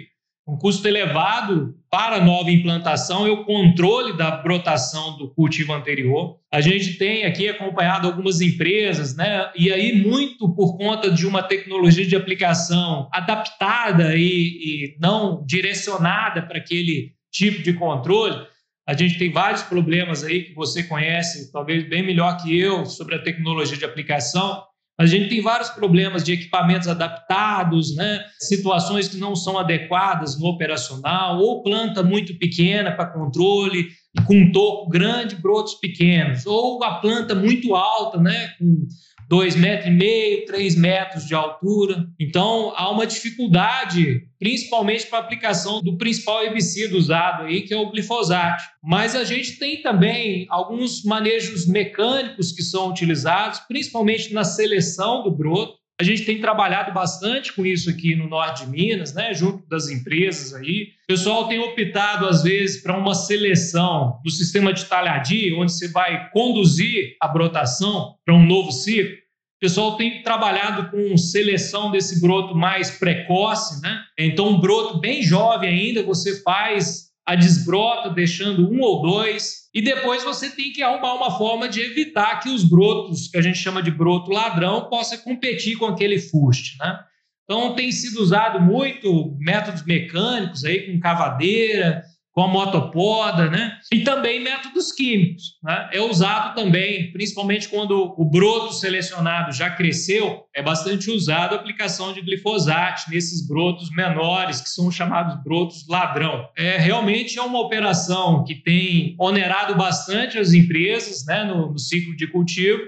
um 0.49 0.57
custo 0.57 0.89
elevado 0.89 1.75
para 1.91 2.21
nova 2.21 2.51
implantação 2.53 3.27
é 3.27 3.31
o 3.31 3.45
controle 3.45 4.17
da 4.17 4.31
brotação 4.31 5.19
do 5.19 5.29
cultivo 5.29 5.73
anterior. 5.73 6.39
A 6.53 6.61
gente 6.61 6.95
tem 6.95 7.25
aqui 7.25 7.49
acompanhado 7.49 8.07
algumas 8.07 8.41
empresas, 8.41 9.17
né? 9.17 9.51
E 9.57 9.73
aí, 9.73 10.01
muito 10.01 10.55
por 10.55 10.77
conta 10.77 11.11
de 11.11 11.27
uma 11.27 11.43
tecnologia 11.43 12.07
de 12.07 12.15
aplicação 12.15 13.09
adaptada 13.13 14.15
e, 14.17 14.23
e 14.23 14.97
não 15.01 15.45
direcionada 15.45 16.43
para 16.43 16.59
aquele 16.59 17.13
tipo 17.33 17.61
de 17.63 17.73
controle, 17.73 18.47
a 18.87 18.95
gente 18.95 19.19
tem 19.19 19.31
vários 19.31 19.63
problemas 19.63 20.23
aí 20.23 20.45
que 20.45 20.55
você 20.55 20.85
conhece, 20.85 21.53
talvez 21.53 21.89
bem 21.89 22.05
melhor 22.05 22.37
que 22.37 22.57
eu, 22.57 22.87
sobre 22.87 23.17
a 23.17 23.23
tecnologia 23.23 23.77
de 23.77 23.85
aplicação. 23.85 24.63
A 25.01 25.07
gente 25.07 25.31
tem 25.31 25.41
vários 25.41 25.71
problemas 25.71 26.23
de 26.23 26.35
equipamentos 26.35 26.87
adaptados, 26.87 27.97
né? 27.97 28.23
situações 28.39 29.09
que 29.09 29.17
não 29.17 29.35
são 29.35 29.59
adequadas 29.59 30.39
no 30.39 30.45
operacional, 30.45 31.39
ou 31.39 31.63
planta 31.63 32.03
muito 32.03 32.39
pequena 32.39 32.93
para 32.93 33.07
controle, 33.07 33.89
com 34.27 34.35
um 34.35 34.53
toco 34.53 34.91
grande, 34.91 35.37
brotos 35.37 35.73
pequenos, 35.77 36.45
ou 36.45 36.85
a 36.85 36.97
planta 37.01 37.35
muito 37.35 37.75
alta, 37.75 38.21
né? 38.21 38.49
com 38.59 38.87
dois 39.31 39.55
metros 39.55 39.87
e 39.87 39.91
meio, 39.93 40.45
três 40.45 40.75
metros 40.75 41.25
de 41.25 41.37
altura. 41.37 42.05
Então, 42.19 42.73
há 42.75 42.91
uma 42.91 43.07
dificuldade, 43.07 44.23
principalmente 44.41 45.07
para 45.07 45.21
a 45.21 45.23
aplicação 45.23 45.81
do 45.81 45.97
principal 45.97 46.43
herbicida 46.43 46.97
usado 46.97 47.45
aí, 47.45 47.63
que 47.63 47.73
é 47.73 47.77
o 47.77 47.89
glifosato. 47.93 48.65
Mas 48.83 49.15
a 49.15 49.23
gente 49.23 49.57
tem 49.57 49.81
também 49.83 50.47
alguns 50.51 51.05
manejos 51.05 51.65
mecânicos 51.69 52.51
que 52.51 52.63
são 52.65 52.91
utilizados, 52.91 53.61
principalmente 53.61 54.35
na 54.35 54.43
seleção 54.43 55.23
do 55.23 55.31
broto. 55.31 55.79
A 56.01 56.03
gente 56.03 56.25
tem 56.25 56.41
trabalhado 56.41 56.93
bastante 56.93 57.53
com 57.53 57.65
isso 57.65 57.91
aqui 57.91 58.17
no 58.17 58.27
norte 58.27 58.65
de 58.65 58.71
Minas, 58.71 59.13
né, 59.13 59.35
junto 59.35 59.69
das 59.69 59.91
empresas 59.91 60.55
aí. 60.55 60.89
O 61.05 61.07
pessoal 61.07 61.47
tem 61.47 61.59
optado, 61.61 62.27
às 62.27 62.43
vezes, 62.43 62.83
para 62.83 62.97
uma 62.97 63.15
seleção 63.15 64.19
do 64.25 64.31
sistema 64.31 64.73
de 64.73 64.87
talhadia, 64.87 65.55
onde 65.55 65.73
você 65.73 65.89
vai 65.89 66.31
conduzir 66.31 67.17
a 67.21 67.29
brotação 67.29 68.15
para 68.25 68.35
um 68.35 68.45
novo 68.45 68.73
ciclo. 68.73 69.20
O 69.61 69.67
pessoal 69.67 69.95
tem 69.99 70.23
trabalhado 70.23 70.91
com 70.91 71.19
seleção 71.19 71.91
desse 71.91 72.19
broto 72.19 72.55
mais 72.55 72.93
precoce, 72.93 73.83
né? 73.83 74.01
Então, 74.19 74.49
um 74.49 74.59
broto 74.59 74.99
bem 74.99 75.23
jovem 75.23 75.69
ainda, 75.69 76.03
você 76.03 76.41
faz 76.41 77.11
a 77.27 77.35
desbrota, 77.35 78.09
deixando 78.09 78.73
um 78.73 78.81
ou 78.81 79.03
dois, 79.03 79.69
e 79.75 79.83
depois 79.83 80.25
você 80.25 80.49
tem 80.49 80.73
que 80.73 80.83
arrumar 80.83 81.13
uma 81.13 81.37
forma 81.37 81.69
de 81.69 81.83
evitar 81.83 82.41
que 82.41 82.49
os 82.49 82.65
brotos, 82.65 83.29
que 83.29 83.37
a 83.37 83.43
gente 83.43 83.59
chama 83.59 83.83
de 83.83 83.91
broto 83.91 84.33
ladrão, 84.33 84.89
possa 84.89 85.19
competir 85.19 85.77
com 85.77 85.85
aquele 85.85 86.19
fuste, 86.19 86.79
né? 86.79 86.99
Então, 87.45 87.75
tem 87.75 87.93
sido 87.93 88.23
usado 88.23 88.63
muito 88.63 89.37
métodos 89.39 89.85
mecânicos 89.85 90.65
aí, 90.65 90.91
com 90.91 90.99
cavadeira, 90.99 92.03
com 92.33 92.43
a 92.43 92.49
motopoda, 92.49 93.51
né? 93.51 93.73
E 93.93 94.01
também 94.01 94.41
métodos 94.41 94.93
químicos, 94.93 95.59
né? 95.63 95.91
É 95.93 96.01
usado 96.01 96.55
também, 96.55 97.13
principalmente 97.13 97.69
quando 97.69 98.15
o 98.17 98.25
broto 98.25 98.73
selecionado 98.73 99.53
já 99.53 99.71
cresceu, 99.71 100.45
é 100.55 100.63
bastante 100.63 101.11
usado 101.11 101.55
a 101.55 101.59
aplicação 101.59 102.13
de 102.13 102.23
glifosato 102.23 103.11
nesses 103.11 103.47
brotos 103.47 103.91
menores, 103.91 104.61
que 104.61 104.69
são 104.69 104.91
chamados 104.91 105.43
brotos 105.43 105.87
ladrão. 105.89 106.49
É 106.57 106.79
realmente 106.79 107.39
é 107.39 107.43
uma 107.43 107.61
operação 107.61 108.45
que 108.45 108.55
tem 108.55 109.17
onerado 109.19 109.75
bastante 109.75 110.39
as 110.39 110.53
empresas, 110.53 111.25
né, 111.27 111.45
no, 111.45 111.73
no 111.73 111.79
ciclo 111.79 112.17
de 112.17 112.27
cultivo, 112.27 112.81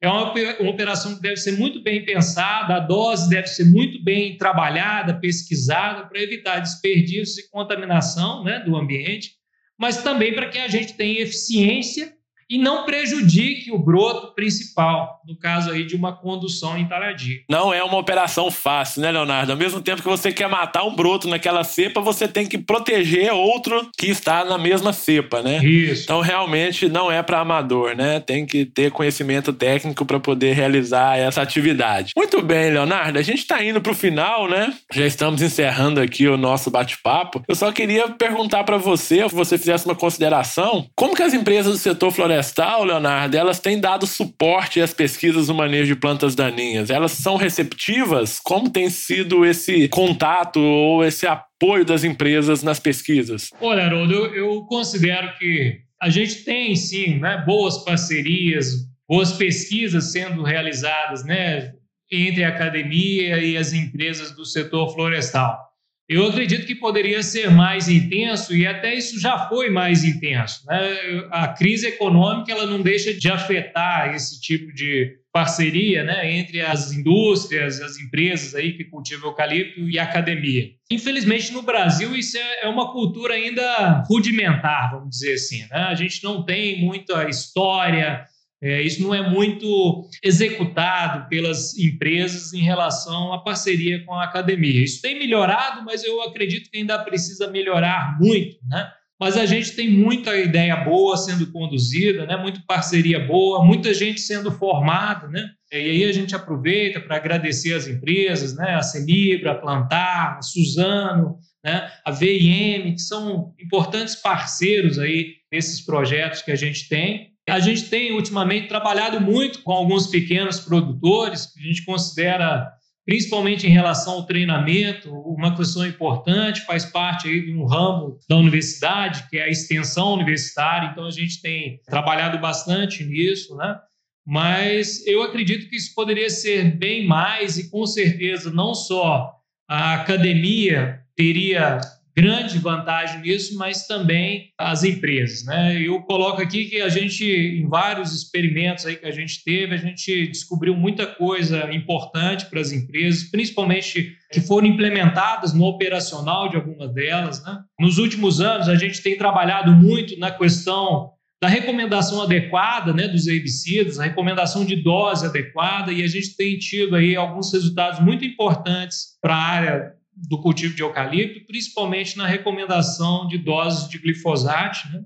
é 0.00 0.08
uma, 0.08 0.32
uma, 0.32 0.70
operação 0.70 1.16
que 1.16 1.22
deve 1.22 1.36
ser 1.36 1.52
muito 1.52 1.82
bem 1.82 2.04
pensada, 2.04 2.76
a 2.76 2.80
dose 2.80 3.30
deve 3.30 3.46
ser 3.46 3.64
muito 3.64 4.02
bem 4.02 4.36
trabalhada, 4.36 5.18
pesquisada, 5.18 6.06
para 6.06 6.20
evitar 6.20 6.60
desperdício 6.60 7.42
e 7.42 7.48
contaminação 7.48 8.44
né, 8.44 8.60
do 8.60 8.76
ambiente, 8.76 9.32
mas 9.78 10.02
também 10.02 10.34
para 10.34 10.48
que 10.48 10.58
a 10.58 10.68
gente 10.68 10.94
tenha 10.94 11.22
eficiência 11.22 12.14
e 12.48 12.58
não 12.58 12.84
prejudique 12.84 13.72
o 13.72 13.78
broto 13.78 14.25
principal, 14.36 15.20
no 15.26 15.36
caso 15.36 15.70
aí 15.70 15.84
de 15.84 15.96
uma 15.96 16.12
condução 16.14 16.78
em 16.78 16.86
taladia. 16.86 17.40
Não 17.48 17.72
é 17.72 17.82
uma 17.82 17.98
operação 17.98 18.50
fácil, 18.50 19.02
né, 19.02 19.10
Leonardo? 19.10 19.52
Ao 19.52 19.58
mesmo 19.58 19.80
tempo 19.80 20.02
que 20.02 20.08
você 20.08 20.30
quer 20.30 20.48
matar 20.48 20.84
um 20.84 20.94
broto 20.94 21.26
naquela 21.26 21.64
cepa, 21.64 22.00
você 22.00 22.28
tem 22.28 22.46
que 22.46 22.58
proteger 22.58 23.32
outro 23.32 23.90
que 23.98 24.06
está 24.06 24.44
na 24.44 24.56
mesma 24.58 24.92
cepa, 24.92 25.42
né? 25.42 25.64
Isso. 25.64 26.04
Então, 26.04 26.20
realmente 26.20 26.88
não 26.88 27.10
é 27.10 27.22
para 27.22 27.40
amador, 27.40 27.96
né? 27.96 28.20
Tem 28.20 28.46
que 28.46 28.64
ter 28.64 28.90
conhecimento 28.90 29.52
técnico 29.52 30.04
para 30.04 30.20
poder 30.20 30.52
realizar 30.52 31.18
essa 31.18 31.42
atividade. 31.42 32.12
Muito 32.16 32.42
bem, 32.42 32.70
Leonardo, 32.70 33.18
a 33.18 33.22
gente 33.22 33.38
está 33.38 33.62
indo 33.64 33.80
para 33.80 33.92
o 33.92 33.94
final, 33.94 34.48
né? 34.48 34.72
Já 34.92 35.06
estamos 35.06 35.42
encerrando 35.42 36.00
aqui 36.00 36.28
o 36.28 36.36
nosso 36.36 36.70
bate-papo. 36.70 37.42
Eu 37.48 37.54
só 37.54 37.72
queria 37.72 38.08
perguntar 38.10 38.62
para 38.64 38.76
você, 38.76 39.28
se 39.28 39.34
você 39.34 39.58
fizesse 39.58 39.86
uma 39.86 39.94
consideração, 39.94 40.86
como 40.94 41.14
que 41.14 41.22
as 41.22 41.32
empresas 41.32 41.72
do 41.72 41.78
setor 41.78 42.10
florestal 42.12 42.36
florestal, 42.36 42.84
Leonardo, 42.84 43.36
elas 43.36 43.60
têm 43.60 43.80
dado 43.80 44.06
suporte 44.06 44.25
suporte 44.26 44.80
às 44.80 44.92
pesquisas 44.92 45.48
no 45.48 45.54
manejo 45.54 45.94
de 45.94 46.00
plantas 46.00 46.34
daninhas? 46.34 46.90
Elas 46.90 47.12
são 47.12 47.36
receptivas? 47.36 48.40
Como 48.40 48.70
tem 48.70 48.90
sido 48.90 49.44
esse 49.44 49.88
contato 49.88 50.60
ou 50.60 51.04
esse 51.04 51.26
apoio 51.26 51.84
das 51.84 52.02
empresas 52.02 52.62
nas 52.62 52.80
pesquisas? 52.80 53.50
Olha, 53.60 53.84
Haroldo, 53.84 54.12
eu, 54.12 54.34
eu 54.34 54.64
considero 54.66 55.32
que 55.38 55.80
a 56.02 56.10
gente 56.10 56.44
tem 56.44 56.74
sim 56.74 57.18
né, 57.18 57.42
boas 57.46 57.84
parcerias, 57.84 58.66
boas 59.08 59.32
pesquisas 59.32 60.12
sendo 60.12 60.42
realizadas 60.42 61.24
né, 61.24 61.72
entre 62.10 62.44
a 62.44 62.48
academia 62.48 63.38
e 63.38 63.56
as 63.56 63.72
empresas 63.72 64.32
do 64.32 64.44
setor 64.44 64.92
florestal. 64.92 65.65
Eu 66.08 66.28
acredito 66.28 66.66
que 66.66 66.74
poderia 66.74 67.20
ser 67.20 67.50
mais 67.50 67.88
intenso 67.88 68.54
e 68.54 68.64
até 68.64 68.94
isso 68.94 69.20
já 69.20 69.48
foi 69.48 69.70
mais 69.70 70.04
intenso. 70.04 70.64
Né? 70.66 71.26
A 71.32 71.48
crise 71.48 71.88
econômica 71.88 72.52
ela 72.52 72.64
não 72.64 72.80
deixa 72.80 73.12
de 73.12 73.28
afetar 73.28 74.14
esse 74.14 74.40
tipo 74.40 74.72
de 74.72 75.18
parceria 75.32 76.02
né, 76.02 76.32
entre 76.32 76.62
as 76.62 76.92
indústrias, 76.92 77.82
as 77.82 77.98
empresas 77.98 78.54
aí 78.54 78.72
que 78.72 78.84
cultivam 78.84 79.30
eucalipto 79.30 79.80
e 79.90 79.98
a 79.98 80.04
academia. 80.04 80.70
Infelizmente, 80.90 81.52
no 81.52 81.60
Brasil, 81.60 82.16
isso 82.16 82.38
é, 82.38 82.62
é 82.62 82.68
uma 82.68 82.90
cultura 82.92 83.34
ainda 83.34 84.02
rudimentar, 84.08 84.92
vamos 84.92 85.10
dizer 85.10 85.34
assim. 85.34 85.60
Né? 85.70 85.78
A 85.90 85.94
gente 85.94 86.22
não 86.24 86.44
tem 86.44 86.80
muita 86.80 87.28
história, 87.28 88.24
é, 88.62 88.80
isso 88.80 89.02
não 89.02 89.14
é 89.14 89.28
muito 89.28 90.08
executado 90.22 91.28
pelas 91.28 91.76
empresas 91.78 92.54
em 92.54 92.62
relação 92.62 93.32
à 93.32 93.42
parceria 93.42 94.02
com 94.04 94.14
a 94.14 94.24
academia. 94.24 94.82
Isso 94.82 95.02
tem 95.02 95.18
melhorado, 95.18 95.84
mas 95.84 96.02
eu 96.02 96.22
acredito 96.22 96.70
que 96.70 96.78
ainda 96.78 96.98
precisa 96.98 97.50
melhorar 97.50 98.18
muito, 98.18 98.56
né? 98.68 98.90
Mas 99.18 99.36
a 99.36 99.46
gente 99.46 99.72
tem 99.72 99.90
muita 99.90 100.36
ideia 100.36 100.76
boa 100.76 101.16
sendo 101.16 101.50
conduzida, 101.50 102.26
né? 102.26 102.36
Muita 102.36 102.62
parceria 102.66 103.18
boa, 103.18 103.64
muita 103.64 103.94
gente 103.94 104.20
sendo 104.20 104.50
formada, 104.52 105.26
né? 105.28 105.48
E 105.72 105.76
aí 105.76 106.04
a 106.04 106.12
gente 106.12 106.34
aproveita 106.34 107.00
para 107.00 107.16
agradecer 107.16 107.72
as 107.72 107.88
empresas, 107.88 108.54
né? 108.54 108.74
A 108.74 108.82
Celibra, 108.82 109.52
a 109.52 109.54
Plantar, 109.54 110.36
a 110.38 110.42
Suzano, 110.42 111.38
né? 111.64 111.90
A 112.04 112.10
VIM, 112.10 112.92
que 112.92 113.00
são 113.00 113.54
importantes 113.58 114.14
parceiros 114.14 114.98
aí 114.98 115.34
nesses 115.50 115.80
projetos 115.80 116.42
que 116.42 116.52
a 116.52 116.56
gente 116.56 116.86
tem. 116.88 117.25
A 117.48 117.60
gente 117.60 117.88
tem 117.88 118.12
ultimamente 118.12 118.68
trabalhado 118.68 119.20
muito 119.20 119.62
com 119.62 119.72
alguns 119.72 120.08
pequenos 120.08 120.58
produtores, 120.58 121.46
que 121.46 121.60
a 121.60 121.62
gente 121.62 121.84
considera, 121.84 122.68
principalmente 123.04 123.66
em 123.66 123.70
relação 123.70 124.14
ao 124.14 124.26
treinamento, 124.26 125.12
uma 125.12 125.56
questão 125.56 125.86
importante, 125.86 126.66
faz 126.66 126.84
parte 126.84 127.28
aí 127.28 127.46
de 127.46 127.54
um 127.54 127.64
ramo 127.64 128.18
da 128.28 128.36
universidade, 128.36 129.28
que 129.30 129.38
é 129.38 129.44
a 129.44 129.48
extensão 129.48 130.14
universitária, 130.14 130.90
então 130.90 131.06
a 131.06 131.10
gente 131.10 131.40
tem 131.40 131.80
trabalhado 131.86 132.38
bastante 132.38 133.04
nisso, 133.04 133.56
né? 133.56 133.78
Mas 134.26 135.06
eu 135.06 135.22
acredito 135.22 135.68
que 135.68 135.76
isso 135.76 135.94
poderia 135.94 136.28
ser 136.28 136.76
bem 136.76 137.06
mais 137.06 137.58
e 137.58 137.70
com 137.70 137.86
certeza 137.86 138.50
não 138.50 138.74
só 138.74 139.32
a 139.68 139.94
academia 139.94 141.00
teria 141.14 141.80
grande 142.16 142.58
vantagem 142.58 143.20
nisso, 143.20 143.56
mas 143.58 143.86
também 143.86 144.50
as 144.56 144.82
empresas. 144.82 145.44
Né? 145.44 145.82
Eu 145.82 146.00
coloco 146.02 146.40
aqui 146.40 146.64
que 146.64 146.80
a 146.80 146.88
gente, 146.88 147.24
em 147.24 147.68
vários 147.68 148.14
experimentos 148.14 148.86
aí 148.86 148.96
que 148.96 149.04
a 149.04 149.10
gente 149.10 149.44
teve, 149.44 149.74
a 149.74 149.78
gente 149.78 150.28
descobriu 150.28 150.74
muita 150.74 151.06
coisa 151.06 151.70
importante 151.74 152.46
para 152.46 152.60
as 152.60 152.72
empresas, 152.72 153.24
principalmente 153.24 154.16
que 154.32 154.40
foram 154.40 154.66
implementadas 154.66 155.52
no 155.52 155.64
operacional 155.64 156.48
de 156.48 156.56
algumas 156.56 156.92
delas. 156.94 157.44
Né? 157.44 157.58
Nos 157.78 157.98
últimos 157.98 158.40
anos, 158.40 158.68
a 158.68 158.76
gente 158.76 159.02
tem 159.02 159.18
trabalhado 159.18 159.70
muito 159.72 160.18
na 160.18 160.30
questão 160.30 161.12
da 161.40 161.48
recomendação 161.48 162.22
adequada 162.22 162.94
né, 162.94 163.06
dos 163.08 163.26
herbicidas, 163.26 164.00
a 164.00 164.04
recomendação 164.04 164.64
de 164.64 164.76
dose 164.76 165.26
adequada, 165.26 165.92
e 165.92 166.02
a 166.02 166.06
gente 166.06 166.34
tem 166.34 166.58
tido 166.58 166.96
aí 166.96 167.14
alguns 167.14 167.52
resultados 167.52 168.00
muito 168.00 168.24
importantes 168.24 169.18
para 169.20 169.34
a 169.34 169.44
área 169.44 169.95
do 170.16 170.40
cultivo 170.40 170.74
de 170.74 170.82
eucalipto, 170.82 171.46
principalmente 171.46 172.16
na 172.16 172.26
recomendação 172.26 173.26
de 173.26 173.38
doses 173.38 173.88
de 173.88 173.98
glifosato. 173.98 174.88
Né? 174.92 175.02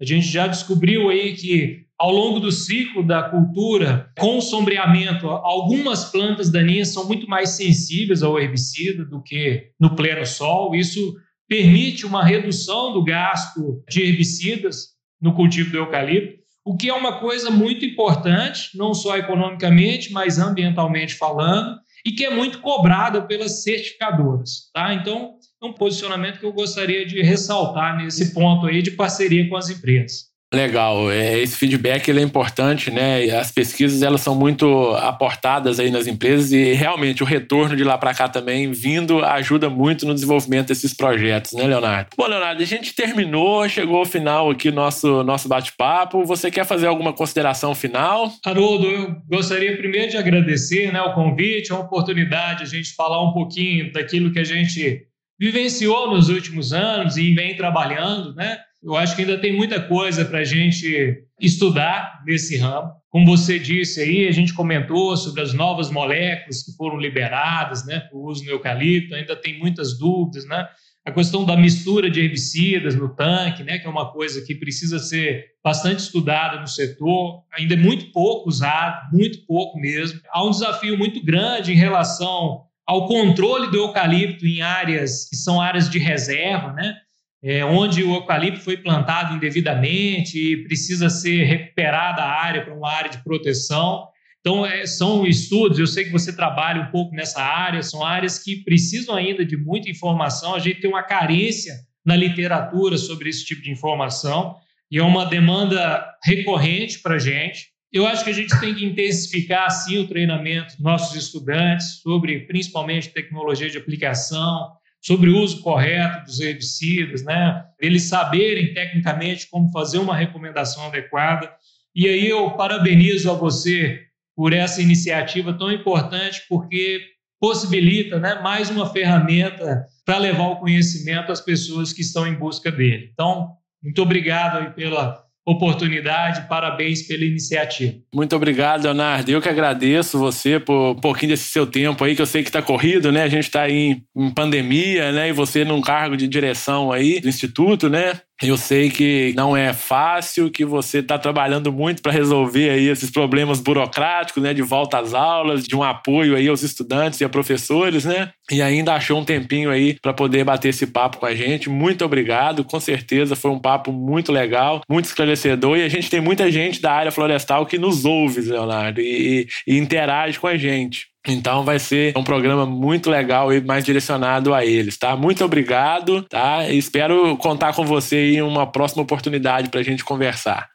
A 0.00 0.04
gente 0.04 0.26
já 0.26 0.46
descobriu 0.46 1.10
aí 1.10 1.34
que 1.34 1.86
ao 1.98 2.12
longo 2.12 2.40
do 2.40 2.52
ciclo 2.52 3.02
da 3.02 3.22
cultura, 3.22 4.10
com 4.18 4.40
sombreamento, 4.40 5.28
algumas 5.28 6.06
plantas 6.06 6.50
daninhas 6.50 6.88
são 6.88 7.06
muito 7.06 7.28
mais 7.28 7.50
sensíveis 7.50 8.22
ao 8.22 8.38
herbicida 8.38 9.04
do 9.04 9.22
que 9.22 9.70
no 9.80 9.94
pleno 9.96 10.24
sol. 10.26 10.74
Isso 10.74 11.16
permite 11.48 12.04
uma 12.04 12.24
redução 12.24 12.92
do 12.92 13.02
gasto 13.02 13.82
de 13.88 14.02
herbicidas 14.02 14.96
no 15.20 15.34
cultivo 15.34 15.70
do 15.70 15.78
eucalipto, 15.78 16.36
o 16.66 16.76
que 16.76 16.88
é 16.88 16.92
uma 16.92 17.20
coisa 17.20 17.48
muito 17.48 17.84
importante, 17.84 18.76
não 18.76 18.92
só 18.92 19.16
economicamente, 19.16 20.12
mas 20.12 20.38
ambientalmente 20.38 21.14
falando, 21.14 21.78
e 22.06 22.12
que 22.12 22.24
é 22.24 22.30
muito 22.30 22.60
cobrada 22.60 23.20
pelas 23.20 23.64
certificadoras. 23.64 24.70
Tá? 24.72 24.94
Então, 24.94 25.34
é 25.60 25.66
um 25.66 25.72
posicionamento 25.72 26.38
que 26.38 26.46
eu 26.46 26.52
gostaria 26.52 27.04
de 27.04 27.20
ressaltar 27.20 27.96
nesse 27.96 28.32
ponto 28.32 28.66
aí 28.66 28.80
de 28.80 28.92
parceria 28.92 29.48
com 29.48 29.56
as 29.56 29.68
empresas. 29.68 30.26
Legal, 30.54 31.10
é, 31.10 31.40
esse 31.40 31.56
feedback 31.56 32.08
ele 32.08 32.20
é 32.20 32.22
importante, 32.22 32.88
né? 32.88 33.28
As 33.30 33.50
pesquisas 33.50 34.00
elas 34.00 34.20
são 34.20 34.34
muito 34.34 34.90
aportadas 34.94 35.80
aí 35.80 35.90
nas 35.90 36.06
empresas 36.06 36.52
e 36.52 36.72
realmente 36.72 37.22
o 37.22 37.26
retorno 37.26 37.74
de 37.74 37.82
lá 37.82 37.98
para 37.98 38.14
cá 38.14 38.28
também 38.28 38.70
vindo 38.70 39.24
ajuda 39.24 39.68
muito 39.68 40.06
no 40.06 40.14
desenvolvimento 40.14 40.68
desses 40.68 40.94
projetos, 40.94 41.52
né, 41.52 41.66
Leonardo? 41.66 42.10
Bom, 42.16 42.28
Leonardo, 42.28 42.62
a 42.62 42.66
gente 42.66 42.94
terminou, 42.94 43.68
chegou 43.68 43.98
ao 43.98 44.04
final 44.04 44.48
aqui 44.48 44.70
nosso 44.70 45.24
nosso 45.24 45.48
bate-papo. 45.48 46.24
Você 46.24 46.48
quer 46.48 46.64
fazer 46.64 46.86
alguma 46.86 47.12
consideração 47.12 47.74
final? 47.74 48.30
Haroldo, 48.44 48.86
eu 48.86 49.16
gostaria 49.28 49.76
primeiro 49.76 50.12
de 50.12 50.16
agradecer, 50.16 50.92
né, 50.92 51.02
o 51.02 51.12
convite, 51.12 51.72
a 51.72 51.78
oportunidade 51.78 52.62
a 52.62 52.66
gente 52.66 52.94
falar 52.94 53.20
um 53.20 53.32
pouquinho 53.32 53.92
daquilo 53.92 54.32
que 54.32 54.38
a 54.38 54.44
gente 54.44 55.06
vivenciou 55.38 56.08
nos 56.10 56.28
últimos 56.28 56.72
anos 56.72 57.16
e 57.16 57.34
vem 57.34 57.56
trabalhando, 57.56 58.32
né? 58.34 58.58
Eu 58.86 58.94
acho 58.94 59.16
que 59.16 59.22
ainda 59.22 59.36
tem 59.40 59.52
muita 59.52 59.80
coisa 59.80 60.24
para 60.24 60.38
a 60.38 60.44
gente 60.44 61.24
estudar 61.40 62.22
nesse 62.24 62.56
ramo. 62.56 62.92
Como 63.10 63.26
você 63.26 63.58
disse 63.58 64.00
aí, 64.00 64.28
a 64.28 64.30
gente 64.30 64.54
comentou 64.54 65.16
sobre 65.16 65.42
as 65.42 65.52
novas 65.52 65.90
moléculas 65.90 66.62
que 66.62 66.70
foram 66.76 66.96
liberadas 66.96 67.84
né, 67.84 67.98
para 67.98 68.16
o 68.16 68.24
uso 68.24 68.44
no 68.44 68.52
eucalipto, 68.52 69.16
ainda 69.16 69.34
tem 69.34 69.58
muitas 69.58 69.98
dúvidas, 69.98 70.46
né? 70.46 70.68
A 71.04 71.10
questão 71.10 71.44
da 71.44 71.56
mistura 71.56 72.08
de 72.08 72.20
herbicidas 72.20 72.94
no 72.94 73.08
tanque, 73.08 73.64
né, 73.64 73.76
que 73.78 73.88
é 73.88 73.90
uma 73.90 74.12
coisa 74.12 74.40
que 74.44 74.54
precisa 74.54 75.00
ser 75.00 75.46
bastante 75.64 76.00
estudada 76.00 76.60
no 76.60 76.68
setor, 76.68 77.42
ainda 77.52 77.74
é 77.74 77.76
muito 77.76 78.12
pouco 78.12 78.48
usado, 78.48 79.12
muito 79.12 79.44
pouco 79.46 79.80
mesmo. 79.80 80.20
Há 80.30 80.44
um 80.46 80.50
desafio 80.50 80.96
muito 80.96 81.24
grande 81.24 81.72
em 81.72 81.76
relação 81.76 82.62
ao 82.86 83.08
controle 83.08 83.68
do 83.68 83.78
eucalipto 83.78 84.46
em 84.46 84.62
áreas 84.62 85.28
que 85.28 85.34
são 85.34 85.60
áreas 85.60 85.90
de 85.90 85.98
reserva, 85.98 86.72
né? 86.72 86.94
É, 87.42 87.64
onde 87.64 88.02
o 88.02 88.14
eucalipto 88.14 88.60
foi 88.60 88.76
plantado 88.76 89.34
indevidamente 89.34 90.38
e 90.38 90.64
precisa 90.64 91.08
ser 91.08 91.44
recuperada 91.44 92.22
a 92.22 92.42
área 92.42 92.64
para 92.64 92.74
uma 92.74 92.90
área 92.90 93.10
de 93.10 93.22
proteção. 93.22 94.08
Então, 94.40 94.64
é, 94.64 94.86
são 94.86 95.26
estudos, 95.26 95.78
eu 95.78 95.86
sei 95.86 96.04
que 96.04 96.12
você 96.12 96.34
trabalha 96.34 96.82
um 96.82 96.90
pouco 96.90 97.14
nessa 97.14 97.42
área, 97.42 97.82
são 97.82 98.04
áreas 98.04 98.38
que 98.38 98.62
precisam 98.64 99.14
ainda 99.14 99.44
de 99.44 99.56
muita 99.56 99.90
informação, 99.90 100.54
a 100.54 100.58
gente 100.58 100.80
tem 100.80 100.88
uma 100.88 101.02
carência 101.02 101.74
na 102.04 102.14
literatura 102.14 102.96
sobre 102.96 103.28
esse 103.28 103.44
tipo 103.44 103.62
de 103.62 103.70
informação 103.70 104.56
e 104.90 104.98
é 104.98 105.02
uma 105.02 105.26
demanda 105.26 106.06
recorrente 106.24 107.00
para 107.00 107.16
a 107.16 107.18
gente. 107.18 107.70
Eu 107.92 108.06
acho 108.06 108.22
que 108.22 108.30
a 108.30 108.34
gente 108.34 108.58
tem 108.60 108.74
que 108.74 108.84
intensificar, 108.84 109.70
sim, 109.70 109.98
o 109.98 110.06
treinamento 110.06 110.74
dos 110.74 110.78
nossos 110.80 111.16
estudantes 111.16 112.00
sobre, 112.02 112.40
principalmente, 112.40 113.08
tecnologia 113.08 113.68
de 113.68 113.78
aplicação, 113.78 114.70
sobre 115.06 115.30
o 115.30 115.38
uso 115.38 115.62
correto 115.62 116.24
dos 116.24 116.40
herbicidas, 116.40 117.22
né? 117.22 117.64
Eles 117.78 118.02
saberem 118.04 118.74
tecnicamente 118.74 119.48
como 119.48 119.70
fazer 119.70 119.98
uma 119.98 120.16
recomendação 120.16 120.86
adequada. 120.86 121.48
E 121.94 122.08
aí 122.08 122.28
eu 122.28 122.50
parabenizo 122.56 123.30
a 123.30 123.34
você 123.34 124.00
por 124.34 124.52
essa 124.52 124.82
iniciativa 124.82 125.54
tão 125.54 125.70
importante, 125.70 126.42
porque 126.48 127.00
possibilita 127.40 128.18
né, 128.18 128.40
mais 128.42 128.68
uma 128.68 128.92
ferramenta 128.92 129.86
para 130.04 130.18
levar 130.18 130.48
o 130.48 130.56
conhecimento 130.56 131.30
às 131.30 131.40
pessoas 131.40 131.92
que 131.92 132.00
estão 132.00 132.26
em 132.26 132.34
busca 132.34 132.72
dele. 132.72 133.08
Então, 133.12 133.52
muito 133.80 134.02
obrigado 134.02 134.74
pela 134.74 135.24
oportunidade. 135.46 136.48
Parabéns 136.48 137.02
pela 137.02 137.24
iniciativa. 137.24 137.94
Muito 138.12 138.34
obrigado, 138.34 138.82
Leonardo. 138.82 139.30
Eu 139.30 139.40
que 139.40 139.48
agradeço 139.48 140.18
você 140.18 140.58
por 140.58 140.96
um 140.96 141.00
pouquinho 141.00 141.30
desse 141.30 141.48
seu 141.50 141.66
tempo 141.66 142.02
aí, 142.02 142.16
que 142.16 142.22
eu 142.22 142.26
sei 142.26 142.42
que 142.42 142.48
está 142.48 142.60
corrido, 142.60 143.12
né? 143.12 143.22
A 143.22 143.28
gente 143.28 143.44
está 143.44 143.70
em, 143.70 144.02
em 144.16 144.30
pandemia, 144.30 145.12
né? 145.12 145.28
E 145.28 145.32
você 145.32 145.64
num 145.64 145.80
cargo 145.80 146.16
de 146.16 146.26
direção 146.26 146.90
aí 146.90 147.20
do 147.20 147.28
Instituto, 147.28 147.88
né? 147.88 148.20
Eu 148.42 148.56
sei 148.58 148.90
que 148.90 149.32
não 149.34 149.56
é 149.56 149.72
fácil, 149.72 150.50
que 150.50 150.64
você 150.64 150.98
está 150.98 151.18
trabalhando 151.18 151.72
muito 151.72 152.02
para 152.02 152.12
resolver 152.12 152.70
aí 152.70 152.88
esses 152.88 153.10
problemas 153.10 153.60
burocráticos, 153.60 154.42
né, 154.42 154.52
de 154.52 154.62
volta 154.62 154.98
às 154.98 155.14
aulas, 155.14 155.64
de 155.64 155.74
um 155.74 155.82
apoio 155.82 156.36
aí 156.36 156.46
aos 156.46 156.62
estudantes 156.62 157.20
e 157.20 157.24
a 157.24 157.28
professores, 157.28 158.04
né? 158.04 158.30
E 158.50 158.60
ainda 158.60 158.94
achou 158.94 159.18
um 159.18 159.24
tempinho 159.24 159.70
aí 159.70 159.98
para 160.00 160.12
poder 160.12 160.44
bater 160.44 160.68
esse 160.68 160.86
papo 160.86 161.18
com 161.18 161.26
a 161.26 161.34
gente. 161.34 161.70
Muito 161.70 162.04
obrigado, 162.04 162.62
com 162.62 162.78
certeza 162.78 163.34
foi 163.34 163.50
um 163.50 163.58
papo 163.58 163.90
muito 163.90 164.30
legal, 164.30 164.82
muito 164.88 165.06
esclarecedor 165.06 165.78
e 165.78 165.84
a 165.84 165.88
gente 165.88 166.10
tem 166.10 166.20
muita 166.20 166.50
gente 166.50 166.80
da 166.80 166.92
área 166.92 167.10
florestal 167.10 167.64
que 167.64 167.78
nos 167.78 168.04
ouve, 168.04 168.42
Leonardo, 168.42 169.00
e, 169.00 169.48
e 169.66 169.76
interage 169.78 170.38
com 170.38 170.46
a 170.46 170.56
gente. 170.56 171.06
Então 171.26 171.64
vai 171.64 171.78
ser 171.78 172.12
um 172.16 172.22
programa 172.22 172.64
muito 172.64 173.10
legal 173.10 173.52
e 173.52 173.60
mais 173.60 173.84
direcionado 173.84 174.54
a 174.54 174.64
eles, 174.64 174.96
tá? 174.96 175.16
Muito 175.16 175.44
obrigado, 175.44 176.22
tá? 176.22 176.66
Espero 176.68 177.36
contar 177.36 177.74
com 177.74 177.84
você 177.84 178.34
em 178.34 178.42
uma 178.42 178.64
próxima 178.66 179.02
oportunidade 179.02 179.68
para 179.68 179.80
a 179.80 179.84
gente 179.84 180.04
conversar. 180.04 180.68